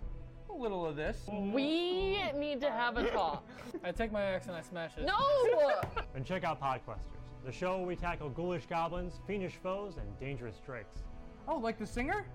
[0.48, 1.18] a little of this.
[1.30, 3.46] We need to have a talk.
[3.84, 5.04] I take my axe and I smash it.
[5.04, 5.80] No!
[6.14, 10.56] And check out Podquesters, the show where we tackle ghoulish goblins, fiendish foes, and dangerous
[10.64, 11.00] drakes.
[11.48, 12.26] Oh, like the singer?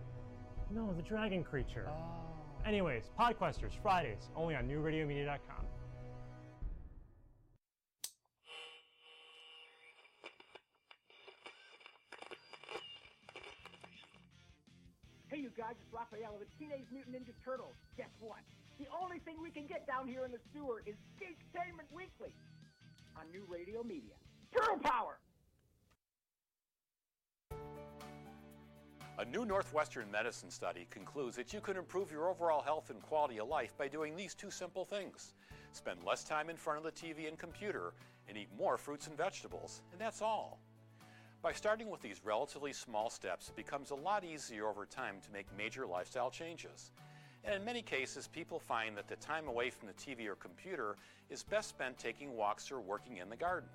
[0.72, 1.88] No, the dragon creature.
[1.88, 2.27] Ah.
[2.68, 5.64] Anyways, Podquesters, Fridays, only on newradiomedia.com.
[15.30, 17.76] Hey, you guys, it's Raphael of the Teenage Mutant Ninja Turtles.
[17.96, 18.40] Guess what?
[18.80, 22.34] The only thing we can get down here in the sewer is Geektainment Weekly
[23.16, 24.16] on New Radio Media.
[24.54, 25.20] Turtle Power!
[29.20, 33.40] A new Northwestern medicine study concludes that you can improve your overall health and quality
[33.40, 35.34] of life by doing these two simple things
[35.72, 37.94] spend less time in front of the TV and computer,
[38.28, 40.60] and eat more fruits and vegetables, and that's all.
[41.42, 45.32] By starting with these relatively small steps, it becomes a lot easier over time to
[45.32, 46.92] make major lifestyle changes.
[47.44, 50.96] And in many cases, people find that the time away from the TV or computer
[51.30, 53.70] is best spent taking walks or working in the garden.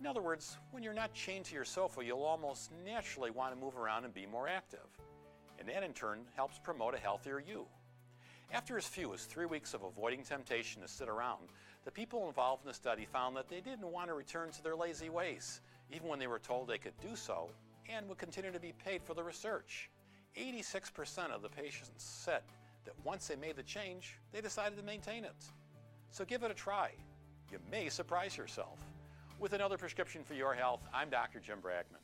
[0.00, 3.60] In other words, when you're not chained to your sofa, you'll almost naturally want to
[3.60, 4.86] move around and be more active.
[5.58, 7.66] And that in turn helps promote a healthier you.
[8.52, 11.48] After as few as three weeks of avoiding temptation to sit around,
[11.84, 14.76] the people involved in the study found that they didn't want to return to their
[14.76, 15.60] lazy ways,
[15.90, 17.50] even when they were told they could do so
[17.88, 19.90] and would continue to be paid for the research.
[20.36, 22.42] 86% of the patients said
[22.84, 25.44] that once they made the change, they decided to maintain it.
[26.10, 26.92] So give it a try.
[27.50, 28.78] You may surprise yourself.
[29.40, 31.38] With another prescription for your health, I'm Dr.
[31.38, 32.02] Jim Bragman.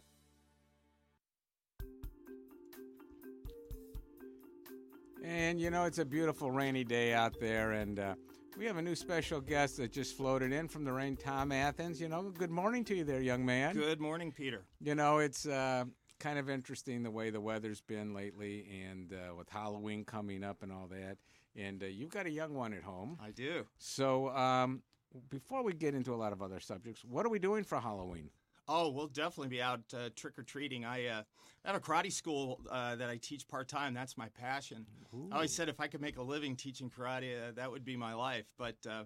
[5.25, 8.15] And you know, it's a beautiful rainy day out there, and uh,
[8.57, 12.01] we have a new special guest that just floated in from the rain, Tom Athans.
[12.01, 13.75] You know, good morning to you there, young man.
[13.75, 14.65] Good morning, Peter.
[14.81, 15.87] You know, it's uh,
[16.21, 20.63] kind of interesting the way the weather's been lately, and uh, with Halloween coming up
[20.63, 21.17] and all that.
[21.57, 23.19] And uh, you've got a young one at home.
[23.21, 23.65] I do.
[23.79, 24.83] So, um,
[25.31, 28.31] before we get into a lot of other subjects, what are we doing for Halloween?
[28.67, 30.85] Oh, we'll definitely be out uh, trick or treating.
[30.85, 31.23] I uh,
[31.65, 33.93] I have a karate school uh, that I teach part time.
[33.93, 34.87] That's my passion.
[35.31, 37.97] I always said if I could make a living teaching karate, uh, that would be
[37.97, 38.47] my life.
[38.57, 39.05] But uh,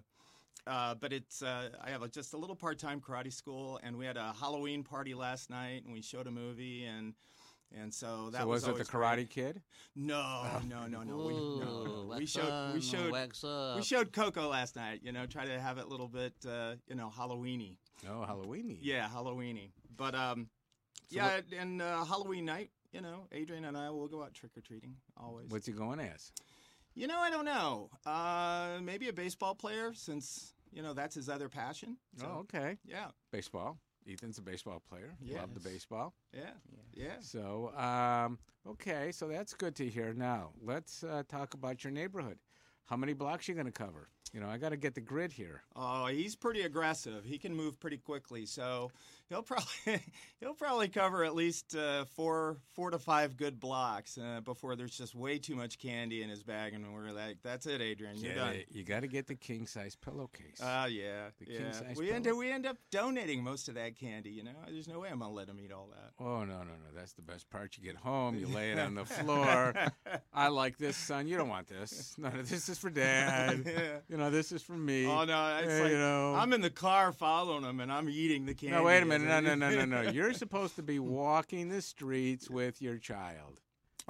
[0.65, 3.97] uh, but it's uh, I have a, just a little part time karate school, and
[3.97, 7.13] we had a Halloween party last night, and we showed a movie, and
[7.77, 9.29] and so that so was, it the Karate great.
[9.29, 9.61] Kid?
[9.95, 11.17] No, no, no, no.
[11.17, 15.01] We, no, Ooh, we wax showed we showed we showed Coco last night.
[15.03, 17.77] You know, try to have it a little bit uh, you know Halloweeny.
[18.07, 18.79] Oh, Halloweeny.
[18.81, 19.71] Yeah, Halloweeny.
[19.95, 20.49] But um,
[21.09, 24.33] So yeah, what- and uh, Halloween night, you know, Adrian and I will go out
[24.33, 25.49] trick or treating always.
[25.49, 26.31] What's he going as?
[26.95, 27.89] You know, I don't know.
[28.05, 31.97] Uh, maybe a baseball player, since you know that's his other passion.
[32.17, 32.77] So, oh, okay.
[32.85, 33.07] Yeah.
[33.31, 33.77] Baseball.
[34.07, 35.15] Ethan's a baseball player.
[35.21, 35.73] Love the Yes.
[35.73, 36.13] baseball.
[36.33, 36.51] Yeah.
[36.93, 37.19] Yeah.
[37.21, 40.13] So, um, okay, so that's good to hear.
[40.13, 42.39] Now, let's uh, talk about your neighborhood.
[42.85, 44.09] How many blocks you going to cover?
[44.33, 45.63] You know, I got to get the grid here.
[45.75, 47.23] Oh, he's pretty aggressive.
[47.25, 48.91] He can move pretty quickly, so
[49.29, 49.65] he'll probably
[50.39, 54.97] he'll probably cover at least uh, four four to five good blocks uh, before there's
[54.97, 58.33] just way too much candy in his bag, and we're like, "That's it, Adrian, you're
[58.33, 60.59] Yeah, done." You got to get the king size pillowcase.
[60.63, 61.93] Ah, yeah, The yeah.
[61.97, 64.31] We end up we end up donating most of that candy.
[64.31, 66.11] You know, there's no way I'm gonna let him eat all that.
[66.23, 66.89] Oh no no no!
[66.95, 67.77] That's the best part.
[67.77, 69.73] You get home, you lay it on the floor.
[70.33, 71.27] I like this, son.
[71.27, 72.15] You don't want this.
[72.17, 73.65] No, no, this is for dad.
[73.69, 73.97] Yeah.
[74.09, 75.05] You know, this is for me.
[75.05, 76.33] Oh no, it's Hey, like you know.
[76.35, 78.75] I'm in the car following him, and I'm eating the candy.
[78.75, 79.18] no, wait a minute.
[79.27, 80.01] No, no, no, no, no.
[80.11, 83.61] You're supposed to be walking the streets with your child.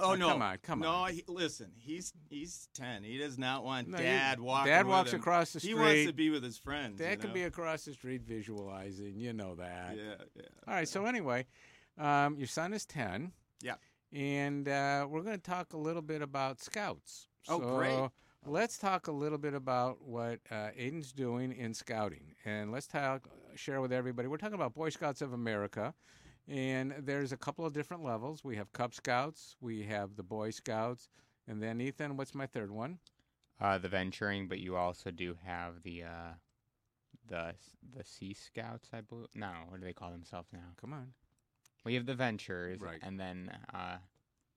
[0.02, 0.30] Oh no!
[0.30, 1.12] Come on, come no, on.
[1.12, 3.02] he, listen, he's he's ten.
[3.02, 4.72] He does not want No, dad walking.
[4.72, 5.20] Dad walks him.
[5.20, 5.70] across the street.
[5.70, 6.98] He wants to be with his friends.
[6.98, 7.34] That you could know?
[7.34, 9.18] be across the street visualizing.
[9.18, 9.96] You know that.
[9.96, 10.42] Yeah, yeah.
[10.66, 10.88] All right.
[10.88, 11.46] So anyway,
[11.98, 13.32] um, your son is ten.
[13.62, 13.74] Yeah.
[14.12, 17.28] And uh, we're going to talk a little bit about scouts.
[17.48, 18.10] Oh, great.
[18.46, 23.28] Let's talk a little bit about what uh, Aiden's doing in scouting, and let's talk,
[23.54, 24.28] share with everybody.
[24.28, 25.94] We're talking about Boy Scouts of America,
[26.48, 28.42] and there's a couple of different levels.
[28.44, 31.08] We have Cub Scouts, we have the Boy Scouts,
[31.48, 32.16] and then Ethan.
[32.16, 32.98] What's my third one?
[33.60, 36.32] Uh, the venturing, but you also do have the uh,
[37.28, 37.54] the
[37.96, 39.28] the Sea Scouts, I believe.
[39.34, 40.72] No, what do they call themselves now?
[40.80, 41.08] Come on.
[41.84, 42.98] We have the Ventures, Right.
[43.02, 43.96] and then uh,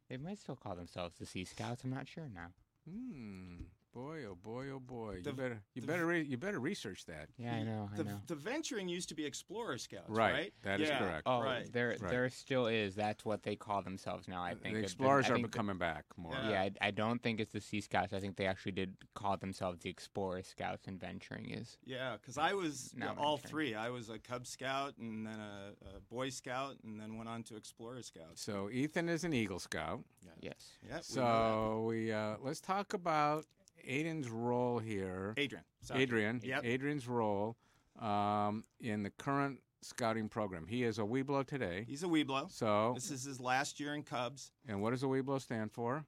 [0.09, 1.83] they might still call themselves the Sea Scouts.
[1.83, 2.47] I'm not sure now.
[2.89, 3.63] Hmm.
[3.93, 5.19] Boy, oh boy, oh boy!
[5.23, 7.29] The- you better, you the- better, re- you better research that.
[7.37, 8.21] Yeah, I know, I the, know.
[8.25, 10.53] the venturing used to be Explorer Scouts, Right, right?
[10.63, 11.21] that is Yeah, correct.
[11.27, 11.71] Oh, right.
[11.71, 12.09] there, Right.
[12.09, 12.95] there still is.
[12.95, 14.41] That's what they call themselves now.
[14.41, 16.33] I think the Explorers I are think the- coming back more.
[16.33, 18.13] Yeah, I, I don't think it's the Sea Scouts.
[18.13, 21.77] I think they actually did call themselves the Explorer Scouts, and venturing is.
[21.85, 23.75] Yeah, because I was Now all three.
[23.75, 27.43] I was a Cub Scout, and then a, a Boy Scout, and then went on
[27.43, 28.41] to Explorer Scouts.
[28.41, 30.03] So Ethan is an Eagle Scout.
[30.41, 30.71] Yes.
[30.89, 33.45] Yep, we So we uh, let's talk about
[33.87, 35.33] Aiden's role here.
[35.37, 35.63] Adrian.
[35.81, 36.01] Sorry.
[36.03, 36.41] Adrian.
[36.43, 36.61] Yep.
[36.65, 37.57] Adrian's role
[37.99, 40.65] um, in the current scouting program.
[40.67, 41.85] He is a Webelo today.
[41.87, 42.49] He's a Webelo.
[42.51, 44.51] So This is his last year in Cubs.
[44.67, 46.05] and what does a Webelo stand for?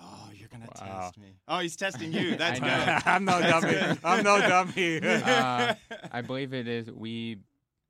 [0.00, 1.00] Oh, you're gonna Wow.
[1.00, 1.34] test me.
[1.48, 2.36] Oh, he's testing you.
[2.36, 2.68] That's good.
[3.06, 3.72] I'm no That's dummy.
[3.72, 3.98] good.
[4.04, 5.00] I'm no dummy.
[5.02, 5.74] uh,
[6.12, 7.38] I believe it is we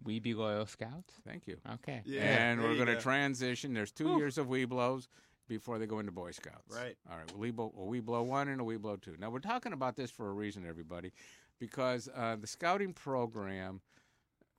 [0.05, 1.13] we be loyal scouts.
[1.27, 1.57] Thank you.
[1.75, 2.01] Okay.
[2.07, 3.01] Yeah, and we're going to go.
[3.01, 3.75] transition.
[3.75, 5.09] There's two years of Webelos
[5.49, 6.75] before they go into Boy Scouts.
[6.75, 6.97] Right.
[7.11, 7.31] All right.
[7.31, 9.17] A Webelo, a Webelo one and a blow two.
[9.19, 11.13] Now we're talking about this for a reason, everybody,
[11.59, 13.81] because uh, the scouting program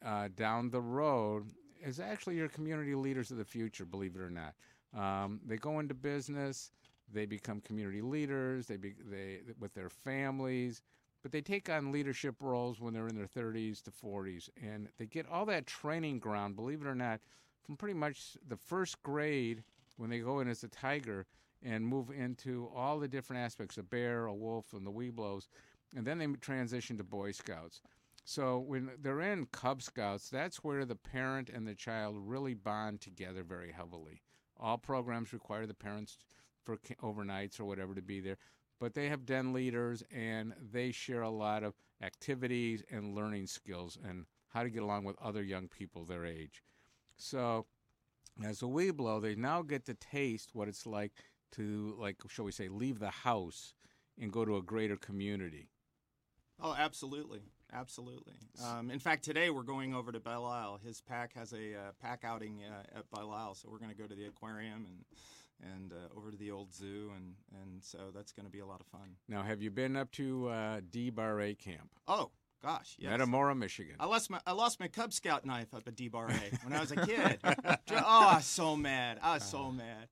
[0.05, 1.45] uh, down the road
[1.81, 3.85] is actually your community leaders of the future.
[3.85, 4.53] Believe it or not,
[4.97, 6.71] um, they go into business.
[7.11, 8.67] They become community leaders.
[8.67, 10.81] They be, they with their families,
[11.23, 15.05] but they take on leadership roles when they're in their 30s to 40s, and they
[15.05, 16.55] get all that training ground.
[16.55, 17.19] Believe it or not,
[17.65, 19.63] from pretty much the first grade
[19.99, 21.25] when they go in as a tiger
[21.61, 25.47] and move into all the different aspects a bear, a wolf, and the Webelos,
[25.93, 27.81] and then they transition to Boy Scouts.
[28.23, 33.01] So when they're in Cub Scouts, that's where the parent and the child really bond
[33.01, 34.21] together very heavily.
[34.57, 36.17] All programs require the parents
[36.63, 38.37] for overnights or whatever to be there,
[38.79, 43.97] but they have den leaders and they share a lot of activities and learning skills
[44.07, 46.63] and how to get along with other young people their age.
[47.17, 47.65] So
[48.43, 51.11] as a Webelo, they now get to taste what it's like
[51.53, 53.73] to, like, shall we say, leave the house
[54.19, 55.69] and go to a greater community.
[56.61, 57.41] Oh, absolutely.
[57.71, 58.33] Absolutely.
[58.65, 60.79] Um, in fact, today we're going over to Belle Isle.
[60.83, 63.97] His pack has a uh, pack outing uh, at Belle Isle, so we're going to
[63.97, 65.05] go to the aquarium and
[65.61, 68.65] and uh, over to the old zoo, and and so that's going to be a
[68.65, 69.17] lot of fun.
[69.27, 71.89] Now, have you been up to uh, D Bar A camp?
[72.07, 73.11] Oh gosh, yes.
[73.11, 73.95] Metamora, Michigan.
[73.99, 76.73] I lost my I lost my Cub Scout knife up at D Bar A when
[76.73, 77.39] I was a kid.
[77.43, 79.19] oh, I was so mad.
[79.21, 80.07] I was so mad.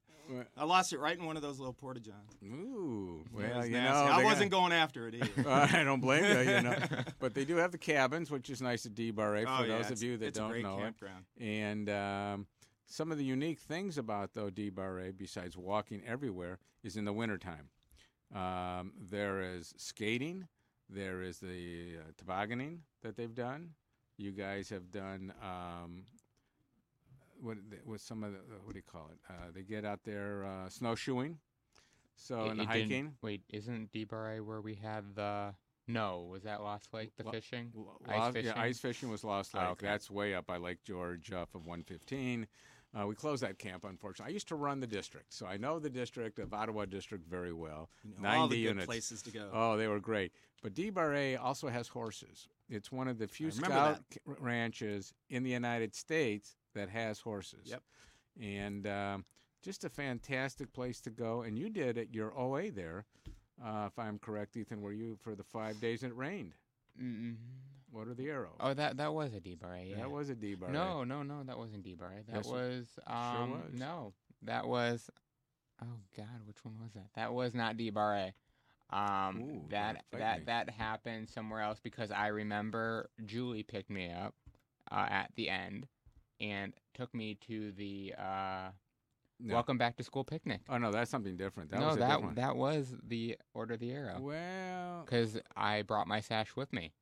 [0.58, 2.36] I lost it right in one of those little porta johns.
[2.44, 3.88] Ooh, well, you know.
[3.88, 5.50] I wasn't got- going after it either.
[5.50, 6.52] I don't blame you.
[6.54, 6.76] You know,
[7.20, 9.64] but they do have the cabins, which is nice at D Bar A for Oh,
[9.64, 11.24] yeah, those of you that it's a don't great know campground.
[11.38, 11.46] it.
[11.46, 12.48] And um,
[12.88, 17.06] some of the unique things about though D Bar A, besides walking everywhere, is in
[17.06, 17.70] the wintertime.
[18.36, 20.48] Um, there is skating.
[20.90, 23.72] There is the uh, tobogganing that they've done.
[24.18, 26.04] You guys have done um,
[27.42, 29.20] what with some of the what do you call it?
[29.30, 31.38] Uh, they get out there uh, snowshoeing.
[32.16, 35.54] So It- in the hiking, Wait, isn't DBRA where we had the?
[35.90, 37.12] No, was that Lost Lake?
[37.16, 37.72] The Lo- fishing,
[38.06, 39.68] Lost- Yeah, ice fishing was Lost Oh, Lake.
[39.70, 39.86] okay.
[39.88, 42.46] That's way up by Lake George off of 115.
[42.98, 44.32] Uh, we closed that camp, unfortunately.
[44.32, 47.54] I used to run the district, so I know the district of Ottawa District very
[47.54, 47.90] well.
[48.04, 48.86] You know 90 all the good units.
[48.86, 49.50] places to go.
[49.54, 50.32] Oh, they were great.
[50.64, 52.48] But D Bar A also has horses.
[52.70, 57.66] It's one of the few scout c- ranches in the United States that has horses.
[57.66, 57.84] Yep.
[58.42, 59.26] And um,
[59.62, 61.42] just a fantastic place to go.
[61.42, 63.06] And you did at your OA there,
[63.64, 64.82] uh, if I'm correct, Ethan.
[64.82, 66.54] Were you for the five days and it rained?
[67.02, 67.34] Mm-hmm.
[67.92, 68.56] What are the arrows?
[68.60, 69.92] Oh, that that was a DBRA.
[69.92, 72.26] Yeah, That was a D-bar, No, no, no, that wasn't DBRA.
[72.28, 73.74] That Yes, was um was.
[73.74, 75.10] no, that was.
[75.82, 77.08] Oh God, which one was that?
[77.16, 78.34] That was not DBRA.
[78.90, 80.44] Um, Ooh, that that me.
[80.46, 84.34] that happened somewhere else because I remember Julie picked me up
[84.92, 85.88] uh, at the end
[86.40, 88.70] and took me to the uh,
[89.40, 89.54] No.
[89.56, 90.62] welcome back to school picnic.
[90.70, 91.72] Oh no, that's something different.
[91.72, 94.20] That no, was that different that was the Order of the Arrow.
[94.22, 96.94] Well, because I brought my sash with me.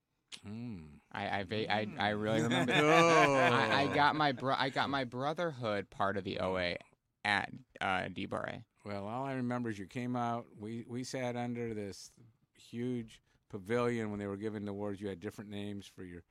[0.46, 0.78] Hmm.
[1.12, 2.74] I I, va- I I really remember.
[2.76, 3.34] Oh.
[3.36, 6.76] I, I got my bro- I got my brotherhood part of the OA
[7.24, 7.50] at
[7.82, 8.64] uh, DBRA.
[8.86, 10.46] Well, all I remember is you came out.
[10.60, 12.12] We we sat under this
[12.54, 15.02] huge pavilion when they were giving the awards.
[15.02, 16.22] You had different names for your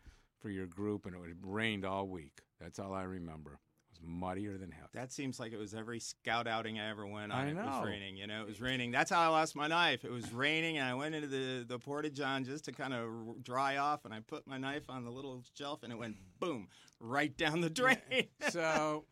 [0.41, 2.43] for your group, and it rained all week.
[2.61, 3.59] That's all I remember.
[4.07, 4.89] Muddier than hell.
[4.93, 7.39] That seems like it was every scout outing I ever went on.
[7.39, 7.63] I know.
[7.63, 8.17] It was raining.
[8.17, 8.91] You know, it was raining.
[8.91, 10.05] That's how I lost my knife.
[10.05, 13.43] It was raining, and I went into the the porta john just to kind of
[13.43, 16.69] dry off, and I put my knife on the little shelf, and it went boom
[17.01, 17.99] right down the drain.
[18.51, 19.05] so,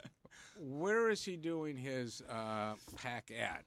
[0.59, 3.65] where is he doing his uh, pack at?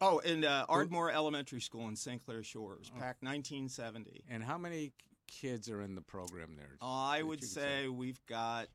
[0.00, 2.22] Oh, in uh, Ardmore Elementary School in St.
[2.24, 4.24] Clair Shores, pack 1970.
[4.28, 4.92] And how many
[5.26, 6.76] kids are in the program there?
[6.82, 8.68] I would could say we've got,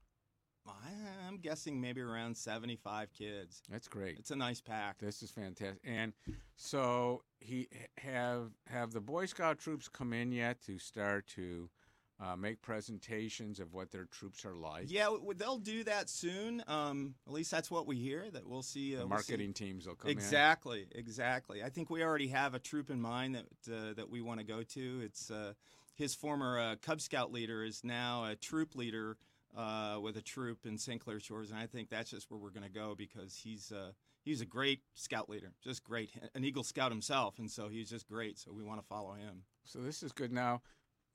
[1.27, 3.61] I'm guessing maybe around 75 kids.
[3.69, 4.17] That's great.
[4.19, 4.99] It's a nice pack.
[4.99, 5.79] This is fantastic.
[5.83, 6.13] And
[6.55, 11.69] so he have have the Boy Scout troops come in yet to start to
[12.19, 14.85] uh, make presentations of what their troops are like.
[14.87, 16.63] Yeah, they'll do that soon.
[16.67, 18.29] Um, at least that's what we hear.
[18.31, 18.95] That we'll see.
[18.95, 20.17] Uh, The we'll see- marketing teams will come in.
[20.17, 21.63] exactly, Exactly.
[21.63, 24.45] I think we already have a troop in mind that uh, that we want to
[24.45, 25.01] go to.
[25.03, 25.53] It's uh,
[25.95, 29.17] his former uh, Cub Scout leader is now a troop leader
[29.55, 31.01] uh, with a troop in St.
[31.01, 33.91] Clair Shores, and I think that's just where we're going to go because he's uh,
[34.23, 38.07] he's a great scout leader, just great, an Eagle Scout himself, and so he's just
[38.07, 38.39] great.
[38.39, 39.43] So we want to follow him.
[39.63, 40.31] So this is good.
[40.31, 40.61] Now,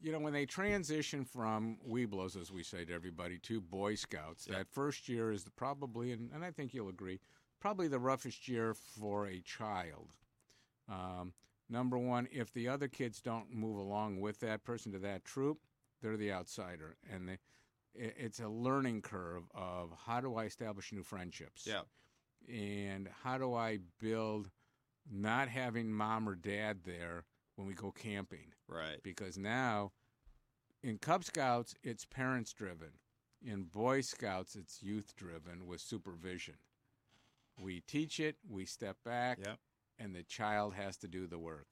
[0.01, 4.45] you know, when they transition from Webelos, as we say to everybody, to Boy Scouts,
[4.47, 7.21] that first year is the probably, and, and I think you'll agree,
[7.61, 10.13] probably the roughest year for a child.
[10.89, 11.33] Um,
[11.69, 15.59] number one, if the other kids don't move along with that person to that troop,
[16.03, 17.39] they're the outsider, and they,
[17.99, 21.67] it's a learning curve of how do I establish new friendships.
[21.67, 21.83] Yeah.
[22.49, 24.51] And how do I build
[25.11, 27.25] not having mom or dad there
[27.57, 28.53] when we go camping?
[28.69, 29.03] Right.
[29.03, 29.93] Because now
[30.83, 32.93] in Cub Scouts, it's parents driven.
[33.45, 36.55] In Boy Scouts, it's youth driven with supervision.
[37.59, 39.39] We teach it, we step back,
[39.99, 41.67] and the child has to do the work.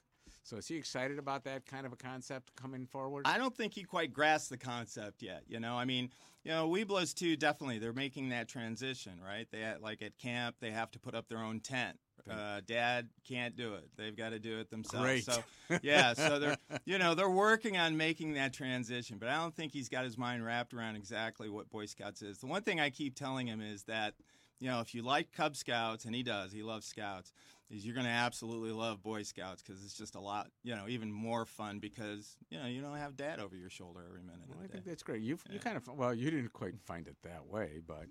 [0.45, 3.23] So is he excited about that kind of a concept coming forward?
[3.25, 5.43] I don't think he quite grasped the concept yet.
[5.49, 6.11] You know, I mean,
[6.45, 7.35] you know, Webelos too.
[7.35, 9.49] Definitely, they're making that transition, right?
[9.51, 11.99] They like at camp, they have to put up their own tent.
[12.31, 15.05] Uh, Dad can't do it; they've got to do it themselves.
[15.05, 15.25] Great.
[15.25, 15.43] So,
[15.83, 19.73] yeah, so they're you know they're working on making that transition, but I don't think
[19.73, 22.39] he's got his mind wrapped around exactly what Boy Scouts is.
[22.39, 24.15] The one thing I keep telling him is that
[24.59, 27.33] you know if you like Cub Scouts, and he does, he loves Scouts
[27.71, 30.85] is you're going to absolutely love Boy Scouts because it's just a lot, you know,
[30.89, 34.43] even more fun because you know you don't have dad over your shoulder every minute.
[34.47, 34.91] Well, of I the think day.
[34.91, 35.23] that's great.
[35.23, 38.07] You you kind of well, you didn't quite find it that way, but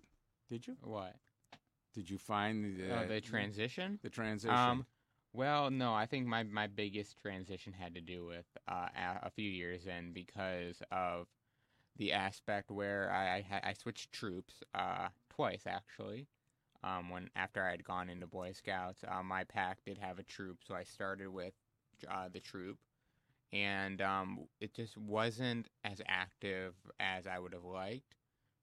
[0.49, 0.75] did you?
[0.81, 1.15] What?
[1.93, 3.99] Did you find the Oh, the transition?
[4.01, 4.55] The transition.
[4.55, 4.85] Um,
[5.31, 9.29] Well, no, I think my, my biggest transition had to do with uh, a, a
[9.31, 11.27] few years in because of
[11.97, 16.27] the aspect where I I, I switched troops uh, twice actually.
[16.83, 20.23] Um, when after I had gone into Boy Scouts, uh, my pack did have a
[20.23, 21.53] troop, so I started with
[22.11, 22.77] uh, the troop,
[23.53, 28.15] and um, it just wasn't as active as I would have liked.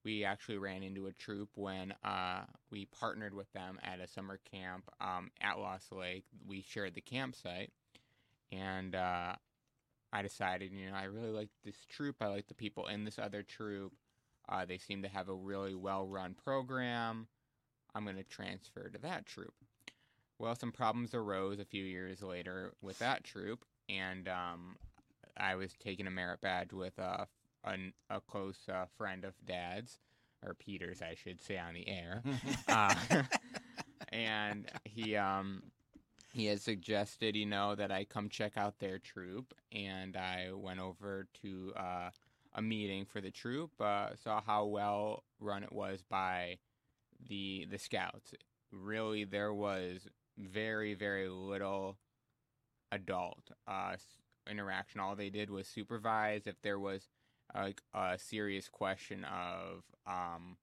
[0.04, 4.38] We actually ran into a troop when uh, we partnered with them at a summer
[4.50, 6.24] camp um, at Lost Lake.
[6.46, 7.70] We shared the campsite,
[8.52, 9.34] and uh,
[10.12, 12.16] I decided, you know, I really like this troop.
[12.20, 13.92] I like the people in this other troop.
[14.48, 17.28] Uh, they seem to have a really well run program.
[17.94, 19.54] I'm going to transfer to that troop.
[20.38, 24.76] Well, some problems arose a few years later with that troop, and um,
[25.36, 27.26] I was taking a merit badge with a,
[27.64, 27.76] a,
[28.08, 29.98] a close uh, friend of Dad's,
[30.44, 32.22] or Peter's, I should say, on the air.
[32.68, 32.94] uh,
[34.10, 35.62] and he um,
[36.32, 40.80] he had suggested, you know, that I come check out their troop, and I went
[40.80, 42.10] over to uh,
[42.54, 46.58] a meeting for the troop, uh, saw how well run it was by
[47.28, 48.34] the the scouts.
[48.72, 51.98] Really, there was very very little
[52.92, 53.96] adult uh,
[54.48, 55.00] interaction.
[55.00, 57.08] All they did was supervise if there was
[57.54, 60.56] like a serious question of um,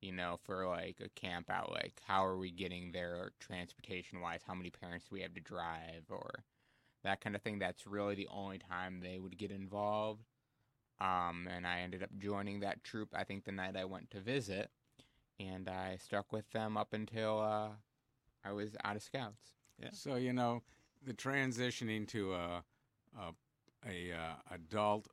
[0.00, 4.40] you know, for like a camp out, like how are we getting there transportation wise?
[4.46, 6.44] How many parents do we have to drive or
[7.04, 7.58] that kind of thing?
[7.58, 10.24] That's really the only time they would get involved.
[11.00, 14.20] Um, and I ended up joining that troop, I think the night I went to
[14.20, 14.70] visit,
[15.40, 17.68] and I stuck with them up until uh,
[18.44, 19.56] I was out of scouts.
[19.80, 19.88] Yeah.
[19.92, 20.62] So you know,
[21.04, 22.64] the transitioning to a
[23.18, 23.32] a,
[23.88, 25.08] a uh, adult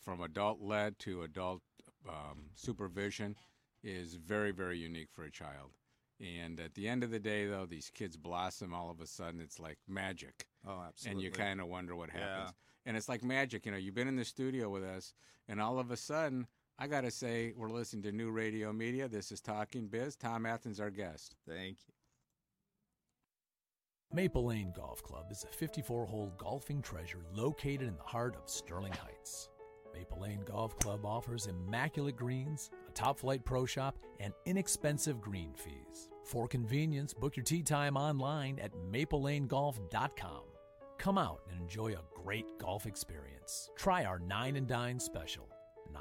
[0.00, 1.62] from adult led to adult
[2.08, 3.36] um, supervision
[3.82, 5.72] is very very unique for a child.
[6.18, 9.38] And at the end of the day, though, these kids blossom all of a sudden.
[9.38, 10.46] It's like magic.
[10.66, 11.10] Oh, absolutely.
[11.12, 12.52] And you kind of wonder what happens.
[12.54, 12.86] Yeah.
[12.86, 13.66] And it's like magic.
[13.66, 15.12] You know, you've been in the studio with us,
[15.46, 16.46] and all of a sudden,
[16.78, 19.08] I got to say, we're listening to new radio media.
[19.08, 20.16] This is Talking Biz.
[20.16, 21.34] Tom Athans, our guest.
[21.48, 21.94] Thank you.
[24.12, 28.50] Maple Lane Golf Club is a 54 hole golfing treasure located in the heart of
[28.50, 29.48] Sterling Heights.
[29.94, 35.54] Maple Lane Golf Club offers immaculate greens, a top flight pro shop, and inexpensive green
[35.54, 36.10] fees.
[36.24, 40.42] For convenience, book your tee time online at maplelanegolf.com.
[40.98, 43.70] Come out and enjoy a great golf experience.
[43.76, 45.48] Try our Nine and Dine special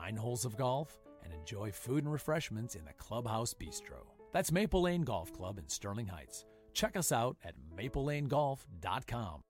[0.02, 4.06] nine holes of golf and enjoy food and refreshments in the Clubhouse Bistro.
[4.34, 6.46] That's Maple Lane Golf Club in Sterling Heights.
[6.74, 9.42] Check us out at maplelanegolf.com.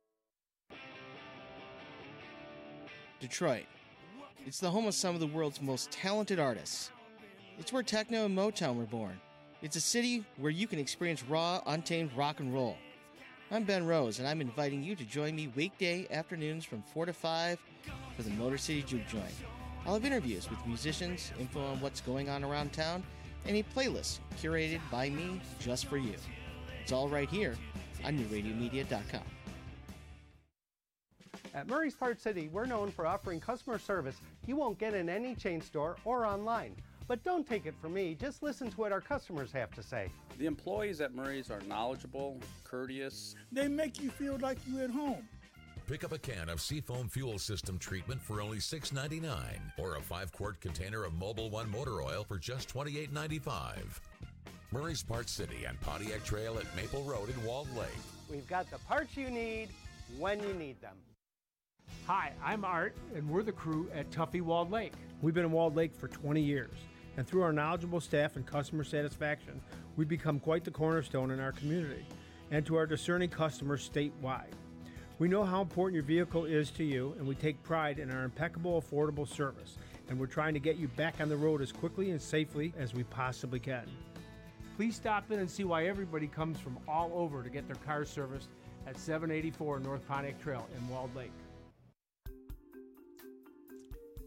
[3.20, 3.66] Detroit.
[4.46, 6.92] It's the home of some of the world's most talented artists.
[7.58, 9.20] It's where techno and Motown were born.
[9.62, 12.78] It's a city where you can experience raw, untamed rock and roll.
[13.50, 17.14] I'm Ben Rose, and I'm inviting you to join me weekday afternoons from 4 to
[17.14, 17.60] 5
[18.16, 19.34] for the Motor City Juke Joint.
[19.86, 23.03] I'll have interviews with musicians, info on what's going on around town,
[23.45, 26.16] and a playlist curated by me just for you.
[26.82, 27.56] It's all right here
[28.03, 29.22] on newradiomedia.com.
[31.53, 34.18] At Murray's Parts City, we're known for offering customer service
[34.48, 36.76] you won't get in any chain store or online.
[37.07, 40.10] But don't take it from me, just listen to what our customers have to say.
[40.40, 43.36] The employees at Murray's are knowledgeable, courteous.
[43.52, 45.28] They make you feel like you're at home.
[45.88, 49.30] Pick up a can of Seafoam Fuel System treatment for only $6.99
[49.78, 53.99] or a 5 quart container of Mobil One motor oil for just $28.95.
[54.72, 57.88] Murray's Parts City and Pontiac Trail at Maple Road in Walled Lake.
[58.32, 59.70] We've got the parts you need
[60.18, 60.95] when you need them.
[62.07, 64.94] Hi, I'm Art, and we're the crew at Tuffy Walled Lake.
[65.22, 66.78] We've been in Walled Lake for 20 years,
[67.16, 69.62] and through our knowledgeable staff and customer satisfaction,
[69.98, 72.07] we've become quite the cornerstone in our community
[72.49, 74.53] and to our discerning customers statewide.
[75.18, 78.26] We know how important your vehicle is to you, and we take pride in our
[78.26, 79.78] impeccable, affordable service,
[80.10, 82.94] and we're trying to get you back on the road as quickly and safely as
[82.94, 83.86] we possibly can.
[84.76, 88.04] Please stop in and see why everybody comes from all over to get their car
[88.04, 88.50] serviced
[88.88, 91.32] at 784 North Pontiac Trail in Walled Lake.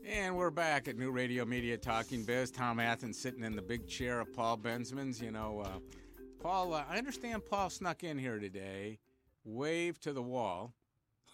[0.06, 2.51] And we're back at New Radio Media Talking Biz.
[2.51, 5.20] Tom Athans sitting in the big chair of Paul Bensman's.
[5.20, 5.81] You know, uh,
[6.40, 9.01] Paul, uh, I understand Paul snuck in here today,
[9.44, 10.73] waved to the wall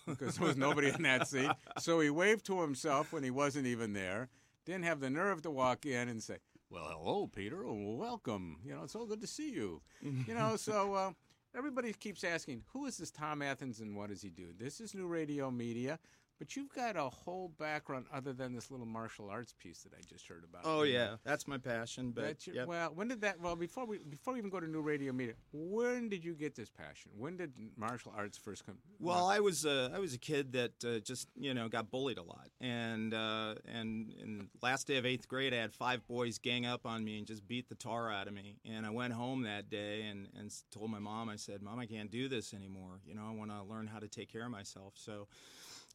[0.07, 1.51] because there was nobody in that seat.
[1.79, 4.29] So he waved to himself when he wasn't even there.
[4.65, 6.39] Didn't have the nerve to walk in and say,
[6.71, 7.63] "Well, hello, Peter.
[7.65, 8.59] Welcome.
[8.65, 11.11] You know, it's so good to see you." you know, so uh,
[11.57, 14.95] everybody keeps asking, "Who is this Tom Athans and what does he do?" This is
[14.95, 15.99] New Radio Media.
[16.39, 20.03] But you've got a whole background other than this little martial arts piece that I
[20.09, 20.63] just heard about.
[20.65, 20.83] Oh know.
[20.83, 22.11] yeah, that's my passion.
[22.11, 22.67] But your- yep.
[22.67, 23.41] well, when did that?
[23.41, 26.57] Well, before we before we even go to new radio media, when did you get
[26.57, 27.13] this passion?
[27.17, 28.79] When did martial arts first come?
[28.99, 32.19] Well, I was uh, I was a kid that uh, just you know got bullied
[32.19, 36.39] a lot, and uh, and in last day of eighth grade, I had five boys
[36.39, 38.57] gang up on me and just beat the tar out of me.
[38.65, 41.87] And I went home that day and and told my mom, I said, "Mom, I
[41.87, 43.01] can't do this anymore.
[43.07, 45.29] You know, I want to learn how to take care of myself." So,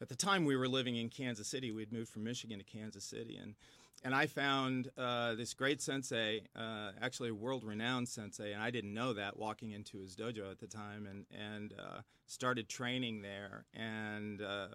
[0.01, 3.03] at the time we were living in Kansas City, we'd moved from Michigan to Kansas
[3.03, 3.55] City, and
[4.03, 8.93] and I found uh, this great sensei, uh, actually a world-renowned sensei, and I didn't
[8.93, 13.65] know that walking into his dojo at the time, and and uh, started training there,
[13.73, 14.67] and uh,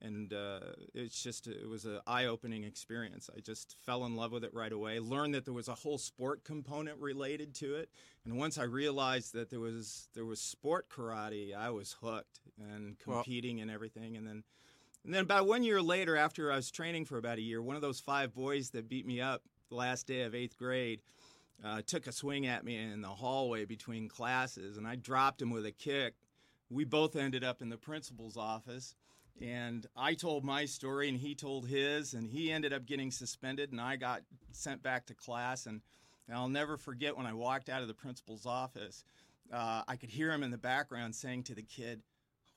[0.00, 0.60] and uh,
[0.94, 3.28] it's just it was an eye-opening experience.
[3.36, 4.98] I just fell in love with it right away.
[4.98, 7.90] Learned that there was a whole sport component related to it,
[8.24, 12.96] and once I realized that there was there was sport karate, I was hooked and
[13.06, 14.44] Well- competing and everything, and then.
[15.04, 17.76] And then about one year later, after I was training for about a year, one
[17.76, 21.00] of those five boys that beat me up the last day of eighth grade
[21.64, 25.50] uh, took a swing at me in the hallway between classes, and I dropped him
[25.50, 26.14] with a kick.
[26.68, 28.96] We both ended up in the principal's office,
[29.40, 33.72] and I told my story, and he told his, and he ended up getting suspended,
[33.72, 35.66] and I got sent back to class.
[35.66, 35.80] And,
[36.26, 39.04] and I'll never forget when I walked out of the principal's office,
[39.52, 42.02] uh, I could hear him in the background saying to the kid,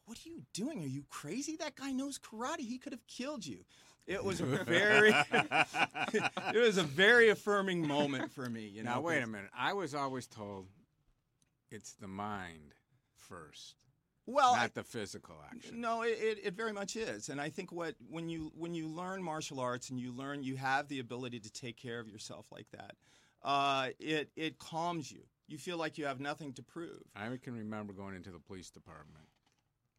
[0.06, 0.84] what are you doing?
[0.84, 1.56] Are you crazy?
[1.58, 2.62] That guy knows karate.
[2.62, 3.60] He could have killed you.
[4.08, 8.68] It was a very, it was a very affirming moment for me.
[8.68, 8.96] You know.
[8.96, 9.52] now wait a minute.
[9.58, 10.68] I was always told
[11.70, 12.74] it's the mind
[13.16, 13.76] first,
[14.26, 15.82] Well, not I- the physical action.
[15.82, 18.88] No, it, it, it very much is, and I think what when you when you
[18.88, 22.46] learn martial arts and you learn you have the ability to take care of yourself
[22.52, 22.96] like that,
[23.44, 25.24] uh, it it calms you.
[25.48, 27.02] You feel like you have nothing to prove.
[27.16, 29.26] I can remember going into the police department,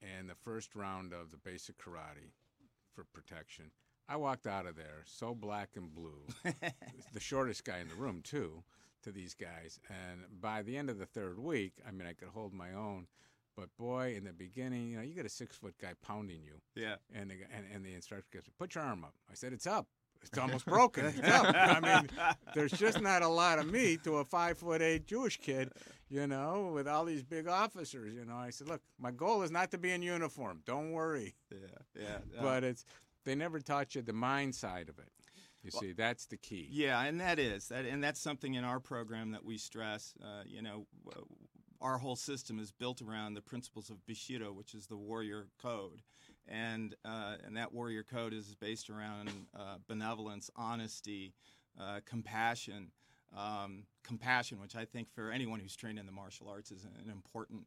[0.00, 2.32] and the first round of the basic karate
[2.94, 3.70] for protection.
[4.08, 6.26] I walked out of there so black and blue,
[7.12, 8.62] the shortest guy in the room too,
[9.02, 9.78] to these guys.
[9.88, 13.06] And by the end of the third week, I mean I could hold my own.
[13.56, 16.54] But boy, in the beginning, you know, you get a six foot guy pounding you.
[16.74, 16.96] Yeah.
[17.14, 19.86] And the, and, and the instructor goes, "Put your arm up." I said, "It's up.
[20.22, 21.06] It's almost broken.
[21.06, 22.08] It's up." I mean,
[22.54, 25.70] there's just not a lot of meat to a five foot eight Jewish kid,
[26.08, 28.14] you know, with all these big officers.
[28.14, 30.62] You know, I said, "Look, my goal is not to be in uniform.
[30.64, 31.58] Don't worry." Yeah,
[32.00, 32.18] yeah.
[32.40, 32.84] But it's
[33.24, 35.10] they never taught you the mind side of it.
[35.62, 36.68] You Well- see, that's the key.
[36.72, 40.14] Yeah, and that is that, and that's something in our program that we stress.
[40.20, 40.86] Uh, you know,
[41.82, 46.02] our whole system is built around the principles of Bushido, which is the warrior code,
[46.48, 51.34] and uh, and that warrior code is based around uh, benevolence, honesty,
[51.80, 52.92] uh, compassion.
[53.34, 57.10] Um, compassion, which I think for anyone who's trained in the martial arts is an
[57.10, 57.62] important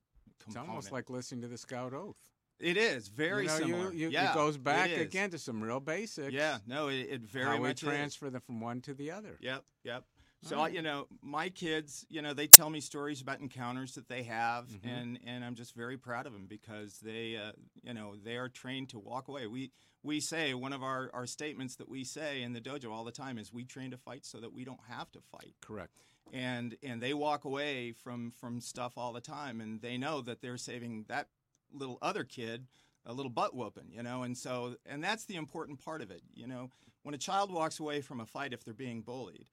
[0.45, 2.29] It's almost like listening to the Scout Oath.
[2.59, 3.91] It is very you know, similar.
[3.91, 5.01] You, you, yeah, it goes back is.
[5.01, 6.31] again to some real basics.
[6.31, 7.95] Yeah, no, it, it very how much we is.
[7.95, 9.37] transfer them from one to the other.
[9.41, 10.03] Yep, yep.
[10.45, 10.73] So I right.
[10.73, 14.67] you know, my kids, you know, they tell me stories about encounters that they have,
[14.67, 14.80] Mhm.
[14.84, 17.53] and and I'm just very proud of them because they, uh,
[17.84, 19.47] you know, they are trained to walk away.
[19.47, 19.72] We
[20.03, 23.11] we say one of our our statements that we say in the dojo all the
[23.11, 25.55] time is we train to fight so that we don't have to fight.
[25.61, 25.93] Correct.
[26.31, 30.41] And and they walk away from from stuff all the time, and they know that
[30.41, 31.30] they're saving that
[31.72, 32.67] little other kid
[33.07, 36.22] a little butt whooping, you know, and so and that's the important part of it,
[36.34, 36.72] you know.
[37.03, 39.45] When a child walks away from a fight, if they're being bullied,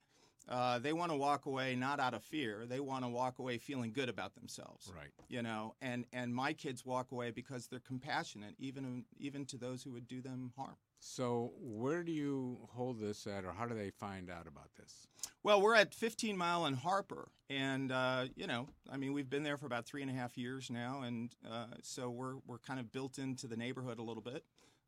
[0.49, 2.65] uh, they want to walk away not out of fear.
[2.65, 5.11] They want to walk away feeling good about themselves, Right.
[5.29, 5.75] you know.
[5.81, 10.07] And and my kids walk away because they're compassionate, even even to those who would
[10.07, 10.75] do them harm.
[10.99, 15.07] So where do you hold this at, or how do they find out about this?
[15.43, 19.43] Well, we're at 15 Mile and Harper, and uh, you know, I mean, we've been
[19.43, 22.79] there for about three and a half years now, and uh, so we're we're kind
[22.79, 24.43] of built into the neighborhood a little bit.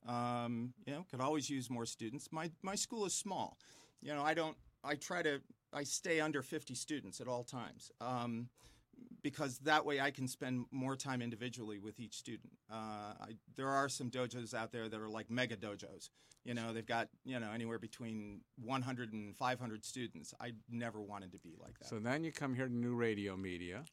[0.08, 2.30] Um, you know, could always use more students.
[2.32, 3.58] My my school is small.
[4.02, 4.56] You know, I don't.
[4.86, 5.42] I try to.
[5.74, 7.92] I stay under 50 students at all times.
[8.00, 8.48] Um,
[9.22, 12.54] because that way I can spend more time individually with each student.
[12.72, 16.10] Uh, I, there are some dojos out there that are like mega dojos.
[16.44, 20.34] You know, they've got you know anywhere between 100 and 500 students.
[20.40, 21.88] I never wanted to be like that.
[21.88, 23.84] So then you come here to New Radio Media,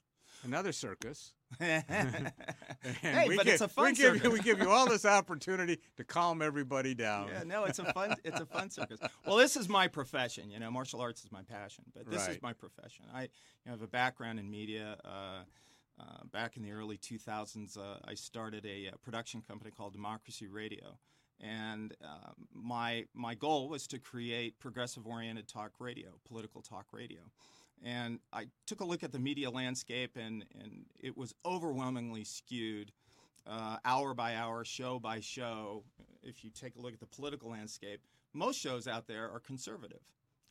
[0.43, 1.33] another circus.
[1.61, 4.33] Hey, we but gi- it's a fun we give you circus.
[4.33, 7.29] we give you all this opportunity to calm everybody down.
[7.29, 8.99] Yeah, no, it's a fun it's a fun circus.
[9.27, 10.51] Well, this is my profession.
[10.51, 12.31] You know, martial arts is my passion, but this Right.
[12.37, 13.05] is my profession.
[13.15, 13.29] I you
[13.67, 14.97] know, have a background in media.
[15.05, 15.45] Uh,
[16.01, 20.49] uh, back in the early 2000s, uh, I started a, uh production company called Democracy
[20.49, 20.99] Radio,
[21.39, 27.21] and uh, my my goal was to create progressive-oriented talk radio, political talk radio.
[27.85, 32.93] And I took a look at the media landscape, and, and it was overwhelmingly skewed
[33.47, 35.83] uh, hour by hour, show by show.
[36.23, 38.01] If you take a look at the political landscape,
[38.33, 40.01] most shows out there are conservative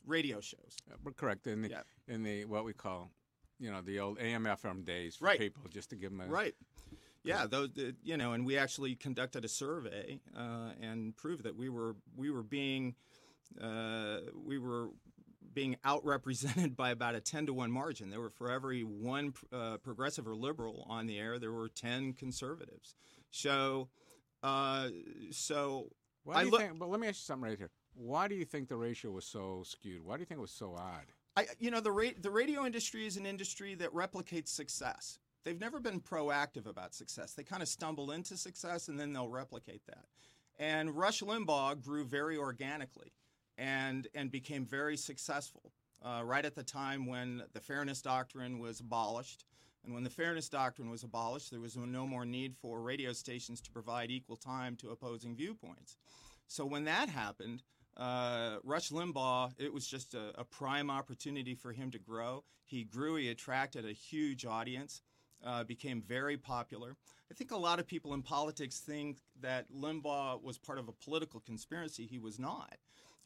[0.05, 0.75] radio shows.
[0.91, 1.83] Uh, We're correct in the Yeah.
[2.07, 3.11] in the what we call,
[3.59, 5.39] you know, the old AM/FM days for Right.
[5.39, 6.55] people, just to give them a Right.
[7.23, 7.69] Yeah, those
[8.03, 12.29] you know, and we actually conducted a survey uh, and proved that we were we
[12.31, 12.95] were being
[13.61, 14.89] uh, we were
[15.53, 18.09] being outrepresented by about a ten to one margin.
[18.09, 22.13] There were for every one uh, progressive or liberal on the air, there were ten
[22.13, 22.95] conservatives.
[23.31, 23.89] So,
[24.43, 24.89] uh,
[25.31, 25.89] so
[26.23, 26.61] Why do you look.
[26.61, 26.79] think?
[26.79, 27.71] But let me ask you something right here.
[27.93, 30.03] Why do you think the ratio was so skewed?
[30.03, 31.05] Why do you think it was so odd?
[31.35, 35.19] I, you know, the ra- the radio industry is an industry that replicates success.
[35.43, 37.33] They've never been proactive about success.
[37.33, 40.05] They kind of stumble into success and then they'll replicate that.
[40.59, 43.11] And Rush Limbaugh grew very organically
[43.61, 45.71] and and became very successful
[46.03, 49.45] uh, right at the time when the Fairness Doctrine was abolished.
[49.83, 53.61] And when the Fairness Doctrine was abolished, there was no more need for radio stations
[53.61, 55.97] to provide equal time to opposing viewpoints.
[56.47, 57.63] So when that happened,
[57.97, 62.43] uh, Rush Limbaugh, it was just a, a prime opportunity for him to grow.
[62.65, 65.01] He grew, he attracted a huge audience,
[65.43, 66.95] uh, became very popular.
[67.31, 70.91] I think a lot of people in politics think that Limbaugh was part of a
[70.91, 72.05] political conspiracy.
[72.05, 72.75] He was not.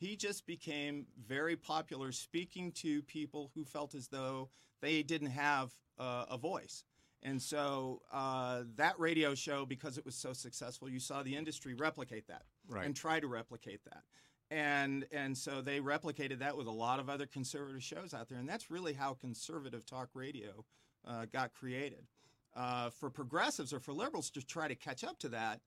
[0.06, 4.50] He just became very popular speaking to people who felt as though
[4.80, 6.84] they didn't have uh, a voice.
[7.24, 11.74] And so uh, that radio show, because it was so successful, you saw the industry
[11.74, 12.86] replicate that Right.
[12.86, 14.04] and try to replicate that.
[14.52, 18.38] And and so they replicated that with a lot of other conservative shows out there,
[18.38, 20.64] and that's really how conservative talk radio
[21.04, 22.06] uh, got created.
[22.56, 25.62] Uh, for progressives or for liberals to try to catch up to that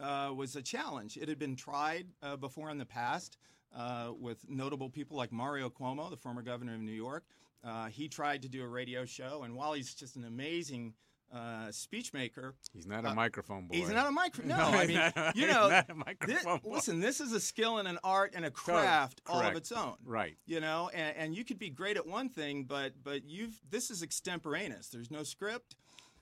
[0.00, 1.18] uh, was a challenge.
[1.18, 3.36] It had been tried uh, before in the past
[3.76, 7.24] uh, with notable people like Mario Cuomo, the former governor of New York.
[7.64, 10.94] Uh, he tried to do a radio show, and while he's just an amazing
[11.32, 13.76] uh, speech maker, He's not a uh, microphone boy.
[13.76, 14.48] He's not a microphone.
[14.48, 16.70] No, No, I mean, not- you know, not a microphone boy.
[16.74, 19.94] listen, this is a skill and an art and a craft all of its own.
[20.04, 20.36] Right.
[20.44, 23.90] You know, and, and you could be great at one thing, but but you've this
[23.90, 24.88] is extemporaneous.
[24.88, 25.76] There's no script.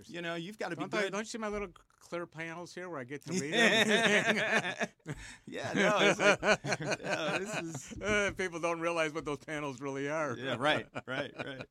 [0.07, 1.13] You know, you've got to be Don't, good.
[1.13, 1.69] don't you see my little
[2.01, 4.43] clear panels here where I get to read everything?
[5.47, 6.41] Yeah, no, it's like-
[7.03, 10.37] yeah, this is- Uh, people don't realize what those panels really are.
[10.37, 11.63] Yeah, right, right, right.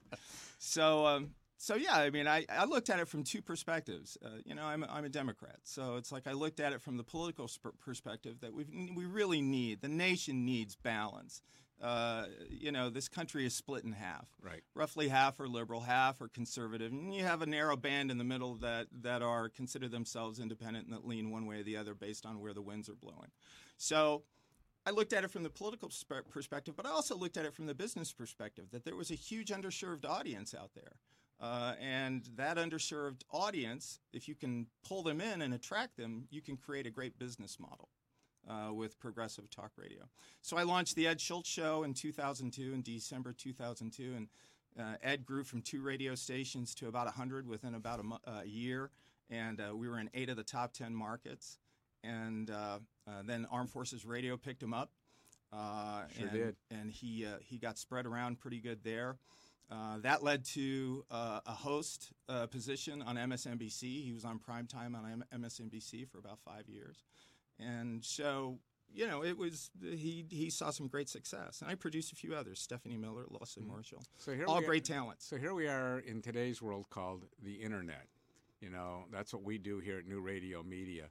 [0.59, 4.17] So, um, so yeah, I mean, I, I looked at it from two perspectives.
[4.23, 6.81] Uh, you know, I'm a, I'm a Democrat, so it's like I looked at it
[6.81, 8.65] from the political sp- perspective that we
[8.95, 11.41] we really need the nation needs balance.
[11.81, 14.27] Uh, you know, this country is split in half.
[14.41, 14.61] Right.
[14.75, 18.23] Roughly half are liberal, half are conservative, and you have a narrow band in the
[18.23, 21.93] middle that that are consider themselves independent and that lean one way or the other
[21.93, 23.31] based on where the winds are blowing.
[23.77, 24.23] So.
[24.85, 25.91] I looked at it from the political
[26.31, 29.15] perspective, but I also looked at it from the business perspective that there was a
[29.15, 30.93] huge underserved audience out there.
[31.39, 36.41] Uh, and that underserved audience, if you can pull them in and attract them, you
[36.41, 37.89] can create a great business model
[38.47, 40.03] uh, with progressive talk radio.
[40.41, 44.27] So I launched the Ed Schultz Show in 2002, in December 2002, and
[44.79, 48.47] uh, Ed grew from two radio stations to about 100 within about a, uh, a
[48.47, 48.91] year,
[49.29, 51.57] and uh, we were in eight of the top 10 markets.
[52.03, 54.91] And uh, uh, then Armed Forces Radio picked him up.
[55.51, 56.55] Uh, Sure and, did.
[56.71, 59.17] And he uh, he got spread around pretty good there.
[59.71, 64.03] Uh, that led to uh, a host uh, position on MSNBC.
[64.03, 67.03] He was on primetime on M- MSNBC for about five years,
[67.59, 68.59] and so
[68.91, 71.61] you know it was he he saw some great success.
[71.61, 74.19] And I produced a few others: Stephanie Miller, Lawson Marshall, Mm-hmm.
[74.31, 75.25] So here all great are, talents.
[75.25, 78.07] So here we are in today's world called the internet.
[78.61, 81.05] You know, that's what we do here at New Radio Media.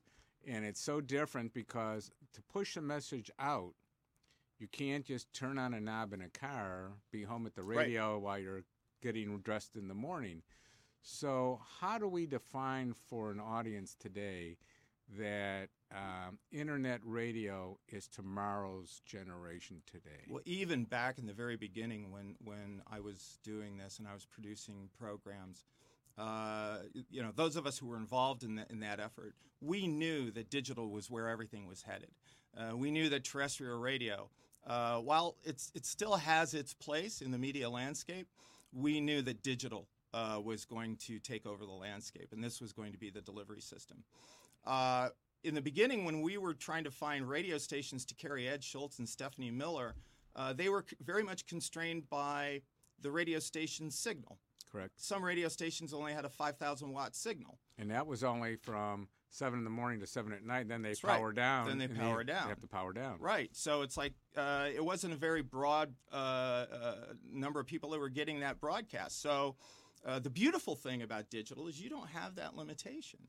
[0.47, 3.73] And it's so different because to push a message out,
[4.59, 7.79] you can't just turn on a knob in a car, be home at the Right.
[7.79, 8.65] radio while you're
[9.03, 10.43] getting dressed in the morning.
[11.01, 14.59] So, how do we define for an audience today
[15.17, 20.25] that um, internet radio is tomorrow's generation today?
[20.29, 24.13] Well, even back in the very beginning, when when I was doing this and I
[24.13, 25.65] was producing programs,
[26.19, 26.79] uh,
[27.11, 30.31] you know, those of us who were involved in, the, in that effort, we knew
[30.33, 32.11] that digital was where everything was headed.
[32.57, 34.29] Uh, we knew that terrestrial radio,
[34.67, 38.27] uh, while it's it still has its place in the media landscape,
[38.73, 42.73] we knew that digital uh, was going to take over the landscape, and this was
[42.73, 44.05] going to be the delivery system.
[44.65, 45.09] Uh,
[45.45, 48.99] in the beginning, when we were trying to find radio stations to carry Ed Schultz
[48.99, 49.95] and Stephanie Miller,
[50.37, 52.63] uh, they were c- very much constrained by
[53.01, 54.39] the radio station's signal.
[54.71, 55.01] Correct.
[55.01, 57.59] Some radio stations only had a 5,000 watt signal.
[57.79, 60.69] And that was only from seven in the morning to seven at night.
[60.69, 61.17] Then they That's right.
[61.19, 61.69] power down.
[61.69, 62.49] Then they power They down.
[62.49, 63.19] have to power down.
[63.21, 63.49] Right.
[63.55, 66.95] So it's like uh, it wasn't a very broad uh, uh,
[67.33, 69.23] number of people that were getting that broadcast.
[69.23, 69.57] So
[70.05, 73.21] uh, the beautiful thing about digital is you don't have that limitation.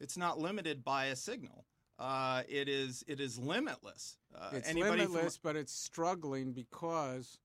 [0.00, 1.66] It's not limited by a signal.
[1.98, 4.16] Uh, it is it is limitless.
[4.34, 7.38] Uh, it's anybody from- limitless, but it's struggling because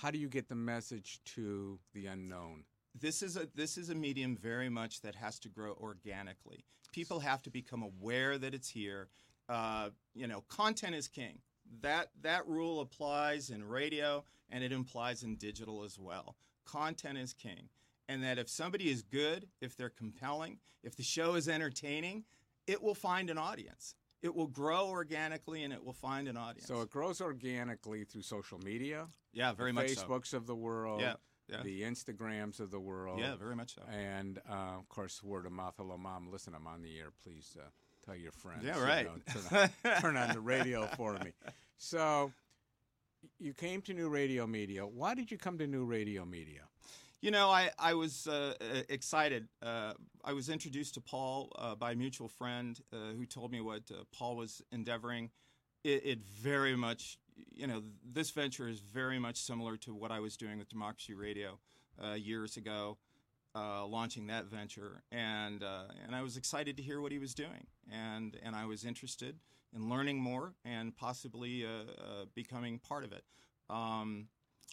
[0.00, 2.64] how do you get the message to the unknown?
[2.98, 6.64] this is a this is a medium very much that has to grow organically.
[6.92, 9.08] People have to become aware that it's here.
[9.48, 11.38] Uh, you know, content is king.
[11.80, 16.36] That that rule applies in radio and it implies in digital as well.
[16.64, 17.68] Content is king,
[18.08, 22.24] and that if somebody is good, if they're compelling, if the show is entertaining,
[22.66, 23.94] it will find an audience.
[24.22, 26.68] It will grow organically and it will find an audience.
[26.68, 29.06] So it grows organically through social media.
[29.32, 30.02] Yeah, very much so.
[30.02, 31.00] Facebooks of the world.
[31.00, 31.14] Yeah,
[31.48, 31.62] yeah.
[31.62, 33.18] The Instagrams of the world.
[33.18, 33.82] Yeah, very much so.
[33.90, 35.74] And uh, of course, word of mouth.
[35.76, 36.28] Hello, mom.
[36.30, 37.08] Listen, I'm on the air.
[37.24, 37.64] Please uh,
[38.04, 38.64] tell your friends.
[38.64, 39.06] Yeah, you right.
[39.06, 41.32] know, turn, on, turn on the radio for me.
[41.78, 42.32] So
[43.40, 44.86] you came to New Radio Media.
[44.86, 46.62] Why did you come to New Radio Media?
[47.22, 49.46] You know, I, I was uh, uh, excited.
[49.62, 49.92] Uh,
[50.24, 53.82] I was introduced to Paul uh, by a mutual friend uh, who told me what
[53.92, 55.30] uh, Paul was endeavoring.
[55.84, 57.18] It, it very much,
[57.54, 61.14] you know, this venture is very much similar to what I was doing with Democracy
[61.14, 61.60] Radio
[62.16, 62.98] years ago,
[63.54, 65.62] launching that venture, and
[66.04, 69.38] and I was excited to hear what he was doing, and and I was interested
[69.72, 71.64] in learning more and possibly
[72.34, 73.22] becoming part of it.
[73.70, 74.26] Um,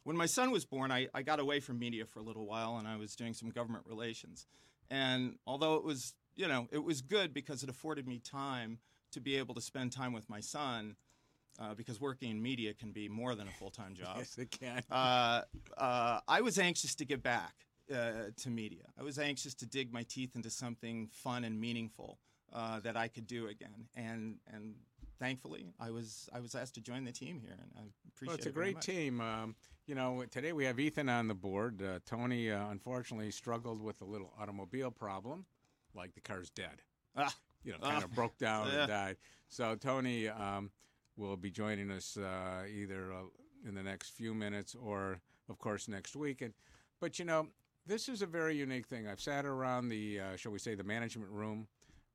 [0.04, 2.78] when my son was born, I, I got away from media for a little while
[2.78, 4.48] and I was doing some government relations.
[4.90, 8.80] And although it was, you know, it was good because it afforded me time
[9.12, 10.96] to be able to spend time with my son,
[11.60, 14.18] uh, because working in media can be more than a full time job.
[14.18, 14.82] Yes, it can.
[14.90, 15.42] Uh,
[15.78, 17.54] uh, I was anxious to get back
[17.94, 18.84] uh, to media.
[18.98, 22.20] I was anxious to dig my teeth into something fun and meaningful
[22.54, 23.88] uh, that I could do again.
[23.96, 24.76] And and
[25.20, 28.36] thankfully, I was I was asked to join the team here, and I appreciate Well,
[28.38, 29.22] it's a it great team.
[29.22, 29.56] Um,
[29.86, 31.82] you know, today we have Ethan on the board.
[31.82, 35.46] Uh, Tony, uh, unfortunately, struggled with a little automobile problem,
[35.94, 36.82] like the car's dead.
[37.16, 37.34] Ah.
[37.64, 38.06] You know, kind Ah.
[38.06, 38.80] of broke down Yeah.
[38.82, 39.18] and died.
[39.50, 40.72] So Tony um,
[41.18, 43.24] will be joining us uh, either uh,
[43.68, 45.20] in the next few minutes or,
[45.50, 46.42] of course, next week.
[46.42, 46.54] And
[47.00, 47.48] but you know,
[47.86, 49.08] this is a very unique thing.
[49.08, 51.68] I've sat around the, uh, shall we say, the management room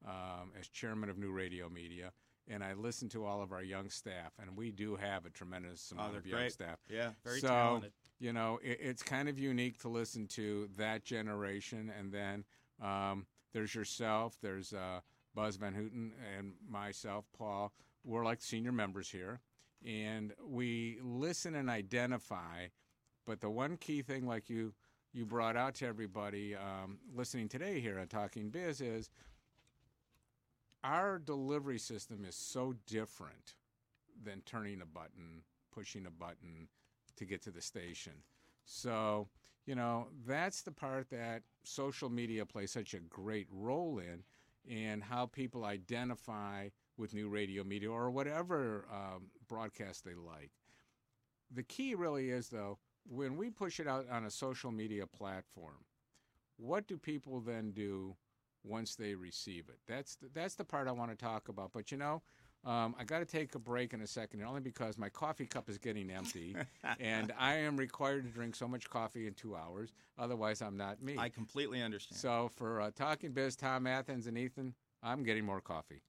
[0.07, 2.13] um, as chairman of New Radio Media.
[2.47, 5.91] And I listen to all of our young staff, and we do have a tremendous
[5.93, 6.53] amount Oh, of young great.
[6.53, 6.79] staff.
[6.91, 7.93] Yeah, very so, talented.
[8.19, 12.45] You know, it, it's kind of unique to listen to that generation, and then
[12.83, 15.01] um, there's yourself, there's uh,
[15.35, 17.73] Buzz Van Houten, and myself, Paul.
[18.05, 19.41] We're like senior members here,
[19.87, 22.67] and we listen and identify.
[23.27, 24.75] But the one key thing, like you
[25.15, 29.09] you brought out to everybody um, listening today here on Talking Biz, is
[30.85, 33.55] our delivery system is so different
[34.23, 35.43] than turning a button,
[35.73, 36.69] pushing a button
[37.17, 38.13] to get to the station.
[38.65, 39.29] So,
[39.67, 44.23] you know, that's the part that social media plays such a great role in,
[44.71, 50.51] and how people identify with new radio media or whatever um, broadcast they like.
[51.51, 52.79] The key really is, though,
[53.09, 55.85] when we push it out on a social media platform,
[56.57, 58.17] what do people then do
[58.65, 59.79] once they receive it?
[59.87, 61.73] That's the, that's the part I want to talk about.
[61.73, 62.23] But you know,
[62.65, 65.69] um, I got to take a break in a second, only because my coffee cup
[65.69, 66.57] is getting empty,
[67.01, 69.93] and I am required to drink so much coffee in two hours.
[70.19, 71.17] Otherwise, I'm not me.
[71.19, 72.19] I completely understand.
[72.19, 76.01] So for uh, Talking Biz, Tom Athans and Ethan, I'm getting more coffee.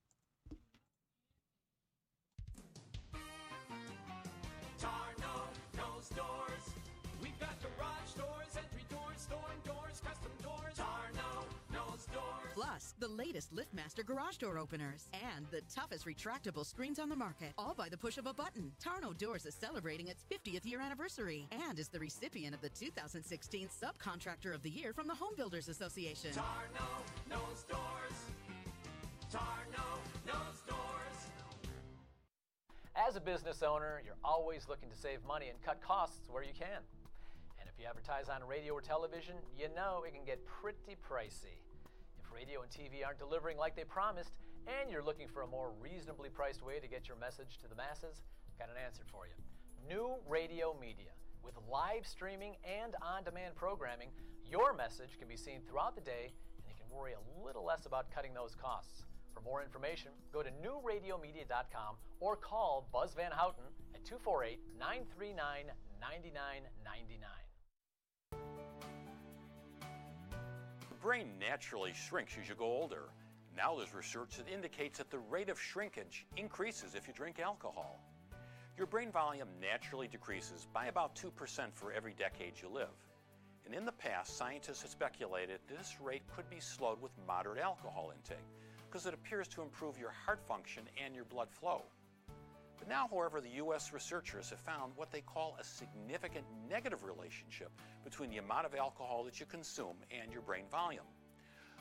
[12.75, 17.53] Plus, the latest LiftMaster garage door openers and the toughest retractable screens on the market,
[17.57, 18.69] all by the push of a button.
[18.83, 23.69] Tarnow Doors is celebrating its 50th year anniversary and is the recipient of the 2016
[23.69, 26.31] Subcontractor of the Year from the Home Builders Association.
[26.31, 28.19] Tarnow knows doors.
[29.31, 29.95] Tarnow
[30.27, 31.17] knows doors.
[33.07, 36.53] As a business owner, you're always looking to save money and cut costs where you
[36.59, 36.83] can.
[37.57, 41.55] And if you advertise on radio or television, you know it can get pretty pricey.
[42.35, 44.33] Radio and TV aren't delivering like they promised,
[44.67, 47.75] and you're looking for a more reasonably priced way to get your message to the
[47.75, 49.35] masses, I've got an answer for you.
[49.87, 51.15] New Radio Media.
[51.45, 54.09] With live streaming and on demand programming,
[54.43, 57.85] your message can be seen throughout the day and you can worry a little less
[57.85, 59.05] about cutting those costs.
[59.33, 63.63] For more information, go to newradiomedia.com or call Buzz Van Houten
[63.93, 65.71] at 248 939
[66.01, 67.44] 9999.
[71.05, 73.03] Brain naturally shrinks as you go older.
[73.55, 77.99] Now there's research that indicates that the rate of shrinkage increases if you drink alcohol.
[78.75, 81.31] Your brain volume naturally decreases by about 2%
[81.73, 82.97] for every decade you live.
[83.67, 88.11] And in the past, scientists have speculated this rate could be slowed with moderate alcohol
[88.11, 88.39] intake.
[88.89, 91.83] because it appears to improve your heart function and your blood flow.
[92.77, 93.93] But now, however, the U.S.
[93.93, 97.71] researchers have found what they call a significant negative relationship
[98.03, 101.05] between the amount of alcohol that you consume and your brain volume.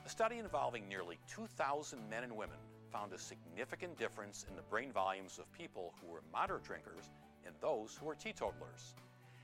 [0.07, 2.59] A study involving nearly 2,000 men and women
[2.93, 7.11] found a significant difference in the brain volumes of people who were moderate drinkers
[7.45, 8.95] and those who were teetotalers.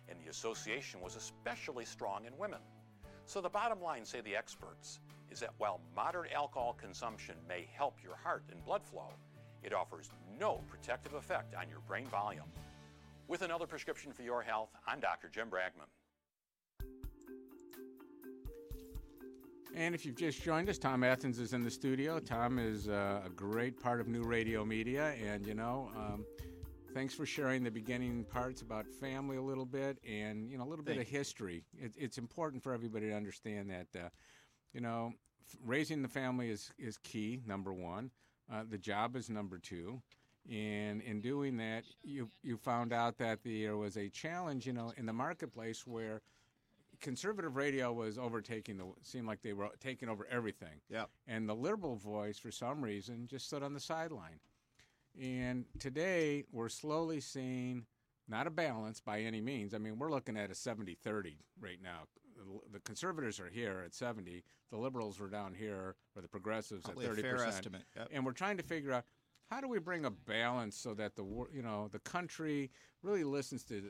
[0.09, 2.61] And the association was especially strong in women.
[3.27, 5.01] So, the bottom line, say the experts,
[5.31, 9.13] is that while moderate alcohol consumption may help your heart and blood flow,
[9.63, 10.11] it offers
[10.41, 12.47] no protective effect on your brain volume.
[13.29, 15.29] With another prescription for your health, I'm Dr.
[15.29, 15.87] Jim Bragman.
[19.77, 22.19] And if you've just joined us, Tom Athans is in the studio.
[22.19, 26.25] Tom is uh, a great part of New Radio Media, and you know, um,
[26.93, 30.69] thanks for sharing the beginning parts about family a little bit, and you know, a
[30.69, 31.63] little bit of history.
[31.79, 34.09] It, it's important for everybody to understand that, uh,
[34.73, 35.13] you know,
[35.47, 37.41] f- raising the family is is key.
[37.47, 38.11] Number one,
[38.53, 40.03] uh, the job is number two.
[40.49, 44.93] And in doing that, you you found out that there was a challenge, you know,
[44.97, 46.23] in the marketplace where
[47.01, 50.81] conservative radio was overtaking the seemed like they were taking over everything.
[50.89, 51.05] Yeah.
[51.27, 54.41] And the liberal voice for some reason just stood on the sideline.
[55.21, 57.87] And today we're slowly seeing
[58.29, 59.75] not a balance by any means.
[59.75, 62.03] I mean, we're looking at a 70-30 right now.
[62.73, 67.07] The- conservatives are here at 70, the liberals were down here or the progressives Probably
[67.07, 67.21] at 30%.
[67.21, 68.09] fair estimate, yep.
[68.13, 69.05] And we're trying to figure out
[69.51, 72.71] how do we bring a balance so that the you know, the country
[73.03, 73.83] really listens to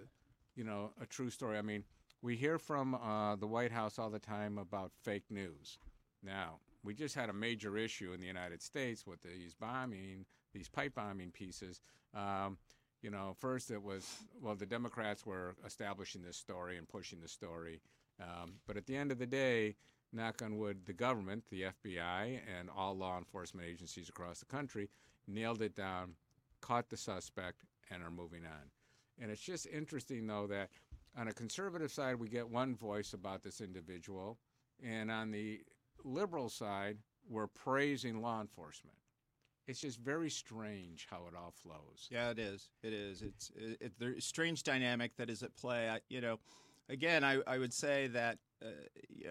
[0.56, 1.58] you know, a true story.
[1.58, 1.84] I mean,
[2.22, 5.78] we hear from uh, the White House all the time about fake news.
[6.22, 10.68] Now, we just had a major issue in the United States with these bombing, these
[10.68, 11.80] pipe bombing pieces.
[12.14, 12.58] Um,
[13.02, 14.06] you know, first it was,
[14.42, 17.80] well, the Democrats were establishing this story and pushing the story.
[18.20, 19.76] Um, but at the end of the day,
[20.12, 24.90] knock on wood, the government, the FBI, and all law enforcement agencies across the country
[25.30, 26.14] nailed it down,
[26.60, 28.70] caught the suspect, and are moving on.
[29.20, 30.70] And it's just interesting, though, that
[31.16, 34.38] on a conservative side, we get one voice about this individual,
[34.82, 35.60] and on the
[36.04, 36.98] liberal side,
[37.28, 38.96] we're praising law enforcement.
[39.66, 42.08] It's just very strange how it all flows.
[42.10, 42.70] Yeah, it is.
[42.82, 43.22] It is.
[43.22, 45.88] It's it, it, a strange dynamic that is at play.
[45.88, 46.40] I, you know,
[46.88, 48.68] again, I, I would say that uh,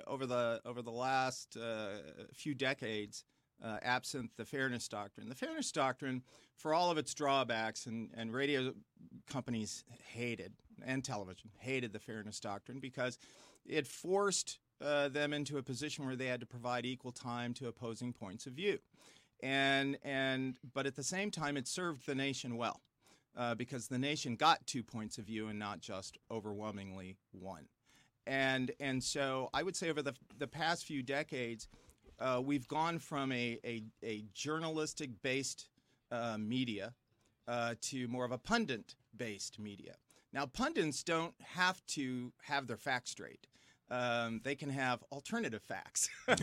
[0.08, 1.98] over the over the last uh,
[2.34, 3.26] few decades,
[3.64, 6.24] uh, absent the fairness doctrine, the fairness doctrine,
[6.56, 8.74] for all of its drawbacks, and, and radio
[9.30, 9.84] companies
[10.14, 10.54] hated
[10.86, 13.18] and television hated the fairness doctrine because
[13.66, 17.68] it forced uh, them into a position where they had to provide equal time to
[17.68, 18.80] opposing points of view.
[19.42, 22.82] And and but at the same time it served the nation well
[23.38, 27.68] uh, because the nation got two points of view and not just overwhelmingly one.
[28.28, 31.68] And and so I would say over the the past few decades
[32.20, 35.70] uh, we've gone from a a, a journalistic based
[36.12, 36.94] uh, media
[37.48, 39.96] uh, to more of a pundit based media
[40.34, 43.48] now pundits don't have to have their facts straight
[43.92, 46.10] um, they can have alternative facts.
[46.28, 46.36] they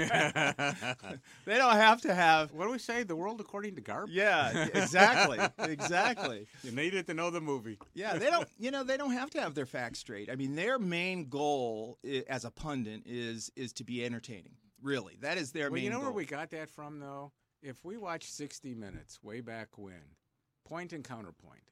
[1.47, 2.53] don't have to have.
[2.53, 3.05] What do we say?
[3.05, 4.07] The world according to Garp?
[4.11, 6.47] Yeah, exactly, exactly.
[6.63, 7.79] You needed to know the movie.
[7.95, 8.49] Yeah, they don't.
[8.59, 10.31] You know, they don't have to have their facts straight.
[10.31, 11.99] I mean, their main goal
[12.29, 14.57] as a pundit is is to be entertaining.
[14.83, 15.85] Really, that is their well, main.
[15.85, 16.07] you know goal.
[16.07, 17.33] where we got that from, though?
[17.63, 20.17] If we watched 60 Minutes way back when,
[20.65, 21.71] point and counterpoint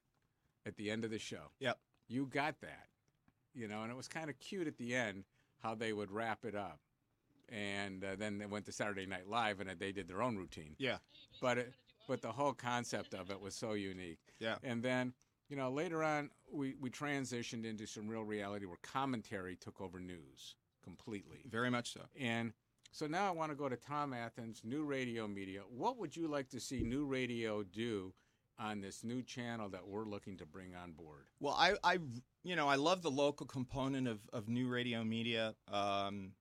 [0.66, 1.50] at the end of the show.
[1.60, 1.78] Yep.
[2.08, 2.88] You got that.
[3.54, 5.24] You know, and it was kind of cute at the end
[5.62, 6.80] how they would wrap it up.
[7.48, 10.74] And uh, then they went to Saturday Night Live and they did their own routine.
[10.78, 10.96] Yeah.
[11.40, 11.74] But it,
[12.08, 14.18] but the whole concept of it was so unique.
[14.38, 14.56] Yeah.
[14.62, 15.12] And then,
[15.48, 20.00] you know, later on, we, we transitioned into some real reality where commentary took over
[20.00, 21.44] news completely.
[21.48, 22.00] Very much so.
[22.18, 22.52] And
[22.94, 25.62] so now I want to go to Tom Athans, New Radio Media.
[25.68, 28.14] What would you like to see New Radio do
[28.56, 31.24] on this new channel that we're looking to bring on board?
[31.40, 31.98] Well, I, I,
[32.44, 35.56] you know, I love the local component of, of new radio media.
[35.72, 36.34] Um,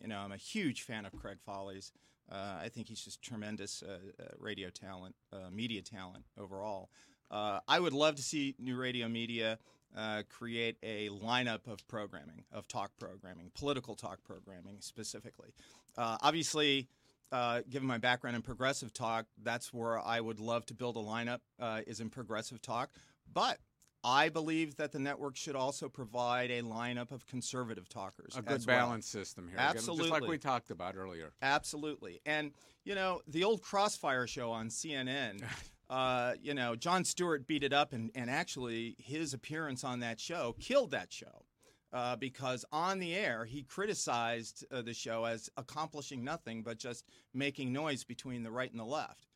[0.00, 1.90] you know, I'm a huge fan of Craig Follies.
[2.30, 6.88] Uh, I think he's just tremendous uh, uh, radio talent, uh, media talent overall.
[7.32, 9.58] Uh, I would love to see new radio media
[9.96, 15.50] uh, create a lineup of programming, of talk programming, political talk programming specifically.
[15.96, 16.88] Uh, obviously,
[17.32, 21.00] uh, given my background in progressive talk, that's where I would love to build a
[21.00, 22.90] lineup uh, is in progressive talk.
[23.32, 23.58] But
[24.04, 28.36] I believe that the network should also provide a lineup of conservative talkers.
[28.36, 28.78] A good as well.
[28.78, 29.58] balance system here.
[29.58, 30.10] Absolutely.
[30.10, 31.32] Just like we talked about earlier.
[31.42, 32.20] Absolutely.
[32.24, 32.52] And,
[32.84, 35.42] you know, the old Crossfire show on CNN,
[35.90, 40.20] uh, you know, Jon Stewart beat it up, and, and actually his appearance on that
[40.20, 41.45] show killed that show.
[41.92, 47.04] Uh, because on the air, he criticized uh, the show as accomplishing nothing but just
[47.32, 49.26] making noise between the right and the left.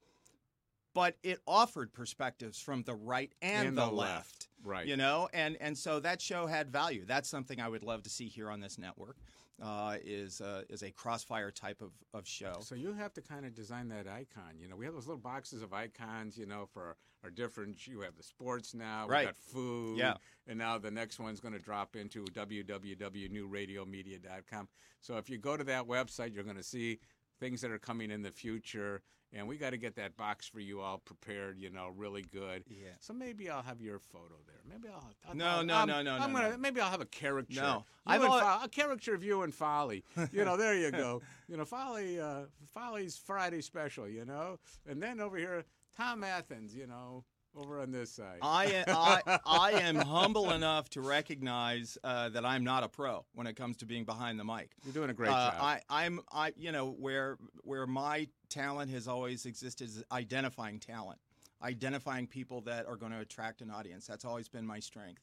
[0.92, 4.14] but it offered perspectives from the right and, And the, the left.
[4.16, 4.48] left.
[4.64, 4.86] Right.
[4.86, 7.04] You know, and and so that show had value.
[7.06, 9.16] That's something I would love to see here on this network.
[9.62, 12.54] Uh, is uh, is a crossfire type of, of show.
[12.60, 14.58] So you have to kind of design that icon.
[14.58, 16.38] You know, we have those little boxes of icons.
[16.38, 17.86] You know, for our different.
[17.86, 19.04] You have the sports now.
[19.06, 19.26] We Right.
[19.26, 19.98] got food.
[19.98, 20.14] Yeah.
[20.46, 24.68] And now the next one's going to drop into www.newradiomedia.com.
[25.00, 26.98] So if you go to that website, you're going to see
[27.38, 29.02] things that are coming in the future.
[29.32, 31.56] And we got to get that box for you all prepared.
[31.58, 32.64] You know, really good.
[32.68, 32.88] Yeah.
[33.00, 34.56] So maybe I'll have your photo there.
[34.68, 35.08] Maybe I'll.
[35.28, 36.56] I'll No, I'll- no, I'm- no, no, I'm no, gonna no.
[36.58, 37.60] maybe I'll have a caricature.
[37.60, 37.84] No.
[38.06, 40.02] I've and al- Fo- a caricature of you and Folly.
[40.32, 41.22] You know, there you go.
[41.48, 42.42] You know, Folly, uh,
[42.72, 44.08] Folly's Friday special.
[44.08, 44.58] You know,
[44.88, 45.64] and then over here,
[45.96, 46.74] Tom Athans.
[46.76, 47.24] You know,
[47.56, 48.38] over on this side.
[48.42, 53.46] I, I, I am humble enough to recognize uh, that I'm not a pro when
[53.46, 54.70] it comes to being behind the mic.
[54.84, 55.54] You're doing a great Uh, job.
[55.60, 61.18] I, I'm, I, you know, where where my talent has always existed is identifying talent,
[61.62, 64.06] identifying people that are going to attract an audience.
[64.06, 65.22] That's always been my strength.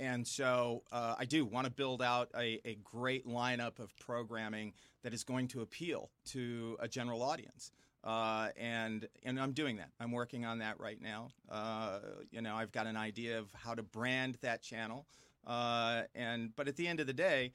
[0.00, 4.72] And so uh, I do want to build out a, a great lineup of programming
[5.02, 7.72] that is going to appeal to a general audience.
[8.08, 9.90] Uh, and and I'm doing that.
[10.00, 11.28] I'm working on that right now.
[11.50, 11.98] Uh,
[12.30, 15.06] you know, I've got an idea of how to brand that channel.
[15.46, 17.52] Uh, and but at the end of the day,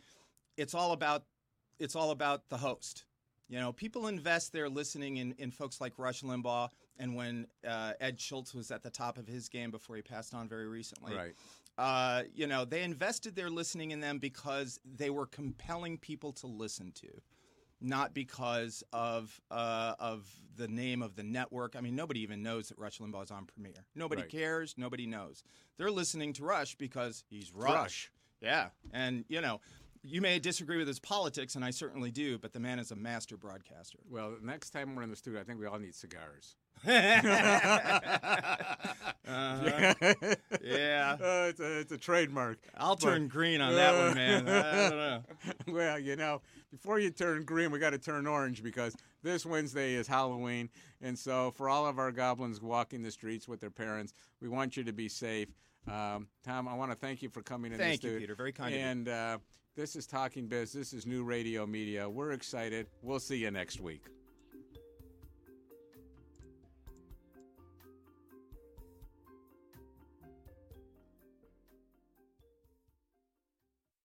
[0.56, 1.24] it's all about
[1.80, 3.06] it's all about the host.
[3.50, 6.70] You know, people invest their listening in, in folks like Rush Limbaugh,
[7.00, 10.36] and when uh, Ed Schultz was at the top of his game before he passed
[10.36, 11.16] on very recently.
[11.16, 11.34] Right.
[11.80, 16.46] Uh, you know, they invested their listening in them because they were compelling people to
[16.46, 17.08] listen to,
[17.84, 21.76] not because of uh, of the name of the network.
[21.76, 23.86] I mean, nobody even knows that Rush Limbaugh is on Premiere.
[23.96, 24.32] Nobody Right.
[24.32, 24.76] cares.
[24.78, 25.44] Nobody knows.
[25.78, 27.74] They're listening to Rush because he's Rush.
[27.74, 28.12] Rush.
[28.42, 29.62] Yeah, and you know,
[30.04, 32.96] you may disagree with his politics, and I certainly do, but the man is a
[32.96, 34.00] master broadcaster.
[34.10, 36.56] well, next time we're in the studio, I think we all need cigars.
[39.26, 39.94] Uh-huh.
[40.64, 41.18] Yeah.
[41.20, 42.58] Uh, it's, a, it's a trademark.
[42.78, 44.48] I'll But- turn green on that one, man.
[44.48, 45.24] I don't know.
[45.74, 46.42] well, you know,
[46.72, 50.70] before you turn green, we got to turn orange because this Wednesday is Halloween.
[51.02, 54.78] And so, for all of our goblins walking the streets with their parents, we want
[54.78, 55.50] you to be safe.
[55.88, 57.78] Um, Tom, I want to thank you for coming in.
[57.78, 58.20] Thank you, studio.
[58.20, 58.36] Peter.
[58.36, 58.86] Very kind of you.
[58.86, 59.38] And uh,
[59.76, 60.72] this is Talking Biz.
[60.72, 62.10] This is New Radio Media.
[62.10, 62.88] We're excited.
[63.02, 64.06] We'll see you next week.